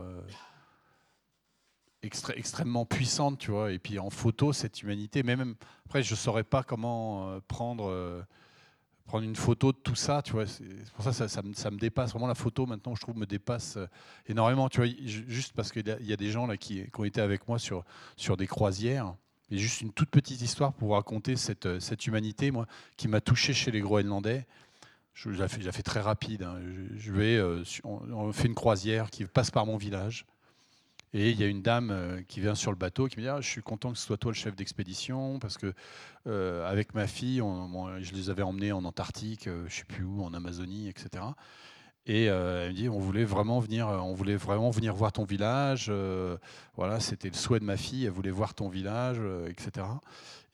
[2.03, 3.73] extrêmement puissante, tu vois.
[3.73, 5.55] Et puis en photo, cette humanité, mais même
[5.87, 8.25] après, je ne saurais pas comment prendre
[9.11, 11.71] prendre une photo de tout ça, tu vois, c'est pour ça, ça, ça, me, ça,
[11.73, 12.13] me, dépasse.
[12.13, 13.87] Vraiment, la photo, maintenant, je trouve, me dépasse euh,
[14.29, 14.69] énormément.
[14.69, 17.49] Tu vois, juste parce qu'il y a des gens là qui, qui, ont été avec
[17.49, 17.85] moi sur,
[18.17, 19.15] sur des croisières.
[19.51, 23.09] Et juste une toute petite histoire pour vous raconter cette, euh, cette humanité, moi, qui
[23.09, 24.47] m'a touché chez les Groenlandais.
[25.13, 26.45] Je, l'ai fait, fait, très rapide.
[26.45, 26.61] Hein.
[26.97, 30.25] Je, vais, euh, on, fait une croisière qui passe par mon village.
[31.13, 33.29] Et il y a une dame euh, qui vient sur le bateau qui me dit
[33.29, 35.73] ah, Je suis content que ce soit toi le chef d'expédition parce que
[36.27, 37.43] euh, avec ma fille,
[38.01, 41.25] je les avais emmenés en Antarctique, euh, je ne sais plus où, en Amazonie, etc.
[42.07, 45.93] Et elle me dit on voulait vraiment venir, on voulait vraiment venir voir ton village.
[46.75, 49.87] voilà, c'était le souhait de ma fille, elle voulait voir ton village, etc.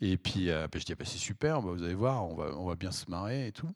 [0.01, 2.47] Et puis ben, je dis ah, ben, c'est super, bah, vous allez voir, on va,
[2.57, 3.71] on va bien se marrer et tout.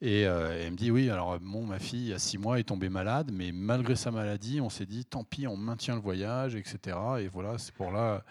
[0.00, 2.88] Et euh, elle me dit oui, alors bon, ma fille à six mois est tombée
[2.88, 6.96] malade, mais malgré sa maladie, on s'est dit tant pis, on maintient le voyage, etc.
[7.20, 8.22] Et voilà, c'est pour là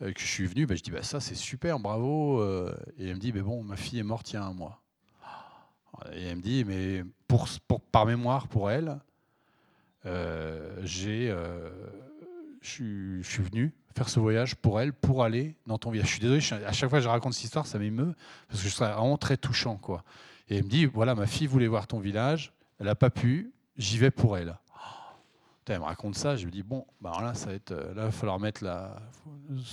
[0.00, 0.64] euh, que je suis venu.
[0.64, 2.40] Ben, je dis bah, ça c'est super, bravo.
[2.40, 2.74] Euh.
[2.98, 4.80] Et elle me dit mais bon, ma fille est morte il y a un mois.
[6.14, 7.46] Et elle me dit mais pour,
[7.92, 8.98] par mémoire pour elle,
[10.82, 11.34] j'ai
[12.62, 16.06] je suis venu faire ce voyage pour elle, pour aller dans ton village.
[16.06, 18.14] Je suis désolé, à chaque fois que je raconte cette histoire, ça m'émeut,
[18.48, 19.76] parce que je serais vraiment très touchant.
[19.76, 20.04] quoi.
[20.50, 23.52] Et il me dit, voilà, ma fille voulait voir ton village, elle n'a pas pu,
[23.76, 24.58] j'y vais pour elle.
[25.68, 28.00] elle me raconte ça, je me dis, bon, bah là, ça va être, là, il
[28.00, 29.00] va falloir mettre la...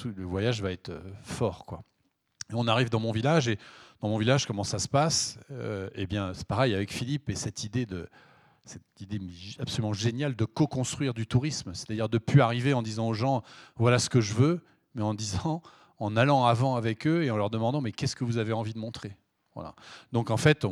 [0.06, 1.84] Le voyage va être euh, fort, quoi.
[2.52, 3.58] Et on arrive dans mon village, et
[4.02, 5.40] dans mon village, comment ça se passe?
[5.50, 8.08] Euh, Eh bien, c'est pareil avec Philippe et cette idée de
[8.64, 9.20] cette idée
[9.60, 13.42] absolument géniale de co-construire du tourisme, c'est-à-dire de plus arriver en disant aux gens
[13.78, 14.62] voilà ce que je veux,
[14.94, 15.62] mais en disant
[16.00, 18.74] en allant avant avec eux et en leur demandant mais qu'est-ce que vous avez envie
[18.74, 19.16] de montrer?
[20.12, 20.66] Donc en fait,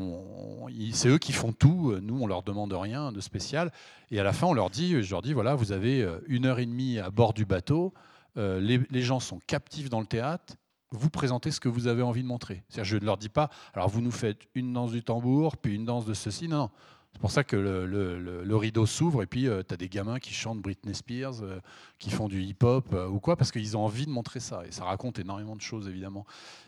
[0.94, 1.96] c'est eux qui font tout.
[2.02, 3.72] Nous, on leur demande rien de spécial.
[4.12, 6.46] Et à la fin, on leur dit, je leur dis, voilà, vous avez euh, une
[6.46, 7.94] heure et demie à bord du bateau.
[8.38, 10.56] Euh, les, gens sont captifs dans le théâtre.
[10.92, 12.64] Vous présentez ce que vous avez envie de montrer.
[12.82, 15.86] Je ne leur dis pas, alors vous nous faites une danse du tambour, puis une
[15.86, 16.48] danse de ceci.
[16.48, 16.70] Non, non.
[17.16, 20.34] C'est pour ça que le, rideau s'ouvre et puis euh, tu as des gamins qui
[20.34, 21.60] chantent Britney Spears, euh,
[21.98, 24.64] qui font du hip-hop euh, ou quoi, parce qu'ils ont envie de montrer ça.
[24.68, 26.26] Et ça raconte énormément de choses, évidemment.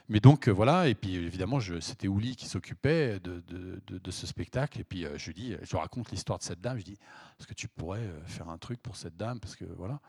[0.10, 4.80] Mais donc voilà, et puis évidemment, c'était Ouli qui s'occupait de, ce spectacle.
[4.80, 6.80] Et puis je lui dis, je raconte l'histoire de cette dame.
[6.80, 6.98] Je dis,
[7.40, 9.40] est-ce que tu pourrais faire un truc pour cette dame?
[9.40, 9.99] Parce que voilà.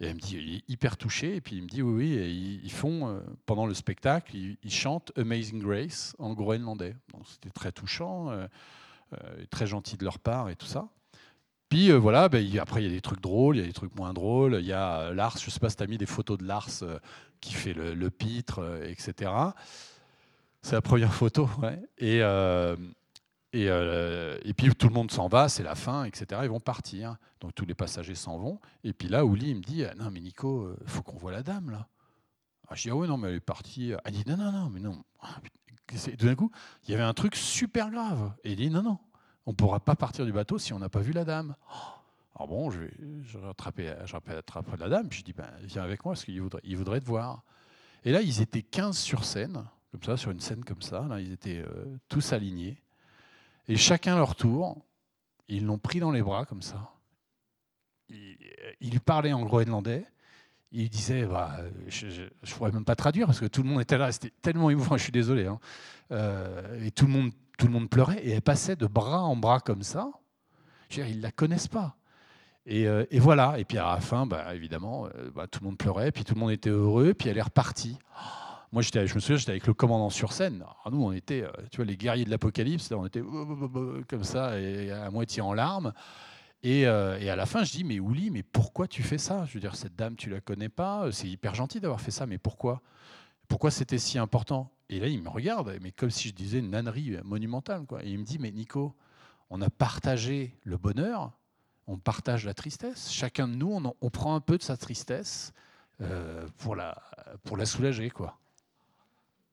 [0.00, 1.36] Et elle me dit, il est hyper touché.
[1.36, 2.12] Et puis il me dit, oui, oui.
[2.14, 6.94] Et ils, font, euh, pendant le spectacle, ils, chantent Amazing Grace en groenlandais.
[7.12, 8.48] Donc c'était très touchant, euh, euh,
[9.50, 10.88] très gentil de leur part et tout ça.
[11.68, 13.94] Puis voilà, ben, après il y a des trucs drôles, il y a des trucs
[13.94, 14.56] moins drôles.
[14.60, 16.82] Il y a Lars, je sais pas si tu as mis des photos de Lars
[17.40, 19.30] qui fait le, pitre, etc.
[20.62, 21.80] C'est la première photo, ouais.
[21.98, 22.76] Et, euh,
[24.56, 26.42] puis tout le monde s'en va, c'est la fin, etc.
[26.44, 27.16] Ils vont partir.
[27.40, 28.60] Donc tous les passagers s'en vont.
[28.84, 31.42] Et puis là, Ouli me dit Non, mais Nico, il euh, faut qu'on voit la
[31.42, 31.86] dame là.
[32.68, 33.92] Ah, je dis Ah ouais, non, mais elle est partie.
[34.04, 35.02] Elle dit Non, non, non, mais non.
[35.20, 35.36] Ah,
[35.96, 36.50] tout d'un coup,
[36.84, 38.32] il y avait un truc super grave.
[38.44, 38.98] Et il dit Non, non,
[39.46, 41.54] on ne pourra pas partir du bateau si on n'a pas vu la dame.
[42.34, 42.92] Alors bon, je vais,
[43.22, 43.94] je rattraper,
[44.78, 47.06] la dame, puis je dis ben, Viens avec moi, parce qu'il voudrait, il voudrait te
[47.06, 47.42] voir.
[48.04, 51.02] Et là, ils étaient 15 sur scène, comme ça, sur une scène comme ça.
[51.08, 52.80] Là, ils étaient euh, tous alignés.
[53.66, 54.84] Et chacun leur tour,
[55.48, 56.92] ils l'ont pris dans les bras comme ça.
[58.80, 60.06] Il, parlait en groenlandais.
[60.70, 61.56] Il disait, bah,
[61.88, 64.70] je ne pourrais même pas traduire parce que tout le monde était là, c'était tellement
[64.70, 65.46] émouvant, je suis désolé.
[65.46, 65.58] Hein.
[66.12, 69.36] Euh, et tout le, monde, tout le monde pleurait et elle passait de bras en
[69.36, 70.10] bras comme ça.
[70.90, 71.98] Je ils ne la connaissent pas.
[72.70, 73.58] Euh, et, voilà.
[73.58, 76.34] Et puis à la fin, bah, évidemment, euh, bah, tout le monde pleurait, puis tout
[76.34, 77.98] le monde était heureux, puis elle est repartie.
[78.72, 80.62] Moi, je me souviens, j'étais avec le commandant sur scène.
[80.90, 83.22] nous, on était, euh, tu vois, les guerriers de l'Apocalypse, on était
[84.08, 85.94] comme ça, et à moitié en larmes.
[86.64, 89.44] Euh, et, à la fin, je dis, mais Ouli, mais pourquoi tu fais ça?
[89.46, 92.26] Je veux dire, cette dame, tu la connais pas, c'est hyper gentil d'avoir fait ça,
[92.26, 92.82] mais pourquoi?
[93.46, 94.70] Pourquoi c'était si important?
[94.90, 97.84] Et là, il me regarde, mais comme si je disais une nannerie monumentale.
[97.86, 98.04] Quoi.
[98.04, 98.94] Et il me dit, mais Nico,
[99.50, 101.32] on a partagé le bonheur,
[101.86, 103.10] on partage la tristesse.
[103.10, 105.52] Chacun de nous, on, prend un peu de sa tristesse
[106.00, 107.00] euh, pour, la,
[107.44, 108.38] pour la soulager, quoi.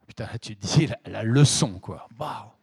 [0.08, 2.08] Putain, tu te dis la, leçon, quoi.
[2.18, 2.56] Bah.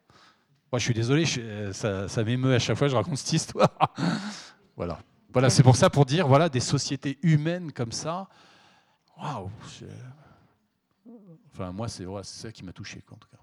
[0.72, 1.26] Moi, je suis désolé,
[1.74, 3.76] ça, ça m'émeut à chaque fois que je raconte cette histoire.
[4.76, 4.98] voilà.
[5.30, 8.26] Voilà, c'est pour ça, pour dire, voilà, des sociétés humaines comme ça.
[9.18, 9.50] Waouh.
[11.52, 13.36] Enfin, moi, c'est ça qui m'a touché, en tout cas.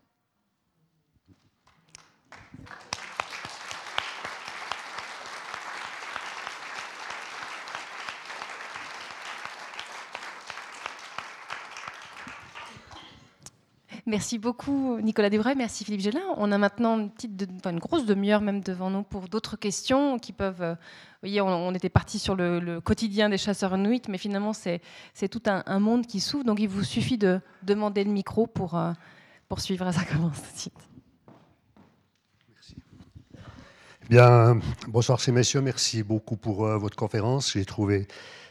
[14.05, 16.21] Merci beaucoup Nicolas Desbreuil, merci Philippe Gélin.
[16.37, 20.61] On a maintenant une, grosse demi-heure même devant nous pour d'autres questions qui peuvent...
[20.61, 24.81] Euh, vous voyez, on, était parti sur le, quotidien des chasseurs nuit, mais finalement c'est
[25.29, 28.93] tout un, monde qui s'ouvre, donc il vous suffit de demander le micro pour euh,
[29.49, 30.89] poursuivre, ça commence tout de suite.
[32.53, 32.75] Merci.
[34.09, 37.51] Bien, bonsoir ces messieurs, merci beaucoup pour euh, votre conférence.
[37.51, 38.07] J'ai trouvé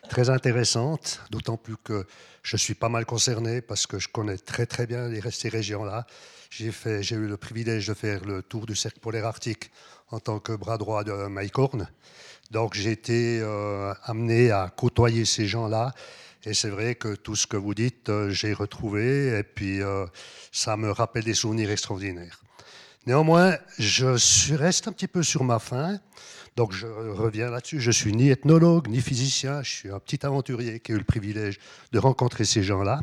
[0.09, 2.07] très intéressante, d'autant plus que
[2.43, 6.07] je suis pas mal concerné parce que je connais très très bien ces régions-là.
[6.51, 6.73] J'ai
[7.03, 9.71] j'ai eu le privilège de faire le tour du cercle polaire arctique
[10.11, 11.55] en tant que bras droit de Mike.
[12.51, 15.93] Donc j'ai été euh, amené à côtoyer ces gens-là.
[16.45, 19.39] Et c'est vrai que tout ce que vous dites, euh, j'ai retrouvé.
[19.39, 20.07] Et puis euh,
[20.51, 22.41] ça me rappelle des souvenirs extraordinaires.
[23.09, 25.99] Néanmoins, je reste un petit peu sur ma faim.
[26.57, 30.79] Donc je reviens là-dessus, je suis ni ethnologue, ni physicien, je suis un petit aventurier
[30.81, 31.59] qui a eu le privilège
[31.91, 33.01] de rencontrer ces gens-là.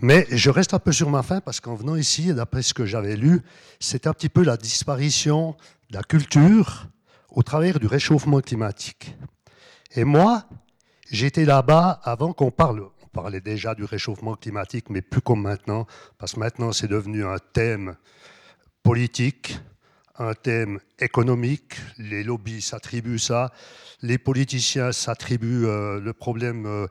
[0.00, 2.86] Mais je reste un peu sur ma faim parce qu'en venant ici, d'après ce que
[2.86, 3.42] j'avais lu,
[3.78, 5.54] c'est un petit peu la disparition
[5.90, 6.88] de la culture
[7.30, 9.16] au travers du réchauffement climatique.
[9.94, 10.42] Et moi,
[11.08, 12.88] j'étais là-bas avant qu'on parle.
[13.04, 15.86] On parlait déjà du réchauffement climatique, mais plus comme maintenant,
[16.18, 17.94] parce que maintenant c'est devenu un thème
[18.84, 19.58] politique,
[20.18, 23.50] un thème économique, les lobbies s'attribuent ça,
[24.02, 26.66] les politiciens s'attribuent euh, le problème.
[26.66, 26.86] Euh,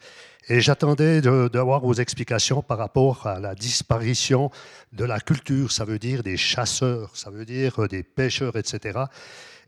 [0.49, 4.49] et j'attendais d'avoir vos explications par rapport à la disparition
[4.91, 8.99] de la culture, ça veut dire des chasseurs, ça veut dire euh, des pêcheurs, etc.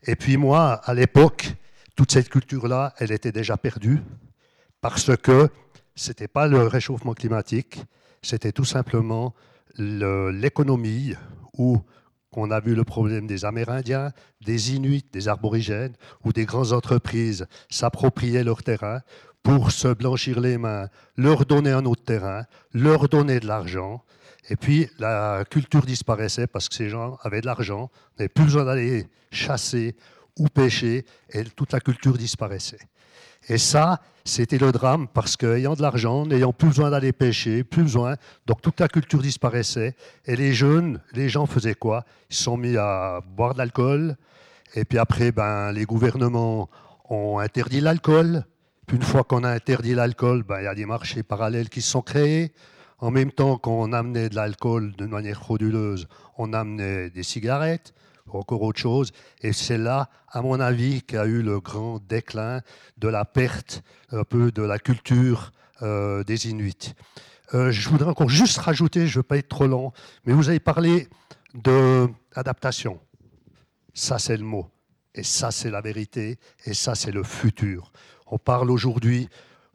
[0.02, 1.54] Et puis moi, à l'époque,
[1.94, 4.02] toute cette culture-là, elle était déjà perdue
[4.80, 5.48] parce que
[5.94, 7.78] ce n'était pas le réchauffement climatique,
[8.20, 9.32] c'était tout simplement
[9.78, 11.14] l'économie
[11.56, 11.82] ou
[12.36, 14.12] on a vu le problème des Amérindiens,
[14.44, 15.94] des Inuits, des aborigènes,
[16.24, 19.00] où des grandes entreprises s'appropriaient leur terrain
[19.42, 24.04] pour se blanchir les mains, leur donner un autre terrain, leur donner de l'argent.
[24.50, 28.64] Et puis la culture disparaissait parce que ces gens avaient de l'argent, n'avaient plus besoin
[28.64, 29.96] d'aller chasser
[30.38, 32.80] ou pêcher, et toute la culture disparaissait.
[33.48, 37.84] Et ça, c'était le drame parce qu'ayant de l'argent, n'ayant plus besoin d'aller pêcher, plus
[37.84, 38.16] besoin,
[38.46, 39.94] donc toute la culture disparaissait.
[40.24, 42.04] Et les jeunes, les gens faisaient quoi?
[42.30, 44.16] Ils sont mis à boire de l'alcool.
[44.74, 46.68] Et puis après, ben, les gouvernements
[47.08, 48.44] ont interdit l'alcool.
[48.86, 51.80] Puis une fois qu'on a interdit l'alcool, ben, il y a des marchés parallèles qui
[51.80, 52.52] se sont créés.
[52.98, 57.94] En même temps qu'on amenait de l'alcool de manière frauduleuse, on amenait des cigarettes
[58.28, 59.12] encore autre chose.
[59.42, 62.60] Et c'est là, à mon avis, qu'a eu le grand déclin
[62.98, 66.94] de la perte un peu de la culture euh, des Inuits.
[67.54, 69.92] Euh, je voudrais encore juste rajouter, je ne veux pas être trop long,
[70.24, 71.08] mais vous avez parlé
[71.54, 73.00] d'adaptation.
[73.94, 74.68] Ça, c'est le mot.
[75.14, 76.38] Et ça, c'est la vérité.
[76.64, 77.92] Et ça, c'est le futur.
[78.26, 79.28] On parle aujourd'hui,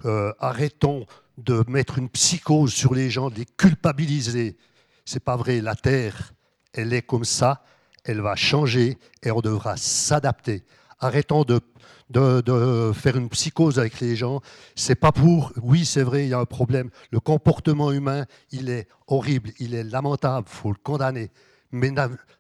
[0.06, 1.06] euh, arrêtons
[1.38, 4.58] de mettre une psychose sur les gens, de les culpabiliser.
[5.06, 5.62] C'est pas vrai.
[5.62, 6.34] La Terre,
[6.74, 7.64] elle est comme ça.
[8.04, 10.64] Elle va changer et on devra s'adapter.
[11.00, 11.62] Arrêtons de,
[12.10, 14.42] de, faire une psychose avec les gens.
[14.76, 15.52] C'est pas pour.
[15.62, 16.90] Oui, c'est vrai, il y a un problème.
[17.12, 20.48] Le comportement humain, il est horrible, il est lamentable.
[20.50, 21.32] Faut le condamner
[21.72, 21.92] mais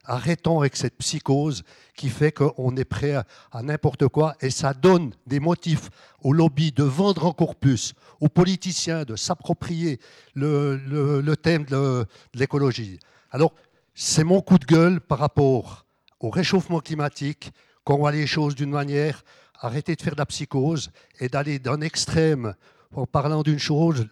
[0.05, 1.63] arrêtons avec cette psychose
[1.95, 3.13] qui fait qu'on est prêt
[3.51, 5.89] à, n'importe quoi et ça donne des motifs
[6.21, 9.99] aux lobbies de vendre encore plus, aux politiciens de s'approprier
[10.35, 12.99] le, thème de, l'écologie.
[13.31, 13.53] Alors,
[13.93, 15.85] c'est mon coup de gueule par rapport
[16.19, 17.51] au réchauffement climatique,
[17.83, 19.23] qu'on voit les choses d'une manière,
[19.59, 22.53] arrêter de faire de la psychose et d'aller d'un extrême
[22.93, 24.07] en parlant d'une chose,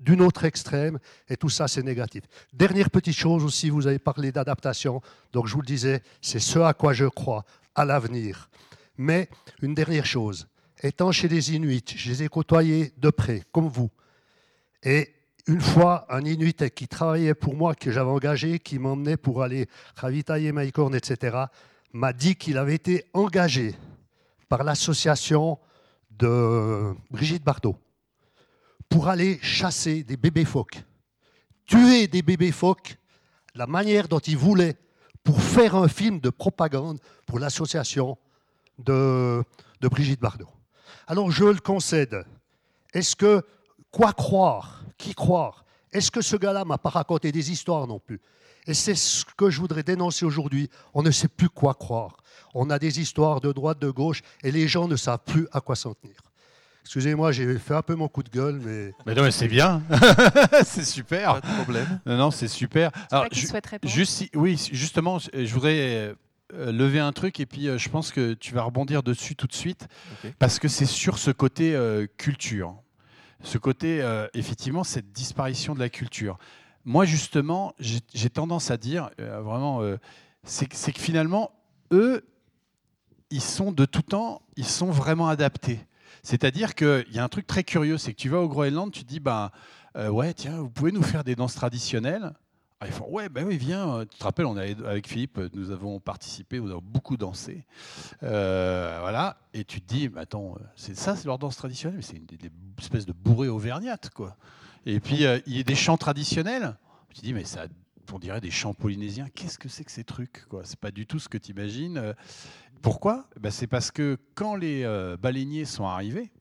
[0.00, 2.24] d'une autre extrême, et tout ça, c'est négatif.
[2.52, 5.00] Dernière petite chose aussi, vous avez parlé d'adaptation,
[5.32, 8.50] donc je vous le disais, c'est ce à quoi je crois, à l'avenir.
[8.98, 9.28] Mais
[9.62, 10.48] une dernière chose,
[10.82, 13.90] étant chez les Inuits, je les ai côtoyés de près, comme vous,
[14.82, 15.14] et
[15.50, 19.66] une fois, un Inuit qui travaillait pour moi, que j'avais engagé, qui m'emmenait pour aller
[19.96, 21.36] ravitailler Maïkorn, etc.,
[21.92, 23.74] m'a dit qu'il avait été engagé
[24.48, 25.58] par l'association
[26.12, 27.76] de Brigitte Bardot
[28.88, 30.84] pour aller chasser des bébés phoques,
[31.66, 32.96] tuer des bébés phoques,
[33.56, 34.76] la manière dont il voulait
[35.24, 38.16] pour faire un film de propagande pour l'association
[38.78, 39.42] de,
[39.80, 40.48] de Brigitte Bardot.
[41.08, 42.24] Alors je le concède.
[42.92, 43.44] Est-ce que,
[43.90, 44.84] quoi croire?
[44.98, 45.64] Qui croire?
[45.92, 48.20] Est-ce que ce gars-là m'a pas raconté des histoires non plus?
[48.66, 50.68] Et c'est ce que je voudrais dénoncer aujourd'hui.
[50.94, 52.16] On ne sait plus quoi croire.
[52.54, 55.60] On a des histoires de droite, de gauche, et les gens ne savent plus à
[55.60, 56.16] quoi s'en tenir.
[56.82, 58.92] Excusez-moi, j'ai fait un peu mon coup de gueule, mais.
[59.06, 59.82] Mais non, mais c'est bien.
[60.64, 61.40] c'est super.
[61.40, 62.00] Pas de problème.
[62.06, 62.90] Non, non, c'est super.
[63.10, 63.26] Alors,
[63.84, 66.14] juste, oui, justement, je voudrais
[66.54, 69.46] euh, lever un truc et puis euh, je pense que tu vas rebondir dessus tout
[69.46, 69.86] de suite
[70.38, 72.74] parce que c'est sur ce côté euh, culture.
[73.42, 76.38] Ce côté, effectivement, cette disparition de la culture.
[76.84, 79.82] Moi, justement, j'ai tendance à dire, vraiment,
[80.44, 81.52] c'est que finalement,
[81.92, 82.24] eux,
[83.30, 85.80] ils sont de tout temps, ils sont vraiment adaptés.
[86.22, 89.04] C'est-à-dire qu'il y a un truc très curieux, c'est que tu vas au Groenland, tu
[89.04, 89.22] te dis,
[89.96, 92.32] euh, ouais, tiens, vous pouvez nous faire des danses traditionnelles
[92.82, 94.06] ah, ils font, ouais, ben oui, viens.
[94.10, 97.66] Tu te rappelles, on avec Philippe, nous avons participé, nous avons beaucoup dansé.
[98.22, 99.36] Euh, voilà.
[99.52, 102.26] Et tu te dis, attends, c'est ça, c'est leur danse traditionnelle, mais c'est une,
[102.78, 104.34] espèce de bourrée auvergnate, quoi.
[104.86, 106.74] Et puis, euh, il y a des chants traditionnels.
[107.10, 107.66] Tu te dis, mais ça,
[108.10, 109.28] on dirait des chants polynésiens.
[109.34, 110.62] Qu'est-ce que c'est que ces trucs, quoi?
[110.64, 112.14] C'est pas du tout ce que tu imagines.
[112.80, 113.28] Pourquoi?
[113.38, 116.32] Ben, C'est parce que quand les euh, baleiniers sont arrivés,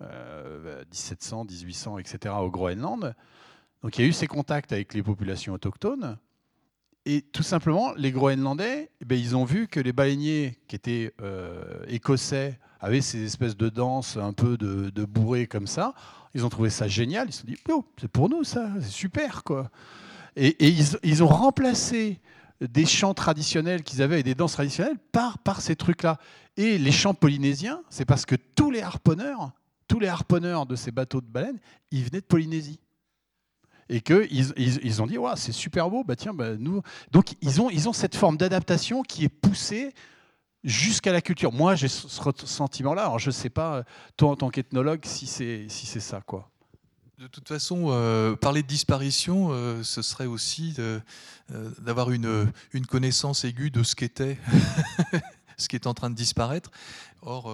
[0.00, 3.14] 1700, 1800, etc., au Groenland,
[3.82, 6.18] donc il y a eu ces contacts avec les populations autochtones,
[7.10, 11.14] et tout simplement, les Groenlandais, eh ben, ils ont vu que les baleiniers qui étaient
[11.22, 15.94] euh, écossais avaient ces espèces de danses un peu de, de bourrées comme ça.
[16.34, 17.28] Ils ont trouvé ça génial.
[17.28, 19.70] Ils se sont dit, oh, c'est pour nous ça, c'est super quoi.
[20.36, 22.20] Et, et ils, ils, ont remplacé
[22.60, 26.18] des chants traditionnels qu'ils avaient et des danses traditionnelles par, par ces trucs-là.
[26.58, 29.52] Et les chants polynésiens, c'est parce que tous les harponneurs,
[29.88, 31.58] tous les harponneurs de ces bateaux de baleines,
[31.90, 32.80] ils venaient de Polynésie.
[33.88, 36.82] Et qu'ils ils, ont dit, ouais, c'est super beau, bah tiens, bah, nous.
[37.10, 39.94] Donc ils ont, ils ont cette forme d'adaptation qui est poussée
[40.64, 41.52] jusqu'à la culture.
[41.52, 42.08] Moi, j'ai ce
[42.44, 43.02] sentiment-là.
[43.02, 43.84] Alors, je ne sais pas,
[44.16, 46.50] toi, en tant qu'ethnologue, si c'est si ça, quoi.
[47.18, 51.00] De toute façon, euh, parler de disparition, euh, ce serait aussi euh,
[51.80, 54.38] d'avoir une, une, connaissance aiguë de ce qu'était,
[55.56, 56.70] ce qui est en train de disparaître.
[57.22, 57.52] Or,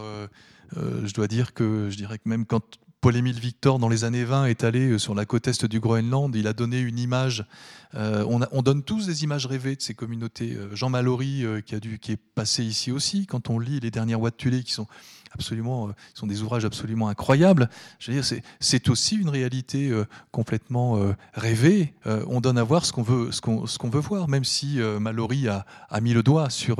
[0.76, 4.46] je dois dire que je dirais que même quand Paul-Émile Victor, dans les années 20,
[4.46, 7.44] est allé sur la côte est du Groenland, il a donné une image.
[7.92, 10.56] On, on, donne tous des images rêvées de ces communautés.
[10.72, 14.86] Jean Mallory, qui, est passé ici aussi, quand on lit les dernières Wattulé, qui sont
[15.34, 17.68] absolument, euh, sont des ouvrages absolument incroyables.
[17.98, 21.92] Je veux dire, c'est aussi une réalité euh, complètement euh, rêvée.
[22.06, 25.66] on donne à voir ce qu'on veut, ce qu'on veut voir, même si Mallory a,
[25.90, 26.76] a, mis le doigt sur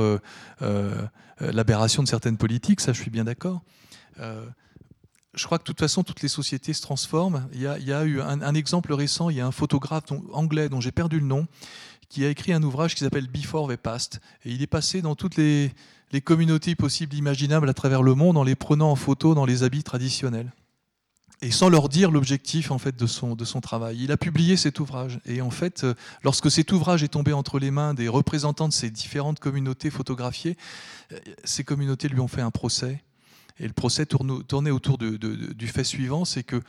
[1.41, 2.81] l'aberration de certaines politiques.
[2.81, 3.63] Ça, je suis bien d'accord
[5.35, 7.49] je crois que de toute façon, toutes les sociétés se transforment.
[7.53, 10.93] Il y a, eu un, exemple récent, il y a un photographe anglais dont j'ai
[10.93, 11.47] perdu le nom,
[12.09, 14.21] qui a écrit un ouvrage qui s'appelle Before the Past.
[14.45, 15.73] Et il est passé dans toutes les,
[16.13, 19.63] les communautés possibles imaginables à travers le monde en les prenant en photo dans les
[19.63, 20.53] habits traditionnels.
[21.43, 23.99] et sans leur dire l'objectif en fait de son, de son travail.
[24.01, 27.59] Il a publié cet ouvrage et en fait, euh, lorsque cet ouvrage est tombé entre
[27.59, 30.57] les mains des représentants de ces différentes communautés photographiées,
[31.13, 33.03] euh, ces communautés lui ont fait un procès
[33.59, 36.61] et le procès tournait autour du fait suivant, c'est que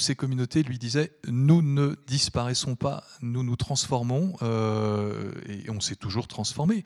[0.00, 5.96] ces communautés lui disaient nous ne disparaissons pas, nous nous transformons euh, et on s'est
[5.96, 6.84] toujours transformé.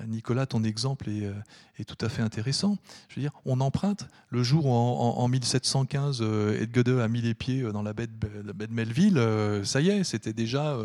[0.00, 1.32] Euh, Nicolas, ton exemple euh,
[1.78, 2.76] est, tout à fait intéressant.
[3.08, 6.22] Je veux dire, on emprunte le jour où en, 1715
[6.60, 9.20] Edgede a mis les pieds dans la baie de, Melville,
[9.64, 10.76] ça y est, c'était déjà,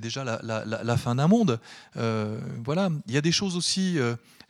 [0.00, 1.60] déjà la fin d'un monde.
[1.94, 3.98] voilà, il y a des choses aussi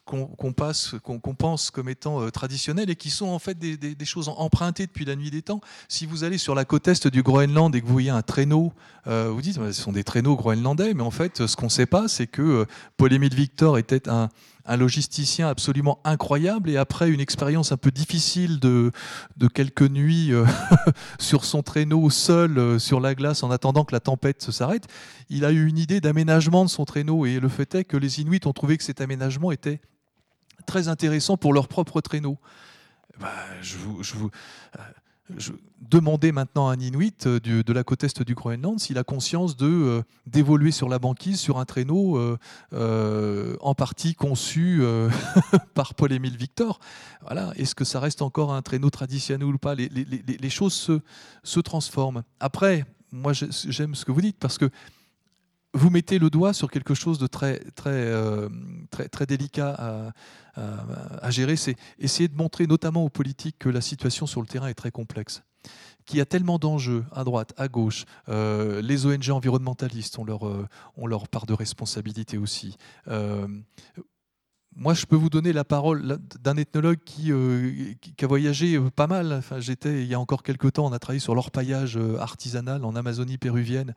[0.05, 5.05] qu'on pense comme étant euh, traditionnelles et qui sont en fait des, choses empruntées depuis
[5.05, 5.61] la nuit des temps.
[5.89, 8.73] Si vous allez sur la côte est du Groenland et que vous voyez un traîneau,
[9.07, 11.87] euh, vous dites ce sont des traîneaux groenlandais, mais en fait ce qu'on ne sait
[11.87, 12.65] pas, c'est que euh,
[12.97, 14.29] Paul-Émile Victor était un,
[14.77, 18.93] logisticien absolument incroyable et après une expérience un peu difficile de,
[19.55, 20.33] quelques nuits
[21.19, 24.87] sur son traîneau seul sur la glace en attendant que la tempête s'arrête,
[25.29, 28.21] il a eu une idée d'aménagement de son traîneau et le fait est que les
[28.21, 29.81] Inuits ont trouvé que cet aménagement était
[30.67, 32.39] très intéressant pour leur propre traîneau.
[33.21, 33.31] Bah,
[33.61, 34.31] je vous, je vous
[35.33, 39.05] euh, demandez maintenant à un Inuit euh, de la côte est du Groenland s'il a
[39.05, 42.19] conscience euh, d'évoluer sur la banquise sur un traîneau
[42.73, 44.83] en partie conçu
[45.75, 46.81] par Paul-Émile Victor.
[47.23, 47.53] Voilà.
[47.57, 49.75] Est-ce que ça reste encore un traîneau traditionnel ou pas?
[49.75, 51.01] Les, les, les, choses se,
[51.43, 52.23] se transforment.
[52.41, 54.71] Après, moi j'aime ce que vous dites parce que
[55.75, 58.49] vous mettez le doigt sur quelque chose de très, très, euh,
[58.91, 60.13] très, très délicat
[60.55, 64.69] à, gérer, c'est essayer de montrer notamment aux politiques que la situation sur le terrain
[64.69, 65.43] est très complexe
[66.05, 68.07] qu'il y a tellement d'enjeux à droite, à gauche.
[68.29, 70.67] Euh, les ONG environnementalistes ont leur, euh,
[71.07, 72.77] leur part de responsabilité aussi.
[74.75, 77.31] moi, je peux vous donner la parole d'un ethnologue qui,
[78.01, 79.33] qui, a voyagé pas mal.
[79.33, 82.97] Enfin, j'étais il y a encore quelques temps, on a travaillé sur l'orpaillage artisanal en
[82.97, 83.95] Amazonie péruvienne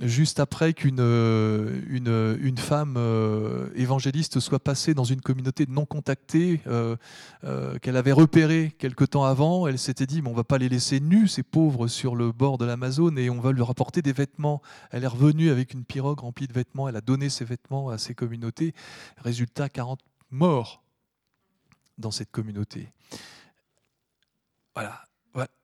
[0.00, 5.86] juste après qu'une euh, une, une, femme euh, évangéliste soit passée dans une communauté non
[5.86, 6.96] contactée euh,
[7.80, 11.00] qu'elle avait repérée quelque temps avant, elle s'était dit mais on va pas les laisser
[11.00, 14.60] nus ces pauvres sur le bord de l'Amazone et on va leur apporter des vêtements.
[14.90, 17.98] Elle est revenue avec une pirogue remplie de vêtements, elle a donné ses vêtements à
[17.98, 18.74] ces communautés.
[19.18, 20.00] Résultat 40
[20.30, 20.82] morts
[21.98, 22.92] dans cette communauté.
[24.74, 25.02] Voilà,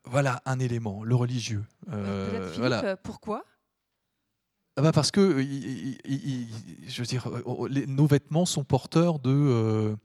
[0.05, 1.65] voilà un élément, le religieux.
[1.87, 2.97] voilà.
[2.97, 3.45] Pourquoi
[4.77, 7.29] ah bah parce que, je veux dire,
[7.89, 9.97] nos vêtements sont porteurs de, euh,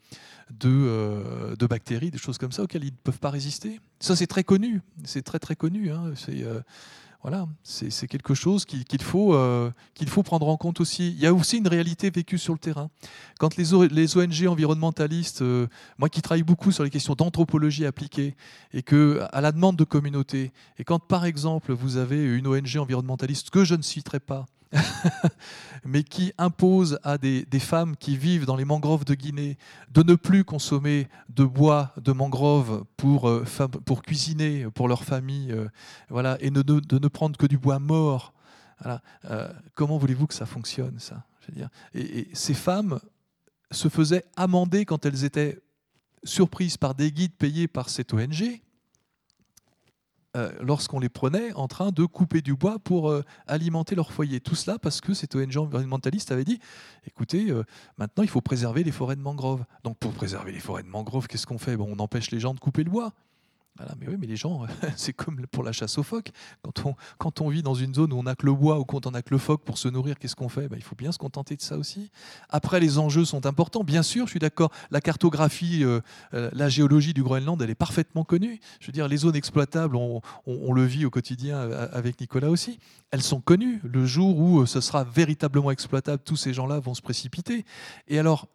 [0.51, 3.79] de, euh, de, bactéries, des choses comme ça auxquelles ils ne peuvent pas résister.
[4.01, 4.81] Ça, c'est très connu.
[5.05, 5.89] C'est très très connu.
[5.89, 6.11] Hein.
[6.15, 6.59] C'est euh,
[7.23, 7.47] voilà,
[8.09, 9.33] quelque chose qu'il faut,
[10.07, 11.11] faut prendre en compte aussi.
[11.11, 12.89] Il y a aussi une réalité vécue sur le terrain.
[13.39, 15.43] Quand les, les ONG environnementalistes,
[15.97, 18.35] moi qui travaille beaucoup sur les questions d'anthropologie appliquée,
[18.73, 22.77] et que à la demande de communautés, et quand par exemple vous avez une ONG
[22.77, 24.45] environnementaliste que je ne citerai pas,
[25.85, 29.57] mais qui impose à des, femmes qui vivent dans les mangroves de Guinée
[29.91, 33.45] de ne plus consommer de bois de mangrove pour, euh,
[34.03, 35.67] cuisiner pour leur famille, euh,
[36.09, 38.33] voilà, et de, ne prendre que du bois mort.
[39.25, 41.23] Euh, comment voulez-vous que ça fonctionne, ça
[41.93, 42.99] et ces femmes
[43.71, 45.61] se faisaient amender quand elles étaient
[46.25, 48.61] surprises par des guides payés par cette ONG
[50.37, 54.39] euh, lorsqu'on les prenait en train de couper du bois pour euh, alimenter leur foyer.
[54.39, 56.59] Tout cela parce que cette ONG environnementaliste avait dit,
[57.07, 57.63] écoutez, euh,
[57.97, 59.65] maintenant il faut préserver les forêts de mangrove.
[59.83, 61.75] Donc pour préserver les forêts de mangrove, qu'est-ce qu'on fait?
[61.75, 63.13] On empêche les gens de couper le bois
[63.99, 66.31] mais oui, mais les gens, c'est comme pour la chasse aux phoques.
[66.61, 68.85] Quand on, quand on vit dans une zone où on n'a que le bois ou
[68.85, 70.67] quand on n'a que le phoque pour se nourrir, qu'est-ce qu'on fait?
[70.67, 72.11] Ben, Il faut bien se contenter de ça aussi.
[72.49, 73.83] Après, les enjeux sont importants.
[73.83, 74.71] Bien sûr, je suis d'accord.
[74.91, 76.01] La cartographie, euh,
[76.33, 78.59] euh, la géologie du Groenland, elle est parfaitement connue.
[78.79, 80.21] Je veux dire, les zones exploitables, on,
[80.73, 82.79] le vit au quotidien euh, avec Nicolas aussi.
[83.11, 83.81] Elles sont connues.
[83.83, 87.65] Le jour où ce sera véritablement exploitable, tous ces gens-là vont se précipiter.
[88.07, 88.47] Et alors,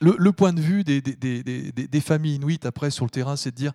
[0.00, 3.36] le, le point de vue des, des, des, des familles inuites après sur le terrain,
[3.36, 3.72] c'est de dire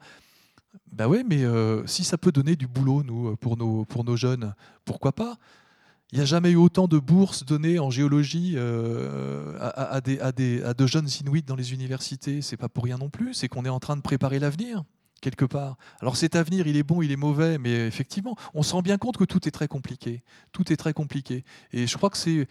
[0.91, 4.15] ben oui, mais euh, si ça peut donner du boulot, nous, pour nos, pour nos
[4.15, 4.53] jeunes,
[4.85, 5.37] pourquoi pas?
[6.11, 10.31] Il n'y a jamais eu autant de bourses données en géologie euh, à, des, à,
[10.31, 12.41] des, à, de jeunes Inuits dans les universités.
[12.41, 14.83] C'est pas pour rien non plus, c'est qu'on est en train de préparer l'avenir
[15.19, 15.77] quelque part.
[15.99, 18.97] Alors cet avenir, il est bon, il est mauvais, mais effectivement, on se rend bien
[18.97, 20.23] compte que tout est très compliqué.
[20.51, 21.43] Tout est très compliqué.
[21.73, 22.47] Et je crois que c'est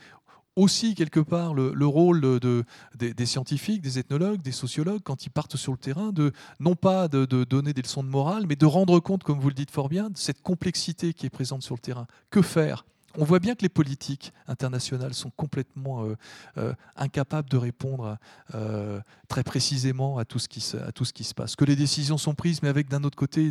[0.56, 2.64] aussi quelque part le, rôle de,
[2.94, 7.08] des, scientifiques, des ethnologues, des sociologues, quand ils partent sur le terrain, de non pas
[7.08, 9.88] de, donner des leçons de morale, mais de rendre compte, comme vous le dites fort
[9.88, 12.06] bien, de cette complexité qui est présente sur le terrain.
[12.30, 12.84] Que faire?
[13.18, 16.16] On voit bien que les politiques internationales sont complètement euh,
[16.58, 18.18] euh, incapables de répondre
[18.54, 21.56] euh, très précisément à tout, ce qui se, passe.
[21.56, 23.50] Que les décisions sont prises, mais avec d'un autre côté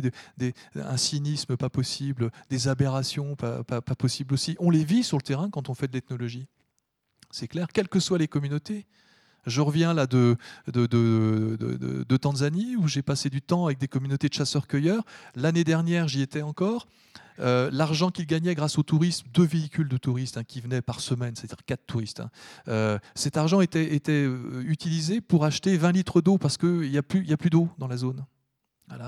[0.76, 4.56] un cynisme pas possible, des aberrations pas, pas, pas possibles aussi.
[4.60, 6.46] On les vit sur le terrain quand on fait de l'ethnologie.
[7.30, 8.86] C'est clair, quelles que soient les communautés.
[9.46, 10.36] Je reviens là de,
[12.20, 15.04] Tanzanie, où j'ai passé du temps avec des communautés de chasseurs-cueilleurs.
[15.36, 16.86] L'année dernière, j'y étais encore.
[17.38, 21.00] Euh, l'argent qu'ils gagnaient grâce au tourisme, deux véhicules de touristes hein, qui venaient par
[21.00, 22.30] semaine, c'est-à-dire quatre touristes, hein.
[22.68, 27.02] euh, cet argent était, euh, utilisé pour acheter 20 litres d'eau parce qu'il n'y a
[27.02, 28.24] plus, d'eau dans la zone.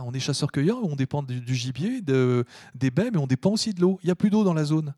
[0.04, 3.80] On est chasseurs-cueilleurs, on dépend du, gibier, de, des baies, mais on dépend aussi de
[3.80, 3.98] l'eau.
[4.02, 4.92] Il n'y a plus d'eau dans la zone.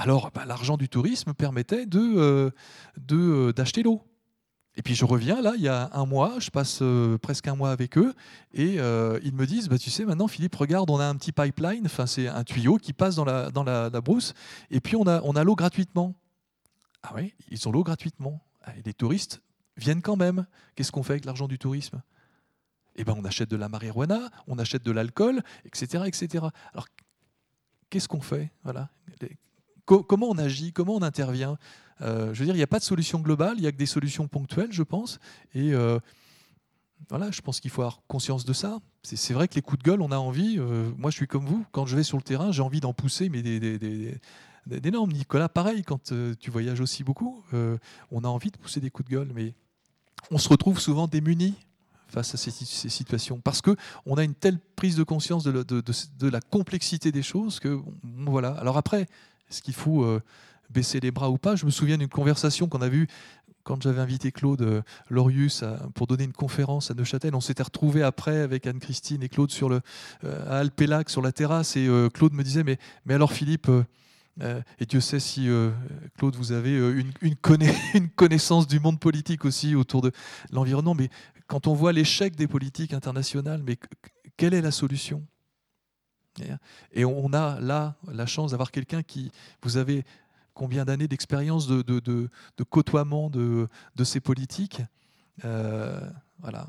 [0.00, 2.52] Alors, bah, l'argent du tourisme permettait de,
[3.52, 4.02] d'acheter l'eau.
[4.76, 7.54] Et puis je reviens là, il y a un mois, je passe euh, presque un
[7.54, 8.14] mois avec eux,
[8.54, 11.32] et euh, ils me disent, bah, tu sais, maintenant Philippe, regarde, on a un petit
[11.32, 14.32] pipeline, enfin c'est un tuyau qui passe dans la, brousse,
[14.70, 16.14] et puis on a, l'eau gratuitement.
[17.02, 18.40] Ah oui, ils ont l'eau gratuitement.
[18.62, 19.42] Ah, les touristes
[19.76, 20.46] viennent quand même.
[20.76, 22.00] Qu'est-ce qu'on fait avec l'argent du tourisme?
[22.96, 26.46] Eh ben, on achète de la marijuana, on achète de l'alcool, etc., etc.
[26.72, 26.86] Alors,
[27.90, 28.50] qu'est-ce qu'on fait?
[28.64, 28.88] Voilà.
[29.98, 31.58] Comment on agit Comment on intervient?
[32.02, 33.76] Euh, je veux dire, il n'y a pas de solution globale, il n'y a que
[33.76, 35.18] des solutions ponctuelles, je pense.
[35.54, 35.98] Et euh,
[37.08, 38.78] voilà, je pense qu'il faut avoir conscience de ça.
[39.02, 40.58] C'est vrai que les coups de gueule, on a envie.
[40.58, 41.64] Euh, moi, je suis comme vous.
[41.72, 44.20] Quand je vais sur le terrain, j'ai envie d'en pousser, mais des.
[44.66, 47.42] Nicolas, pareil, quand tu voyages aussi beaucoup,
[48.12, 49.54] on a envie de pousser des coups de gueule, mais
[50.30, 51.54] on se retrouve souvent démunis
[52.08, 56.40] face à ces, situations parce que on a une telle prise de conscience de la
[56.40, 57.80] complexité des choses que
[58.26, 58.50] voilà.
[58.52, 59.08] Alors après,
[59.50, 60.20] est-ce qu'il faut
[60.70, 61.56] baisser les bras ou pas?
[61.56, 63.08] Je me souviens d'une conversation qu'on a vue
[63.64, 65.64] quand j'avais invité Claude euh, Lorius
[65.94, 67.34] pour donner une conférence à Neuchâtel.
[67.34, 69.80] On s'était retrouvés après avec Anne-Christine et Claude sur le,
[70.24, 71.76] euh, à Alpélac, sur la terrasse.
[71.76, 73.70] Et euh, Claude me disait Mais, mais alors, Philippe,
[74.78, 75.50] et Dieu sait si,
[76.16, 77.36] Claude, vous avez une, une,
[77.94, 80.12] une, connaissance du monde politique aussi autour de
[80.50, 80.94] l'environnement.
[80.94, 81.10] Mais
[81.46, 83.76] quand on voit l'échec des politiques internationales, mais
[84.38, 85.22] quelle est la solution?
[86.92, 89.30] Et on a là la chance d'avoir quelqu'un qui,
[89.62, 90.04] vous avez
[90.54, 93.68] combien d'années d'expérience de, de, de, côtoiement de,
[94.04, 94.82] ces politiques.
[95.44, 96.00] Euh,
[96.38, 96.68] voilà.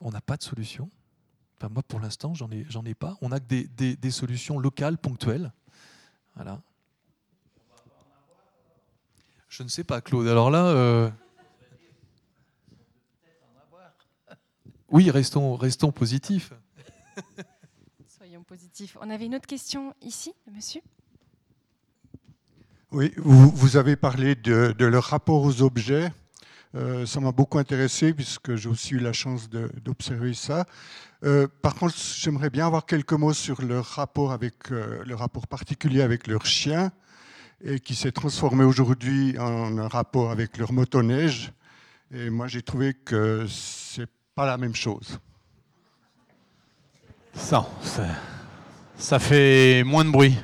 [0.00, 0.90] On n'a pas de solution.
[1.56, 3.16] Enfin, moi, pour l'instant, j'en ai, j'en ai pas.
[3.22, 5.52] On n'a que des, des, des, solutions locales, ponctuelles.
[6.34, 6.60] Voilà.
[9.48, 10.26] Je ne sais pas, Claude.
[10.26, 10.66] Alors là.
[10.66, 11.10] Euh,
[14.90, 16.52] oui, restons, restons positifs.
[19.00, 20.80] On avait une autre question ici, monsieur?
[22.92, 26.12] Oui, vous, avez parlé de, leur rapport aux objets.
[26.76, 30.64] Euh, ça m'a beaucoup intéressé puisque j'ai aussi eu la chance d'observer ça.
[31.24, 35.46] Euh, par contre, j'aimerais bien avoir quelques mots sur leur rapport avec euh, le rapport
[35.46, 36.92] particulier avec leur chien
[37.64, 41.52] et qui s'est transformé aujourd'hui en un rapport avec leur motoneige.
[42.12, 45.18] Et moi, j'ai trouvé que c'est pas la même chose.
[47.34, 47.66] Ça,
[49.04, 50.34] ça fait moins de bruit.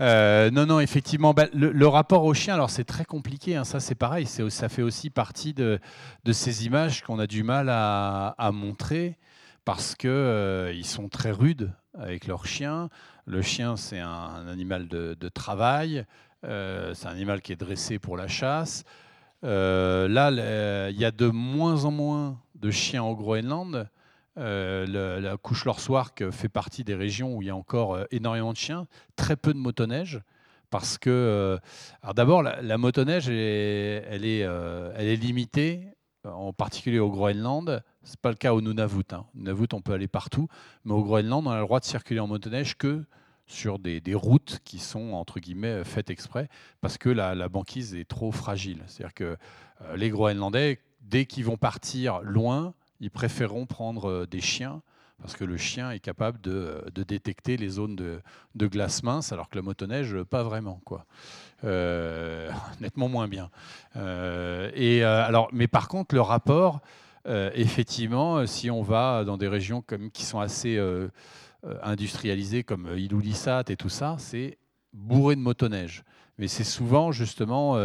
[0.00, 3.78] Euh, non, non, effectivement, bah, le, rapport au chien, alors c'est très compliqué, hein, ça
[3.78, 5.78] c'est pareil, ça fait aussi partie de,
[6.32, 9.18] ces images qu'on a du mal à, montrer
[9.66, 12.88] parce qu'ils euh, sont très rudes avec leur chien.
[13.26, 16.06] Le chien, c'est un, animal de, travail,
[16.46, 18.84] euh, c'est un animal qui est dressé pour la chasse.
[19.42, 23.90] là, il y a de moins en moins de chiens au Groenland.
[24.40, 28.52] Euh, la couche Lorswark fait partie des régions où il y a encore euh, énormément
[28.52, 28.86] de chiens,
[29.16, 30.20] très peu de motoneige.
[30.70, 31.58] Parce que, euh,
[32.14, 35.88] d'abord, la, motoneige, elle est, limitée,
[36.24, 37.82] en particulier au Groenland.
[38.04, 39.02] Ce n'est pas le cas au Nunavut.
[39.12, 39.26] Hein.
[39.34, 40.46] Nunavut, on peut aller partout.
[40.84, 43.04] Mais au Groenland, on a le droit de circuler en motoneige que
[43.46, 46.48] sur des, routes qui sont, entre guillemets, faites exprès,
[46.80, 48.84] parce que la, la banquise est trop fragile.
[48.86, 49.36] C'est-à-dire que
[49.96, 54.82] les Groenlandais, dès qu'ils vont partir loin, ils préféreront prendre euh, des chiens
[55.20, 59.50] parce que le chien est capable de, euh, détecter les zones de, glace mince, alors
[59.50, 60.80] que la motoneige, pas vraiment.
[60.86, 61.04] Quoi.
[61.64, 62.50] Euh,
[62.80, 63.50] nettement moins bien.
[64.74, 66.80] et, alors, mais par contre, le rapport,
[67.26, 70.80] effectivement, si on va dans des régions comme, qui sont assez
[71.82, 74.56] industrialisées, comme Ilulissat et tout ça, c'est
[74.94, 76.02] bourré de motoneige.
[76.38, 77.76] Mais c'est souvent, justement,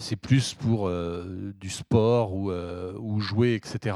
[0.00, 3.94] c'est plus pour du sport ou jouer, etc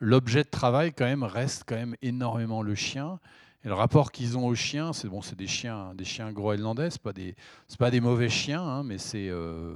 [0.00, 3.20] l'objet de travail quand même reste quand même énormément le chien.
[3.62, 6.90] Et le rapport qu'ils ont au chien, c'est bon, c'est des chiens, des chiens groenlandais,
[6.90, 7.34] c'est pas des,
[7.78, 9.74] pas des mauvais chiens, hein, mais c'est, euh,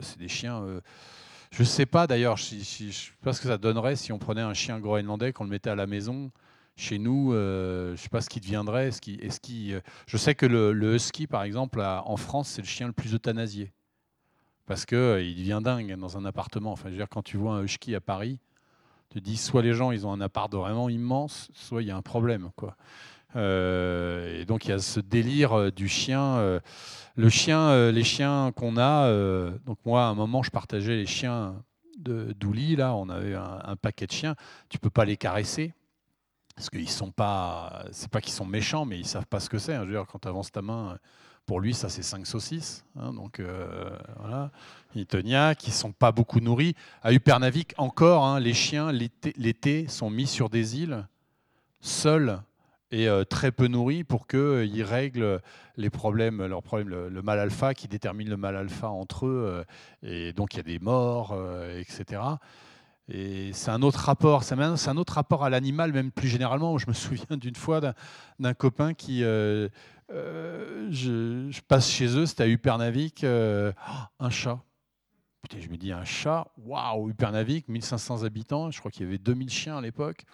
[0.00, 0.60] c'est des chiens.
[0.64, 0.80] Euh,
[1.52, 4.40] je sais pas d'ailleurs, si, je sais pas ce que ça donnerait si on prenait
[4.40, 6.32] un chien groenlandais, qu'on le mettait à la maison.
[6.76, 8.88] Chez nous, je ne sais pas ce qui deviendrait.
[8.88, 9.74] Est-ce qui, est qui,
[10.06, 13.70] je sais que le, husky, par exemple, en France, c'est le chien le plus euthanasié.
[14.64, 16.72] Parce qu'il devient dingue dans un appartement.
[16.72, 18.38] Enfin, je veux dire, quand tu vois un husky à Paris,
[19.10, 21.96] tu dis soit les gens ils ont un appart vraiment immense, soit il y a
[21.96, 22.50] un problème.
[22.56, 22.76] Quoi.
[23.36, 26.60] et donc il y a ce délire du chien.
[27.16, 29.10] le chien, les chiens qu'on a.
[29.66, 31.54] donc moi, à un moment, je partageais les chiens
[31.98, 32.76] de Douli.
[32.76, 34.34] Là, on avait un, paquet de chiens.
[34.68, 35.74] Tu peux pas les caresser
[36.56, 39.58] parce qu'ils sont pas, c'est pas qu'ils sont méchants, mais ils savent pas ce que
[39.58, 39.74] c'est.
[39.74, 39.82] Hein.
[39.82, 40.98] Je veux dire, quand tu avances ta main,
[41.50, 42.84] pour lui, ça c'est cinq saucisses.
[42.94, 43.12] Hein.
[43.12, 43.90] donc euh,
[44.20, 44.52] voilà,
[44.94, 46.76] Itonia, qui sont pas beaucoup nourris.
[47.02, 51.08] À Upernavik, encore, hein, les chiens l'été sont mis sur des îles
[51.80, 52.40] seuls
[52.92, 55.40] et euh, très peu nourris pour qu'ils euh, règlent
[55.76, 59.64] les problèmes, leurs problèmes, le, mal alpha qui détermine le mal alpha entre eux.
[60.04, 61.36] et donc il y a des morts,
[61.76, 62.20] etc.
[63.12, 66.78] Et c'est un autre rapport, c'est un autre rapport à l'animal, même plus généralement.
[66.78, 67.80] Je me souviens d'une fois
[68.38, 69.68] d'un copain qui, euh,
[70.12, 73.72] euh, je, passe chez eux, c'était à Upernavik, euh,
[74.18, 74.60] un chat.
[75.42, 79.18] Putain, je me dis un chat, waouh, Upernavik, 1500 habitants, je crois qu'il y avait
[79.18, 80.24] 2000 chiens à l'époque.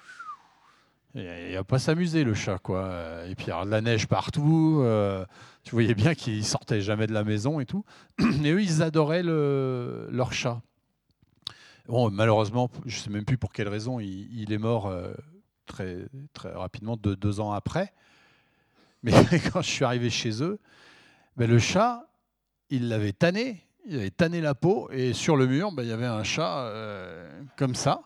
[1.15, 3.25] Il va pas s'amuser le chat, quoi.
[3.27, 4.85] Et puis alors, de la neige partout.
[5.63, 7.87] tu voyais bien qu'ils sortaient jamais de la maison et tout.
[8.45, 10.61] Et eux, ils adoraient le, leur chat.
[11.89, 15.13] Bon, malheureusement, je ne sais même plus pour quelle raison, il, est mort euh,
[15.67, 17.93] très, très rapidement, deux, ans après.
[19.03, 19.13] Mais
[19.53, 20.59] quand je suis arrivé chez eux,
[21.37, 22.07] ben, le chat,
[22.71, 25.93] il l'avait tanné, il avait tanné la peau, et sur le mur, ben, il y
[25.93, 28.03] avait un chat euh, comme ça,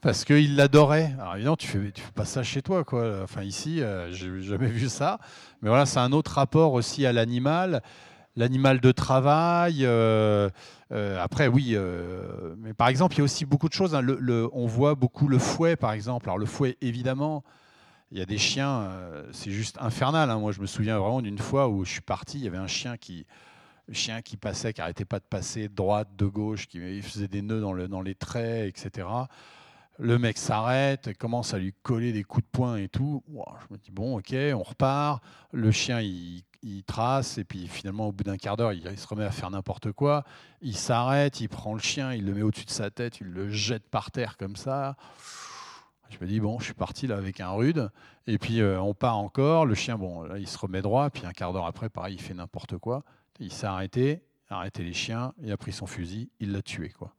[0.00, 1.14] parce qu'il l'adorait.
[1.18, 3.20] Alors évidemment, tu fais, fais pas ça chez toi, quoi.
[3.22, 5.18] Enfin ici, euh, j'ai jamais vu ça.
[5.62, 7.82] Mais voilà, c'est un autre rapport aussi à l'animal
[8.36, 9.84] l'animal de travail.
[9.84, 10.48] Euh,
[10.92, 11.76] euh, après, oui,
[12.58, 13.94] mais par exemple, il y a aussi beaucoup de choses.
[13.94, 14.06] Hein.
[14.52, 16.28] on voit beaucoup le fouet, par exemple.
[16.28, 17.44] Alors le fouet, évidemment,
[18.10, 18.90] il y a des chiens,
[19.32, 20.30] c'est juste infernal.
[20.30, 20.38] Hein.
[20.38, 22.66] Moi, je me souviens vraiment d'une fois où je suis parti, il y avait un
[22.66, 23.24] chien qui,
[23.92, 27.60] chien qui passait, qui arrêtait pas de passer droite, de gauche, qui faisait des nœuds
[27.60, 29.06] dans, le, dans les traits, etc.
[29.98, 33.22] Le mec s'arrête, commence à lui coller des coups de poing et tout.
[33.28, 35.22] je me dis, bon, ok, on repart.
[35.52, 39.24] Le chien, il trace et puis finalement au bout d'un quart d'heure il, se remet
[39.24, 40.24] à faire n'importe quoi.
[40.62, 43.50] Il s'arrête, il prend le chien, il le met au-dessus de sa tête, il le
[43.50, 44.96] jette par terre comme ça.
[46.10, 47.90] Je me dis bon, je suis parti là avec un rude
[48.26, 49.64] et puis euh, on part encore.
[49.66, 52.20] Le chien bon, là il se remet droit puis un quart d'heure après pareil il
[52.20, 53.04] fait n'importe quoi.
[53.38, 57.14] Il s'est arrêté, arrêté les chiens, il a pris son fusil, il l'a tué quoi.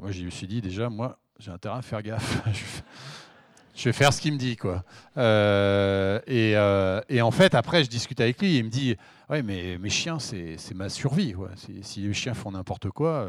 [0.00, 2.42] moi je me suis dit déjà moi j'ai intérêt à faire gaffe.
[3.74, 4.84] je vais faire ce qu'il me dit, quoi.
[5.16, 8.58] Euh, euh, et, en fait, après, je discute avec lui.
[8.58, 8.96] il me dit,
[9.30, 11.34] ouais, mais mes chiens, c'est ma survie.
[11.82, 13.26] Si, les chiens font n'importe quoi,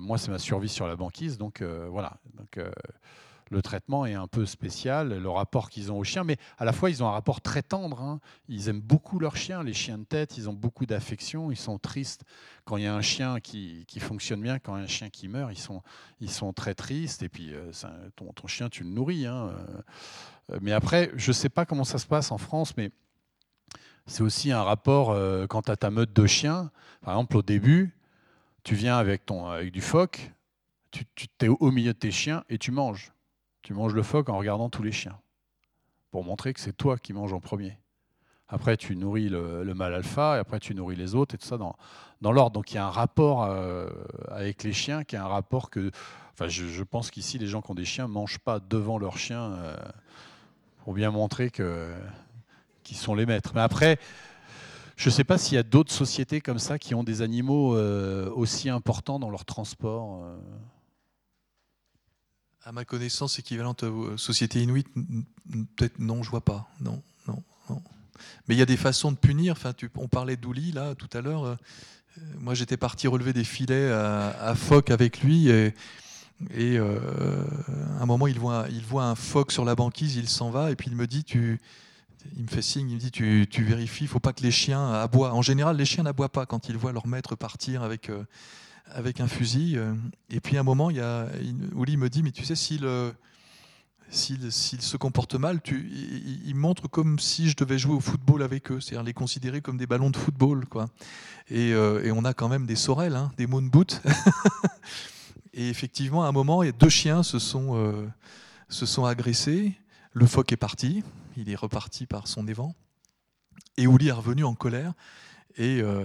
[0.00, 1.38] moi, c'est ma survie sur la banquise.
[1.38, 2.18] Donc voilà.
[3.50, 6.72] Le traitement est un peu spécial, le rapport qu'ils ont aux chiens, mais à la
[6.72, 8.00] fois ils ont un rapport très tendre.
[8.00, 8.20] Hein.
[8.48, 11.78] Ils aiment beaucoup leurs chiens, les chiens de tête, ils ont beaucoup d'affection, ils sont
[11.78, 12.24] tristes
[12.68, 15.08] quand il y a un chien qui, fonctionne bien, quand il y a un chien
[15.08, 15.52] qui meurt,
[16.20, 17.72] ils sont, très tristes, et puis euh,
[18.14, 19.26] ton, chien, tu le nourris.
[19.26, 19.54] Hein.
[20.52, 22.90] Euh, mais après, je ne sais pas comment ça se passe en France, mais
[24.06, 26.70] c'est aussi un rapport euh, tu as ta meute de chiens.
[27.00, 27.96] Par exemple, au début,
[28.64, 30.30] tu viens avec, ton, avec du phoque,
[30.90, 33.12] tu, tu es au milieu de tes chiens et tu manges.
[33.68, 35.18] Tu manges le phoque en regardant tous les chiens,
[36.10, 37.76] pour montrer que c'est toi qui manges en premier.
[38.48, 41.46] Après, tu nourris le, le, mâle alpha, et après, tu nourris les autres, et tout
[41.46, 41.76] ça dans,
[42.22, 42.52] dans l'ordre.
[42.52, 43.90] Donc, il y a un rapport euh,
[44.30, 45.90] avec les chiens qui est un rapport que.
[46.32, 49.18] Enfin, je, pense qu'ici, les gens qui ont des chiens ne mangent pas devant leurs
[49.18, 49.76] chiens euh,
[50.82, 53.52] pour bien montrer qu'ils sont les maîtres.
[53.54, 53.98] Mais après,
[54.96, 57.76] je ne sais pas s'il y a d'autres sociétés comme ça qui ont des animaux
[57.76, 60.24] euh, aussi importants dans leur transport
[62.64, 64.88] à ma connaissance, équivalente aux sociétés inuites,
[65.76, 66.68] peut-être non, je vois pas.
[66.80, 67.82] Non, non, non.
[68.46, 69.54] Mais il y a des façons de punir.
[69.96, 71.44] On parlait d'Ouli là tout à l'heure.
[71.44, 71.56] Euh,
[72.38, 75.48] moi, j'étais parti relever des filets à, phoque avec lui
[76.50, 77.44] et, euh,
[77.98, 78.66] à un moment, il voit,
[79.04, 81.60] un phoque sur la banquise, il s'en va et puis il me dit, tu,
[82.36, 84.92] il me fait signe, il me dit, tu, vérifies, il faut pas que les chiens
[84.92, 85.32] aboient.
[85.32, 88.10] En général, les chiens n'aboient pas quand ils voient leur maître partir avec.
[88.10, 88.24] Euh,
[88.92, 89.76] avec un fusil.
[89.76, 89.94] Euh,
[90.30, 91.26] et puis à un moment, il y a,
[91.74, 93.12] me dit, mais tu sais, s'il euh,
[94.10, 95.90] se comporte mal, tu,
[96.44, 99.76] il, montre comme si je devais jouer au football avec eux, c'est-à-dire les considérer comme
[99.76, 100.66] des ballons de football.
[100.66, 100.88] Quoi.
[101.48, 104.00] Et, euh, et on a quand même des sorels, hein, des moon boots.
[105.54, 108.08] et effectivement, à un moment, il y a deux chiens se sont,
[108.68, 109.74] se sont agressés.
[110.12, 111.02] Le phoque est parti,
[111.36, 112.74] il est reparti par son évent.
[113.76, 114.94] Et Ouli est revenu en colère.
[115.58, 116.02] Et euh,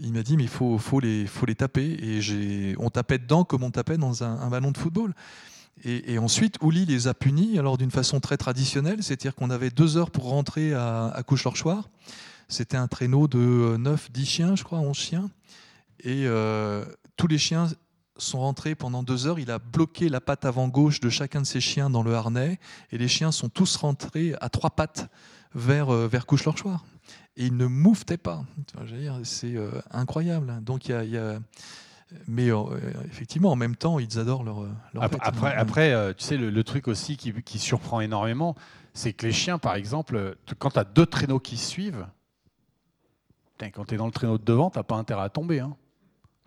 [0.00, 1.98] il m'a dit, mais il faut, les taper.
[2.02, 5.14] Et on tapait dedans comme on tapait dans un, ballon de football.
[5.84, 9.96] Et, ensuite, Ouli les a punis, alors d'une façon très traditionnelle, c'est-à-dire qu'on avait deux
[9.96, 11.88] heures pour rentrer à, à Couche-Lorchoir.
[12.48, 15.30] C'était un traîneau de 9, 10 chiens, je crois, 11 chiens.
[16.02, 16.84] Et euh,
[17.16, 17.68] tous les chiens
[18.20, 19.38] sont rentrés pendant deux heures.
[19.38, 22.58] Il a bloqué la patte avant gauche de chacun de ses chiens dans le harnais.
[22.92, 25.08] Et les chiens sont tous rentrés à trois pattes
[25.54, 26.84] vers, euh, vers Couche-Lorchoir.
[27.36, 28.44] Et ils ne mouvetaient pas.
[29.24, 30.62] C'est euh, incroyable.
[30.62, 31.38] Donc il y a
[32.26, 32.64] mais euh,
[33.06, 36.88] effectivement, en même temps, ils adorent leur, leur après, Après, euh, tu sais, le, truc
[36.88, 38.56] aussi qui, qui, surprend énormément,
[38.94, 42.06] c'est que les chiens, par exemple, quand tu as deux traîneaux qui suivent,
[43.60, 45.60] quand tu es dans le traîneau de devant, tu n'as pas intérêt à tomber.
[45.60, 45.76] Hein.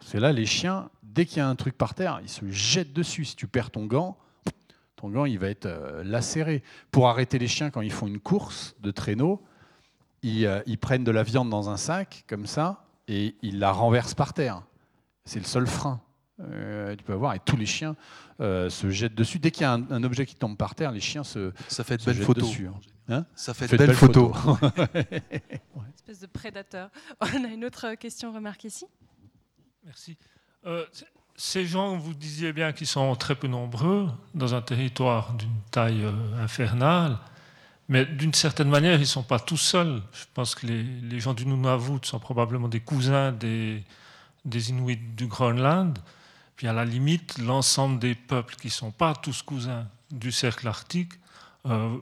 [0.05, 2.93] C'est là, les chiens, dès qu'il y a un truc par terre, ils se jettent
[2.93, 3.25] dessus.
[3.25, 4.17] Si tu perds ton gant,
[4.95, 6.63] ton gant, il va être euh, lacéré.
[6.91, 9.41] Pour arrêter les chiens quand ils font une course de traîneau,
[10.21, 14.13] ils, ils prennent de la viande dans un sac, comme ça, et ils la renversent
[14.13, 14.63] par terre.
[15.25, 16.01] C'est le seul frein.
[16.39, 17.95] Euh, tu peux avoir, et tous les chiens
[18.41, 19.39] euh, se jettent dessus.
[19.39, 21.97] Dès qu'il y a un, objet qui tombe par terre, les chiens se, ça fait
[21.97, 22.49] de belles photos.
[22.49, 22.67] dessus.
[22.67, 22.79] Hein.
[23.09, 24.35] Hein ça fait de belles, photos.
[25.95, 26.89] Espèce de prédateur.
[27.21, 28.85] On a une autre question, remarque ici.
[29.85, 30.17] Merci.
[30.65, 30.85] Euh,
[31.35, 36.05] ces gens, vous disiez bien qu'ils sont très peu nombreux dans un territoire d'une taille
[36.39, 37.17] infernale,
[37.89, 40.01] mais d'une certaine manière, ils ne sont pas tout seuls.
[40.13, 43.83] Je pense que les, gens du Nunavut sont probablement des cousins des,
[44.45, 45.99] Inuits du Groenland,
[46.55, 50.67] puis à la limite, l'ensemble des peuples qui ne sont pas tous cousins du cercle
[50.67, 51.13] arctique
[51.65, 51.97] euh,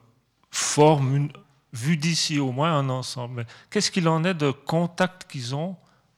[0.51, 1.31] forment, une,
[1.73, 3.45] vu d'ici au moins, un ensemble.
[3.69, 5.77] Qu'est-ce qu'il en est de contact qu'ils ont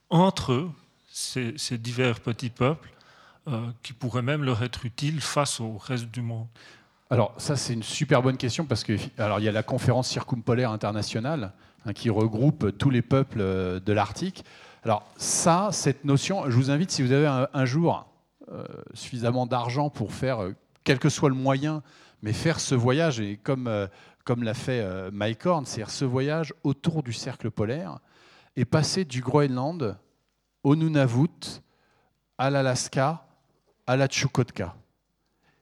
[0.09, 0.71] entre eux,
[1.13, 2.89] ces, divers petits peuples,
[3.47, 6.47] euh, qui pourraient même leur être utiles face au reste du monde
[7.09, 10.07] alors ça c'est une super bonne question parce que alors il y a la conférence
[10.07, 11.51] circumpolaire internationale
[11.85, 14.45] hein, qui regroupe tous les peuples euh, de l'Arctique.
[14.83, 18.07] Alors ça, cette notion, je vous invite, si vous avez un, jour
[18.51, 20.39] euh, suffisamment d'argent pour faire,
[20.83, 21.83] quel que soit le moyen,
[22.21, 23.71] mais faire ce voyage, et comme,
[24.25, 27.99] comme l'a fait Mike Horn, c'est-à-dire ce voyage autour du cercle polaire,
[28.57, 29.95] et passer du Groenland
[30.63, 31.61] au Nunavut,
[32.37, 33.25] à l'Alaska,
[33.85, 34.75] à la Chukotka.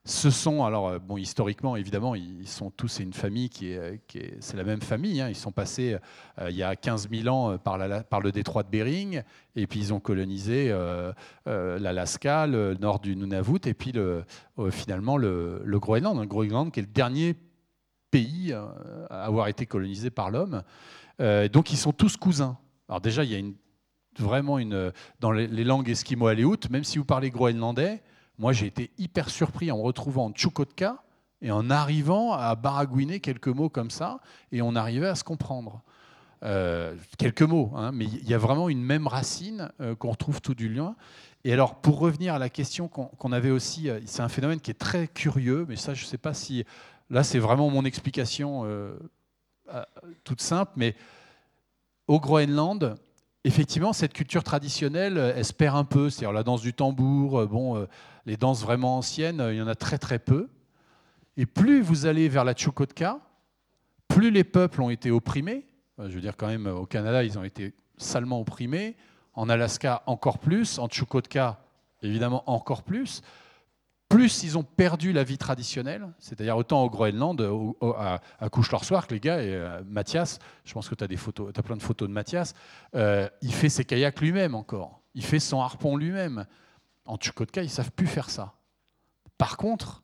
[0.03, 4.01] Ce sont, alors, euh, bon, historiquement, évidemment, ils sont tous, c'est une famille qui est,
[4.39, 5.21] c'est la même famille.
[5.21, 5.29] Hein.
[5.29, 5.95] Ils sont passés
[6.39, 9.21] euh, il y a 15 000 ans par, le détroit de Bering,
[9.55, 11.13] et puis ils ont colonisé euh,
[11.45, 14.23] l'Alaska, le nord du Nunavut, et puis le,
[14.71, 16.19] finalement le, Groenland.
[16.19, 17.35] Le Groenland qui est le dernier
[18.09, 20.63] pays à avoir été colonisé par l'homme.
[21.19, 22.57] donc ils sont tous cousins.
[22.89, 23.53] Alors déjà, il y a une,
[24.21, 28.01] vraiment une, dans les, langues esquimaux-aléoutes, même si vous parlez groenlandais,
[28.37, 31.03] moi, j'ai été hyper surpris en retrouvant Tchoukotka
[31.41, 34.19] et en arrivant à baragouiner quelques mots comme ça,
[34.51, 35.81] et on arrivait à se comprendre.
[36.43, 40.41] Euh, quelques mots, hein, mais il y a vraiment une même racine euh, qu'on retrouve
[40.41, 40.95] tout du loin.
[41.43, 44.71] Et alors, pour revenir à la question qu'on avait aussi, euh, c'est un phénomène qui
[44.71, 46.65] est très curieux, mais ça, je ne sais pas si.
[47.11, 48.65] Là, c'est vraiment mon explication
[50.23, 50.95] toute simple, mais
[52.07, 52.97] au Groenland,
[53.43, 56.09] effectivement, cette culture traditionnelle, elle se perd un peu.
[56.09, 57.87] C'est-à-dire la danse du tambour, bon,
[58.25, 60.49] les danses vraiment anciennes, il y en a très très peu.
[61.37, 63.19] Et plus vous allez vers la Chukotka,
[64.07, 65.65] plus les peuples ont été opprimés.
[65.97, 68.95] Je veux dire, quand même, au Canada, ils ont été salement opprimés.
[69.33, 70.77] En Alaska, encore plus.
[70.79, 71.61] En Chukotka,
[72.01, 73.21] évidemment, encore plus.
[74.11, 77.41] Plus ils ont perdu la vie traditionnelle, c'est-à-dire autant au Groenland,
[77.81, 81.15] à, à Couche-Lorsoir, que les gars, et euh, Mathias, je pense que tu as, des
[81.15, 82.53] photos, as plein de photos de Mathias,
[82.93, 85.01] euh, il fait ses kayaks lui-même encore.
[85.13, 86.45] Il fait son harpon lui-même.
[87.05, 88.53] En Chukotka, ils ne savent plus faire ça.
[89.37, 90.03] Par contre,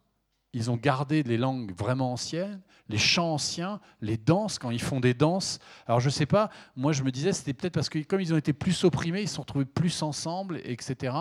[0.53, 4.99] ils ont gardé les langues vraiment anciennes, les chants anciens, les danses, quand ils font
[4.99, 5.59] des danses.
[5.87, 8.33] Alors je ne sais pas, moi je me disais, c'était peut-être parce que comme ils
[8.33, 11.13] ont été plus opprimés, ils se sont retrouvés plus ensemble, etc.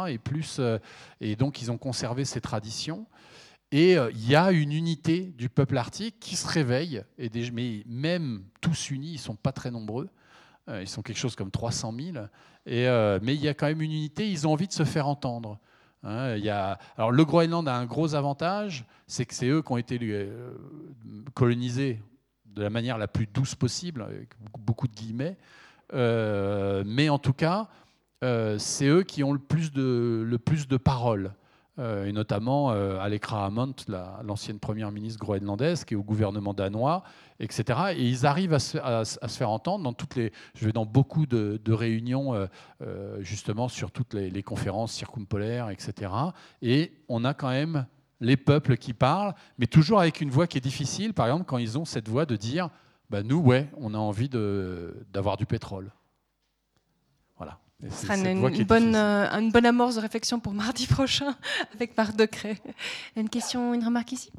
[0.59, 0.79] Euh,
[1.21, 3.07] et donc ils ont conservé ces traditions.
[3.73, 7.83] Et euh, il y a une unité du peuple arctique qui se réveille, et mais
[7.87, 10.09] même tous unis, ils ne sont pas très nombreux.
[10.69, 12.27] Euh, ils sont quelque chose comme 300 000.
[12.67, 12.87] Et,
[13.23, 15.59] mais il y a quand même une unité, ils ont envie de se faire entendre.
[16.07, 16.37] Hein.
[16.97, 20.55] Alors le Groenland a un gros avantage, c'est que c'est eux qui ont été euh,
[21.35, 22.01] colonisés
[22.47, 25.37] de la manière la plus douce possible, avec beaucoup de guillemets.
[25.93, 27.69] Euh, mais en tout cas,
[28.25, 31.33] euh, c'est eux qui ont le plus de, le plus de paroles.
[31.79, 33.75] Euh, et notamment euh, Alekra Hammond,
[34.25, 37.03] l'ancienne première ministre groenlandaise, qui est au gouvernement danois,
[37.39, 37.79] etc.
[37.97, 40.33] Et ils arrivent à se, faire entendre dans toutes les.
[40.55, 42.35] Je vais dans beaucoup de, réunions,
[42.81, 46.13] euh, justement, sur toutes les, conférences circumpolaires, etc.
[46.63, 47.87] Et on a quand même
[48.21, 51.13] les peuples qui parlent, mais toujours avec une voix qui est difficile.
[51.13, 52.71] Par exemple, quand ils ont cette voix de dire
[53.11, 55.93] bah, Nous, ouais, on a envie d'avoir du pétrole.
[57.83, 61.37] Ce sera une, bonne, euh, une bonne amorce de réflexion pour mardi prochain
[61.75, 62.57] avec Marc Decret.
[63.17, 64.33] Une question, une remarque ici?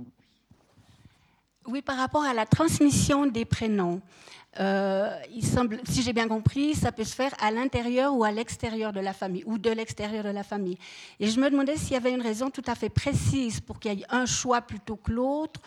[1.67, 4.01] Oui, par rapport à la transmission des prénoms.
[4.59, 8.31] Euh, il semble, si j'ai bien compris, ça peut se faire à l'intérieur ou à
[8.31, 10.79] l'extérieur de la famille, ou de l'extérieur de la famille.
[11.19, 13.93] Et je me demandais s'il y avait une raison tout à fait précise pour qu'il
[13.93, 15.59] y ait un choix plutôt que l'autre,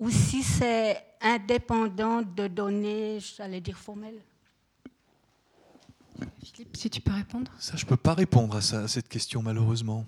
[0.00, 4.20] ou si c'est indépendant de données, j'allais dire formelles.
[6.44, 7.50] Philippe, si tu peux répondre.
[7.58, 10.06] Ça, je peux pas répondre à, ça, à cette question, malheureusement.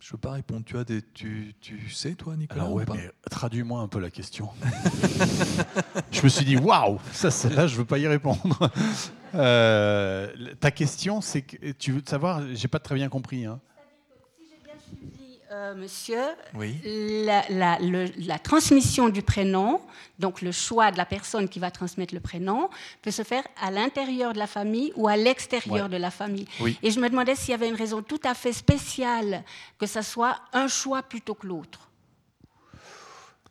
[0.00, 0.64] Je peux pas répondre.
[0.64, 4.10] Tu, as des, tu, tu sais, toi, Nicolas Alors, ouais, mais traduis-moi un peu la
[4.10, 4.48] question.
[6.10, 8.70] je me suis dit, waouh, ça, celle-là, je veux pas y répondre.
[9.34, 13.44] Euh, ta question, c'est que tu veux savoir, j'ai pas très bien compris.
[13.44, 13.60] Hein.
[15.52, 16.20] Euh, monsieur,
[16.54, 19.80] la, transmission du prénom,
[20.20, 22.70] donc le choix de la personne qui va transmettre le prénom,
[23.02, 26.46] peut se faire à l'intérieur de la famille ou à l'extérieur de la famille.
[26.84, 29.42] Et je me demandais s'il y avait une raison tout à fait spéciale
[29.76, 31.90] que ça soit un choix plutôt que l'autre.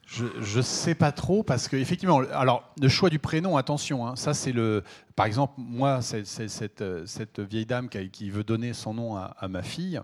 [0.05, 4.15] Je ne sais pas trop parce que effectivement, alors le choix du prénom, attention, hein,
[4.15, 4.85] ça c'est le,
[5.17, 9.63] par exemple, moi, c'est, cette, cette, vieille dame qui, veut donner son nom à ma
[9.63, 9.99] fille.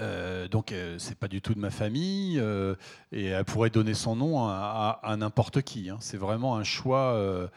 [0.00, 2.74] Euh, donc, euh, c'est pas du tout de ma famille, euh,
[3.12, 5.88] et elle pourrait donner son nom à, n'importe qui.
[5.90, 5.98] Hein.
[6.00, 7.48] C'est vraiment un choix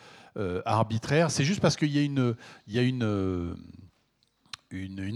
[0.66, 1.32] arbitraire.
[1.32, 3.60] C'est juste parce qu'il y a une,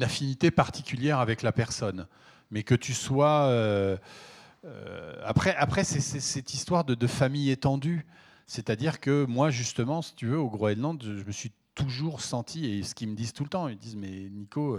[0.02, 2.08] affinité particulière avec la personne,
[2.50, 3.46] mais que tu sois.
[5.24, 8.06] après, après c'est cette histoire de, de famille étendue.
[8.48, 12.84] C'est-à-dire que moi, justement, si tu veux, au Groenland, je me suis toujours senti, et
[12.84, 14.78] ce qu'ils me disent tout le temps, ils disent, mais Nico,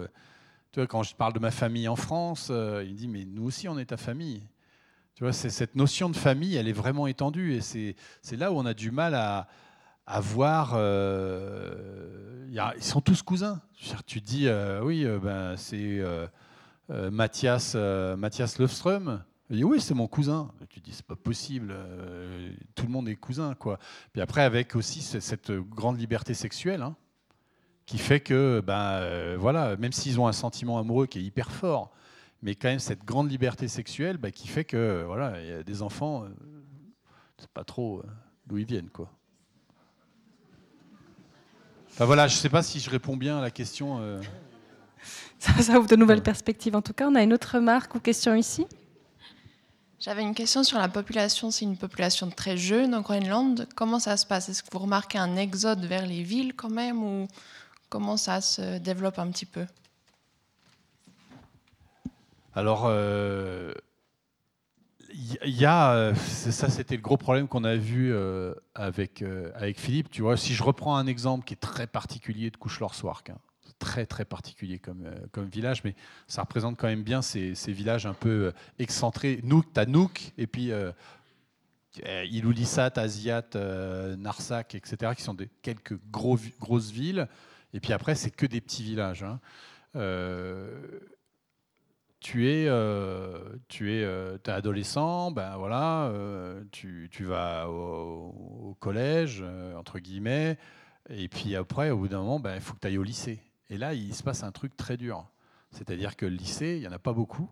[0.72, 3.44] tu vois, quand je parle de ma famille en France, euh, il dit mais nous
[3.44, 4.42] aussi on est ta famille.
[5.14, 8.56] Tu vois, c'est cette notion de famille, elle est vraiment étendue et c'est là où
[8.56, 9.46] on a du mal à,
[10.06, 10.72] à voir.
[10.74, 13.60] Euh, ils sont tous cousins.
[14.06, 16.00] Tu dis euh, oui, ben c'est
[16.88, 19.22] Mathias Mathias Löfström.
[19.50, 20.50] Il dit oui, c'est mon cousin.
[20.70, 21.76] Tu dis c'est pas possible.
[22.74, 23.78] tout le monde est cousin quoi.
[24.14, 26.80] Puis après avec aussi cette grande liberté sexuelle.
[26.80, 26.96] Hein,
[27.86, 31.50] qui fait que, ben, euh, voilà, même s'ils ont un sentiment amoureux qui est hyper
[31.50, 31.92] fort,
[32.42, 35.62] mais quand même cette grande liberté sexuelle ben, qui fait que, voilà, il y a
[35.62, 36.28] des enfants, euh,
[37.38, 38.02] c'est pas trop euh,
[38.46, 39.10] d'où ils viennent, quoi.
[41.90, 44.00] Enfin voilà, je sais pas si je réponds bien à la question.
[45.38, 46.74] Ça, ça, ouvre de nouvelles perspectives.
[46.74, 48.66] En tout cas, on a une autre remarque ou question ici?
[50.00, 51.50] J'avais une question sur la population.
[51.50, 53.68] C'est une population très jeune au Groenland.
[53.76, 54.48] Comment ça se passe?
[54.48, 57.28] Est-ce que vous remarquez un exode vers les villes quand même ou
[57.92, 59.66] Comment ça se développe un petit peu?
[62.54, 63.74] Alors, il euh,
[65.44, 69.22] y, a, euh, ça c'était le gros problème qu'on a vu euh, avec,
[69.54, 70.10] avec Philippe.
[70.10, 73.36] Tu vois, si je reprends un exemple qui est très particulier de Couche-Lorsoirk, hein,
[73.78, 75.94] très très particulier comme, comme village, mais
[76.28, 79.40] ça représente quand même bien ces, ces villages un peu excentrés.
[79.44, 80.72] Nouk, t'as Nouk, et puis
[82.24, 83.50] Ilulissat, Asiat,
[84.16, 87.28] Narsak, etc., qui sont des, quelques gros, grosses villes.
[87.72, 89.22] Et puis après, c'est que des petits villages.
[89.22, 89.40] Hein.
[89.96, 91.00] Euh,
[92.20, 96.12] tu es, euh, tu es, euh, es, adolescent, ben voilà,
[96.70, 99.44] tu, tu, vas au, collège,
[99.76, 100.58] entre guillemets,
[101.08, 103.42] et puis après, au bout d'un moment, ben, il faut que tu ailles au lycée.
[103.70, 105.26] Et là, il se passe un truc très dur.
[105.70, 107.50] C'est-à-dire que le lycée, il n'y en a pas beaucoup,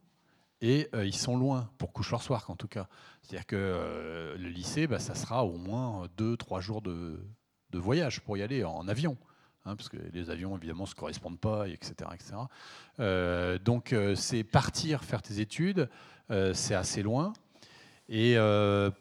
[0.60, 2.86] et ils sont loin, pour couche soir en tout cas.
[3.22, 7.18] C'est-à-dire que le lycée, ben, ça sera au moins deux, trois jours de,
[7.70, 9.16] de voyage pour y aller en avion.
[9.66, 11.92] Hein, parce que les avions évidemment ne se correspondent pas, etc.
[12.14, 12.32] etc.
[12.98, 15.90] Euh, donc euh, c'est partir faire tes études,
[16.30, 17.34] euh, c'est assez loin.
[18.08, 18.36] Et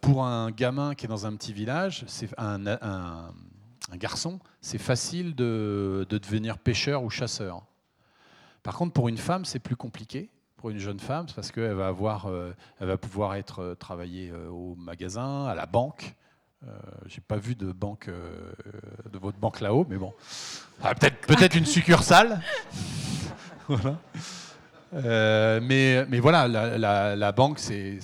[0.02, 3.34] pour un gamin qui est dans un petit village, c'est un,
[3.96, 7.66] garçon, c'est facile de, de, devenir pêcheur ou chasseur.
[8.62, 10.30] Par contre, pour une femme, c'est plus compliqué.
[10.58, 12.30] Pour une jeune femme, parce qu'elle va avoir,
[12.80, 16.16] va pouvoir être travailler au magasin, à la banque,
[17.06, 18.52] j'ai pas vu de banque, euh,
[19.12, 20.14] de votre banque là-haut, mais bon,
[20.84, 22.42] ah, peut-être peut-être une succursale.
[23.68, 24.00] voilà.
[24.94, 28.00] Euh, mais, mais voilà, la, banque, c'est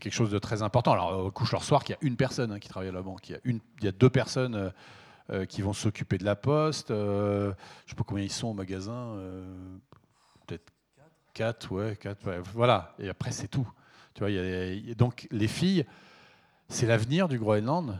[0.00, 0.92] quelque chose de très important.
[0.92, 3.28] Alors, couche leur soir, il y a une personne hein, qui travaille à la banque.
[3.28, 4.72] Il y a, deux personnes
[5.48, 6.88] qui vont s'occuper de la poste.
[6.88, 7.54] je ne
[7.86, 9.16] sais pas combien ils sont au magasin.
[10.46, 10.72] Peut-être
[11.32, 12.18] quatre, ouais, quatre.
[12.52, 12.94] voilà.
[12.98, 13.68] Et après, c'est tout.
[14.14, 15.86] Tu vois, donc, les filles
[16.70, 17.98] c'est l'avenir du Groenland,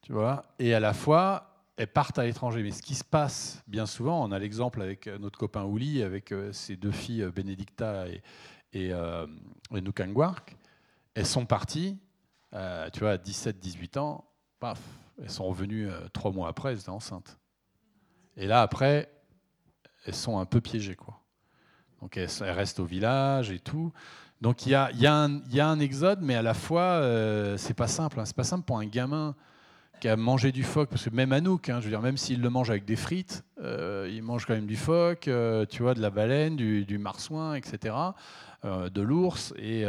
[0.00, 2.62] tu vois, et à la fois, elles partent à l'étranger.
[2.62, 6.32] Mais ce qui se passe bien souvent, on a l'exemple avec notre copain Ouli, avec
[6.32, 8.22] euh, ses deux filles, euh, Benedicta et,
[8.72, 9.26] et, euh,
[11.14, 11.98] elles sont parties,
[12.52, 14.24] euh, tu vois, à 17-18 ans,
[14.60, 14.80] paf,
[15.20, 17.38] elles sont revenues trois mois après, elles étaient enceintes.
[18.36, 19.10] Et là, après,
[20.04, 20.94] elles sont un peu piégées.
[20.94, 21.18] Quoi.
[22.00, 23.92] Donc elles, restent au village et tout.
[24.40, 28.20] Donc il y a, un exode, mais à la fois, euh, c'est pas simple.
[28.20, 28.24] Hein.
[28.26, 29.34] C'est pas simple pour un gamin
[30.00, 32.42] qui a mangé du phoque, parce que même Anouk, hein, je veux dire, même s'il
[32.42, 35.94] le mange avec des frites, euh, il mange quand même du phoque, euh, tu vois,
[35.94, 37.94] de la baleine, du, marsouin, etc.,
[38.64, 39.84] de l'ours, et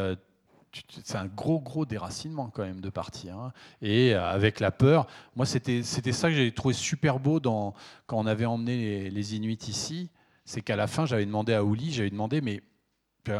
[1.03, 3.35] c'est un gros, gros déracinement quand même de partir.
[3.37, 3.51] Hein.
[3.81, 7.73] Et avec la peur, moi c'était ça que j'ai trouvé super beau quand
[8.11, 10.11] on avait emmené les, Inuits ici,
[10.45, 12.61] c'est qu'à la fin j'avais demandé à Ouli, j'avais demandé, mais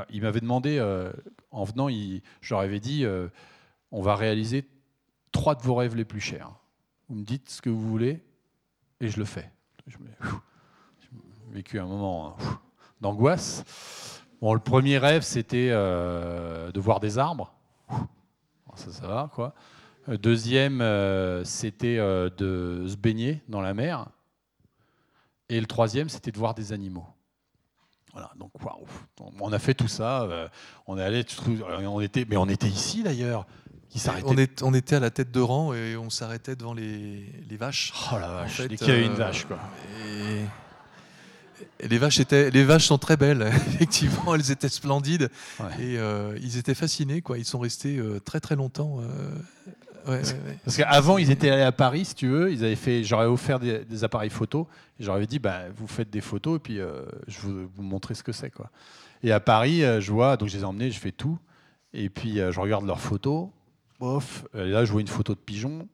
[0.10, 1.12] il m'avait demandé, euh,
[1.52, 3.28] en venant, je leur avais dit, euh,
[3.92, 4.68] on va réaliser
[5.32, 6.52] trois de vos rêves les plus chers.
[7.10, 8.24] Vous me dites ce que vous voulez
[9.00, 9.52] et je le fais.
[9.88, 9.98] J'ai
[11.52, 12.60] vécu un moment hein,
[13.02, 13.64] d'angoisse.
[14.42, 17.54] Bon, le premier rêve, c'était euh, de voir des arbres.
[18.76, 19.56] Ça, ça va, quoi.
[20.08, 24.08] Euh, deuxième, euh, c'était de se baigner dans la mer.
[25.50, 27.08] Et le troisième, c'était de voir des animaux.
[28.12, 28.86] Voilà, donc waouh,
[29.40, 30.28] on a fait tout ça.
[30.88, 31.26] on est allé,
[31.86, 33.46] on était, mais on était ici d'ailleurs.
[34.26, 37.58] On, est, on, était à la tête de rang et on s'arrêtait devant les, les,
[37.58, 37.94] vaches.
[38.12, 39.58] Oh la vache, dès qu'il y avait une vache quoi.
[41.80, 45.30] Et les vaches, étaient, les vaches sont très belles, effectivement, elles étaient splendides.
[45.80, 47.38] Et euh, ils étaient fascinés, quoi.
[47.38, 49.00] Ils sont restés euh, très très longtemps.
[50.06, 50.24] Euh,
[50.64, 52.52] Parce qu'avant, ils étaient allés à Paris, si tu veux.
[52.52, 54.68] Ils avaient fait, j'aurais offert des, appareils photo.
[55.00, 56.78] Et j'aurais dit, bah, vous faites des photos et puis
[57.28, 58.70] je vais vous montrer ce que c'est, quoi.
[59.24, 61.38] Et à Paris, je vois, donc je les ai emmenés, je fais tout.
[61.94, 63.48] Et puis je regarde leurs photos.
[64.00, 65.88] Bof, là, je vois une photo de pigeon.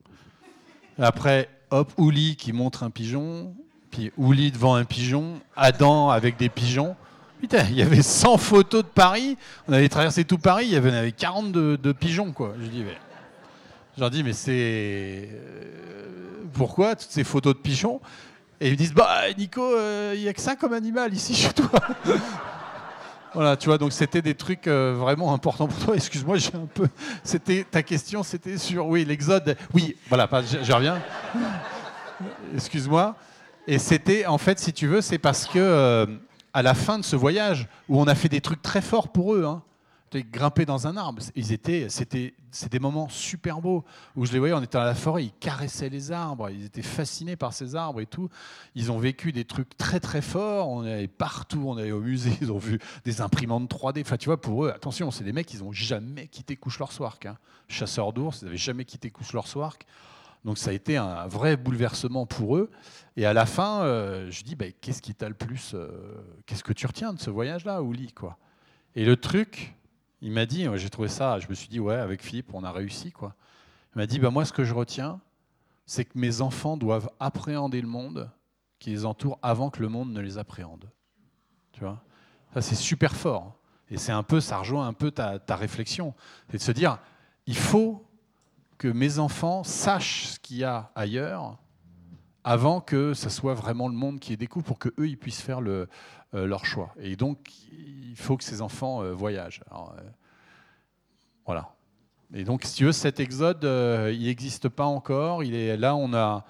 [1.00, 3.56] Après, hop, Ouli qui montre un pigeon
[3.94, 6.96] puis Ouli devant un pigeon, Adam avec des pigeons.
[7.40, 9.38] Putain, il y avait 100 photos de Paris.
[9.68, 12.56] On avait traversé tout Paris, il y avait, 40 de, pigeons, quoi.
[12.60, 12.98] Je dis, mais...
[13.98, 15.30] leur dis, mais c'est.
[15.32, 18.02] Euh, pourquoi toutes ces photos de pigeons?
[18.60, 21.36] Et ils me disent, bah, Nico, euh, il n'y a que ça comme animal ici
[21.36, 21.70] chez toi.
[23.34, 25.96] Voilà, tu vois, donc c'était des trucs euh, vraiment importants pour toi.
[25.96, 26.88] Excuse-moi, j'ai un peu.
[27.24, 29.58] C'était ta question, c'était sur oui l'exode.
[29.74, 31.02] Oui, voilà, reviens.
[32.54, 33.16] Excuse-moi.
[33.66, 36.06] Et c'était, en fait, si tu veux, c'est parce que euh,
[36.54, 39.34] à la fin de ce voyage, où on a fait des trucs très forts pour
[39.34, 39.64] eux, hein,
[40.22, 43.84] grimper dans un arbre, ils étaient, c'était, c'est des moments super beaux
[44.16, 46.82] où je les voyais, on était dans la forêt, ils caressaient les arbres, ils étaient
[46.82, 48.30] fascinés par ces arbres et tout.
[48.76, 50.70] Ils ont vécu des trucs très très forts.
[50.70, 54.02] On allé partout, on allé au musée, ils ont vu des imprimantes 3D.
[54.02, 57.26] Enfin, tu vois, pour eux, attention, c'est des mecs, ils n'ont jamais quitté Couche-leur-Swark.
[57.26, 57.38] Hein.
[57.68, 59.86] Chasseurs d'ours, ils n'avaient jamais quitté Couche-leur-Swark.
[60.46, 62.70] Donc ça a été un vrai bouleversement pour eux.
[63.16, 65.72] Et à la fin, euh, je dis, bah, qu'est-ce qui t'a le plus...
[65.74, 65.90] Euh,
[66.46, 68.38] qu'est-ce que tu retiens de ce voyage-là, Ouli quoi?
[68.96, 69.74] Et le truc,
[70.24, 72.72] il m'a dit, j'ai trouvé ça, je me suis dit, ouais, avec Philippe, on a
[72.72, 73.12] réussi.
[73.12, 73.36] quoi.
[73.94, 75.20] Il m'a dit, bah, moi, ce que je retiens,
[75.86, 78.32] c'est que mes enfants doivent appréhender le monde
[78.80, 80.90] qui les entoure avant que le monde ne les appréhende.
[81.74, 82.02] Tu vois?
[82.54, 83.58] Ça, c'est super fort.
[83.90, 86.14] Et c'est un peu, ça rejoint un peu ta, ta réflexion.
[86.50, 87.00] C'est de se dire,
[87.46, 88.08] il faut
[88.78, 91.58] que mes enfants sachent ce qu'il y a ailleurs
[92.46, 95.62] avant que ce soit vraiment le monde qui les découvre pour qu'eux, ils puissent faire
[95.62, 95.88] le,
[96.34, 96.94] leur choix.
[97.00, 99.62] Et donc, il faut que ces enfants euh, voyagent.
[99.72, 100.02] Euh,
[101.46, 101.74] voilà.
[102.34, 105.44] Et donc, si tu veux, cet exode, il n'existe pas encore.
[105.44, 106.46] Il est, là, on, a,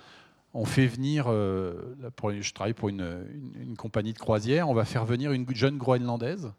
[0.54, 3.26] on fait venir, je travaille pour une,
[3.60, 6.54] une, compagnie de croisière, on va faire venir une jeune groenlandaise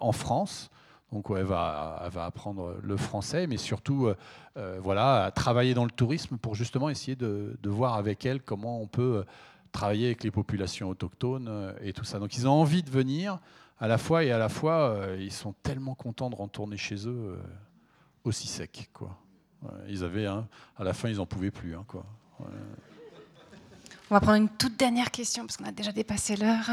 [0.00, 0.68] en France
[1.14, 4.16] donc elle, va, va, apprendre le français, mais surtout euh,
[4.56, 8.88] euh, voilà, travailler dans le tourisme pour justement essayer de, voir avec elle comment on
[8.88, 9.24] peut euh,
[9.74, 12.18] travailler avec les populations autochtones et tout ça.
[12.18, 13.38] Donc ils ont envie de venir
[13.78, 17.38] à la fois et à la fois ils sont tellement contents de retourner chez eux
[18.22, 18.88] aussi sec.
[18.92, 19.18] Quoi.
[19.88, 20.46] Ils avaient, à
[20.78, 21.74] la fin ils n'en pouvaient plus.
[21.74, 22.06] Hein, quoi.
[24.10, 26.70] On va prendre une toute dernière question parce qu'on a déjà dépassé l'heure.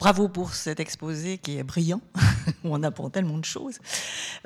[0.00, 2.00] Bravo pour cet exposé qui est brillant,
[2.64, 3.78] où on apprend tellement de choses.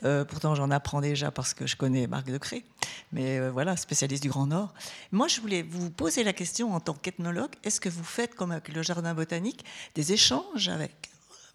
[0.02, 2.64] Euh, pourtant, j'en apprends déjà parce que je connais Marc Decré,
[3.12, 4.74] mais euh, voilà, spécialiste du Grand Nord.
[5.12, 8.50] Moi, je voulais vous poser la question en tant qu'ethnologue, est-ce que vous faites, comme
[8.50, 9.64] avec le Jardin botanique,
[9.94, 11.08] des échanges avec,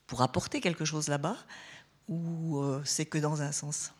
[0.07, 1.35] pour apporter quelque chose là-bas,
[2.07, 3.91] ou euh, c'est que dans un sens?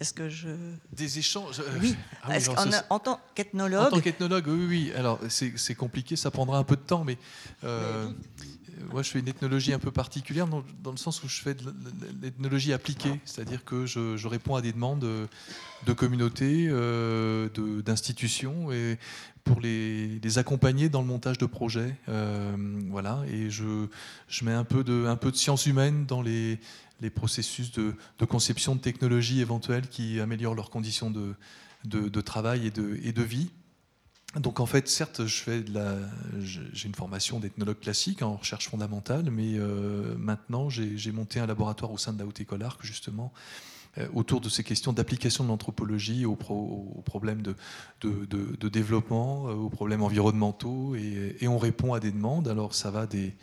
[0.00, 0.48] Est-ce que je...
[0.92, 2.30] Des échanges Oui, ah
[2.88, 3.86] en, tant qu'ethnologue.
[3.86, 4.92] En tant qu'ethnologue, oui, oui.
[4.96, 7.18] Alors, c'est compliqué, ça prendra un peu de temps, mais,
[7.64, 8.08] euh,
[8.92, 11.72] moi, je fais une ethnologie un peu particulière dans, le sens où je fais de
[12.22, 15.00] l'ethnologie appliquée, c'est-à-dire que je, réponds à des demandes
[15.86, 17.48] de, communautés, euh,
[17.84, 18.98] d'institutions, et
[19.44, 21.94] pour les, accompagner dans le montage de projets.
[22.08, 22.56] Euh,
[22.88, 23.86] voilà, et je,
[24.28, 26.58] je mets un peu de, un peu de sciences humaines dans les
[27.00, 27.94] les processus de,
[28.28, 33.50] conception de technologies éventuelles qui améliorent leurs conditions de, travail et de, et vie.
[34.36, 40.70] Donc en fait, certes, j'ai une formation d'ethnologue classique en recherche fondamentale, mais euh, maintenant
[40.70, 43.32] j'ai monté un laboratoire au sein de la Haute École Arc justement
[43.98, 50.02] euh, autour de ces questions d'application de l'anthropologie aux, problèmes de, développement, euh, aux problèmes
[50.02, 52.46] environnementaux, et, on répond à des demandes.
[52.46, 53.34] Alors ça va des,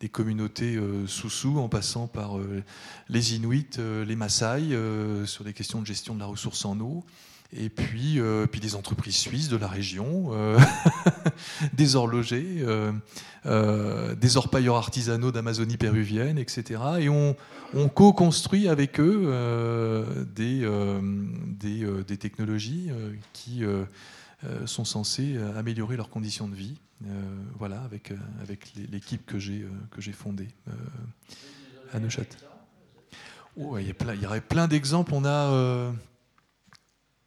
[0.00, 2.38] des communautés sous-sous en passant par
[3.08, 4.76] les Inuits, les Maasai,
[5.24, 7.04] sur des questions de gestion de la ressource en eau
[7.52, 10.58] et puis, euh, puis des entreprises suisses de la région, euh,
[11.74, 12.64] des horlogers,
[13.46, 16.80] euh, des orpailleurs artisanaux d'Amazonie péruvienne, etc.
[17.00, 17.36] Et on,
[17.74, 19.32] on co-construit avec eux
[20.34, 20.68] des,
[21.58, 22.90] des, des, technologies
[23.32, 23.62] qui
[24.66, 26.78] sont censées améliorer leurs conditions de vie.
[27.58, 30.48] voilà, avec, avec l'équipe que j'ai fondée
[31.92, 32.40] à Neuchâtel.
[33.56, 35.14] Oh, il, y aurait plein d'exemples.
[35.14, 35.92] On a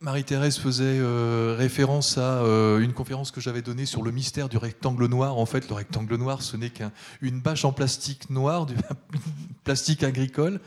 [0.01, 4.55] Marie-Thérèse faisait euh, référence à euh, une conférence que j'avais donnée sur le mystère du
[4.55, 5.37] rectangle noir.
[5.37, 8.75] En fait, le rectangle noir, ce n'est qu'une bâche en plastique noir, du
[9.65, 10.61] plastique agricole,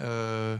[0.00, 0.56] euh,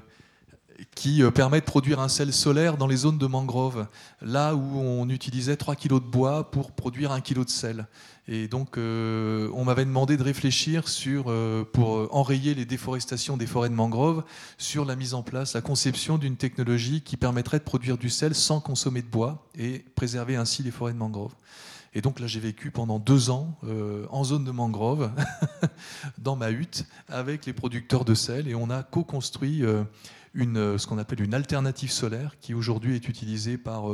[0.94, 3.86] qui permet de produire un sel solaire dans les zones de mangrove,
[4.20, 7.86] là où on utilisait 3 kg de bois pour produire 1 kg de sel.
[8.26, 13.46] Et donc, euh, on m'avait demandé de réfléchir sur, euh, pour enrayer les déforestations des
[13.46, 14.24] forêts de mangrove,
[14.56, 18.34] sur la mise en place, la conception d'une technologie qui permettrait de produire du sel
[18.34, 21.34] sans consommer de bois et préserver ainsi les forêts de mangrove.
[21.92, 25.10] Et donc là, j'ai vécu pendant deux ans euh, en zone de mangrove,
[26.18, 29.62] dans ma hutte, avec les producteurs de sel, et on a co-construit
[30.36, 33.84] euh, ce qu'on appelle une alternative solaire qui aujourd'hui est utilisée par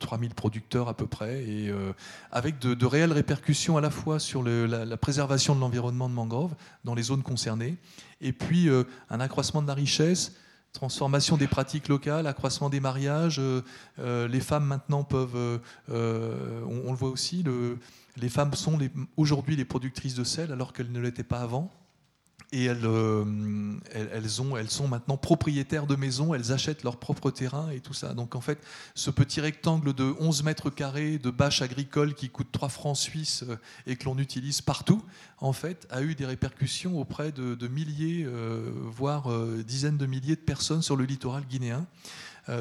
[0.00, 1.92] 3000 euh, producteurs à peu près et euh,
[2.32, 6.54] avec de, réelles répercussions à la fois sur la, préservation de l'environnement de mangrove
[6.84, 7.76] dans les zones concernées
[8.20, 8.68] et puis
[9.10, 10.32] un accroissement de la richesse
[10.72, 13.40] transformation des pratiques locales, accroissement des mariages.
[13.98, 15.92] les femmes maintenant peuvent, on,
[16.90, 17.44] le voit aussi,
[18.16, 18.78] les femmes sont
[19.16, 21.70] aujourd'hui les productrices de sel alors qu'elles ne l'étaient pas avant
[22.54, 23.24] et euh,
[23.92, 27.80] elles, elles, ont, elles sont maintenant propriétaires de maisons, elles achètent leur propre terrain et
[27.80, 28.14] tout ça.
[28.14, 28.60] Donc en fait,
[28.94, 33.42] ce petit rectangle de 11 mètres carrés de bâche agricole qui coûte 3 francs suisses
[33.48, 33.56] euh,
[33.88, 35.02] et que l'on utilise partout,
[35.38, 39.28] en fait, a eu des répercussions auprès de, milliers, euh, voire
[39.66, 41.86] dizaines de milliers de personnes sur le littoral guinéen.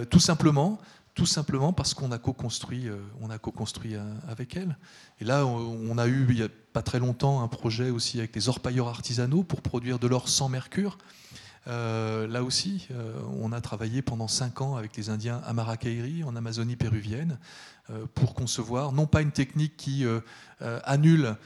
[0.09, 0.79] tout simplement
[1.15, 4.77] tout simplement parce qu'on a co-construit, euh, euh, avec elle.
[5.19, 8.35] Et là, on a eu il n'y a pas très longtemps un projet aussi avec
[8.35, 10.97] les orpailleurs artisanaux pour produire de l'or sans mercure.
[11.67, 12.89] Euh, là aussi,
[13.39, 17.37] on a travaillé pendant cinq ans avec les Indiens à Maracairy, en Amazonie péruvienne,
[18.15, 20.05] pour concevoir non pas une technique qui
[20.59, 21.37] annule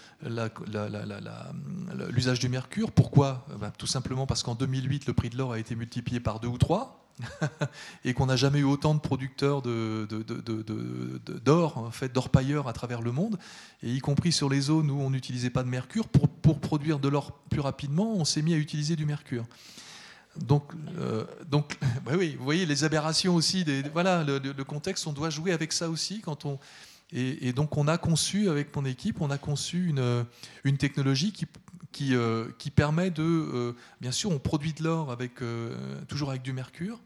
[2.10, 2.92] l'usage du mercure.
[2.92, 3.46] Pourquoi?
[3.60, 6.48] Ben, Tout simplement parce qu'en 2008, le prix de l'or a été multiplié par deux
[6.48, 7.07] ou trois
[8.06, 9.62] et qu'on n'a jamais eu autant de producteurs
[11.44, 13.38] d'or, en fait, d'or-pailleurs à travers le monde,
[13.84, 17.08] et y compris sur les zones où on n'utilisait pas de mercure, pour, produire de
[17.08, 19.46] l'or plus rapidement, on s'est mis à utiliser du mercure.
[20.38, 25.30] Donc, euh, donc bah oui, vous voyez les aberrations aussi, voilà, le, contexte, on doit
[25.30, 26.60] jouer avec ça aussi quand on...
[27.14, 30.26] Et, donc on a conçu, avec mon équipe, on a conçu une,
[30.64, 31.46] une technologie qui
[31.94, 33.24] qui, euh, permet de...
[33.24, 35.40] Euh, bien sûr, on produit de l'or avec,
[36.08, 37.00] toujours avec du mercure,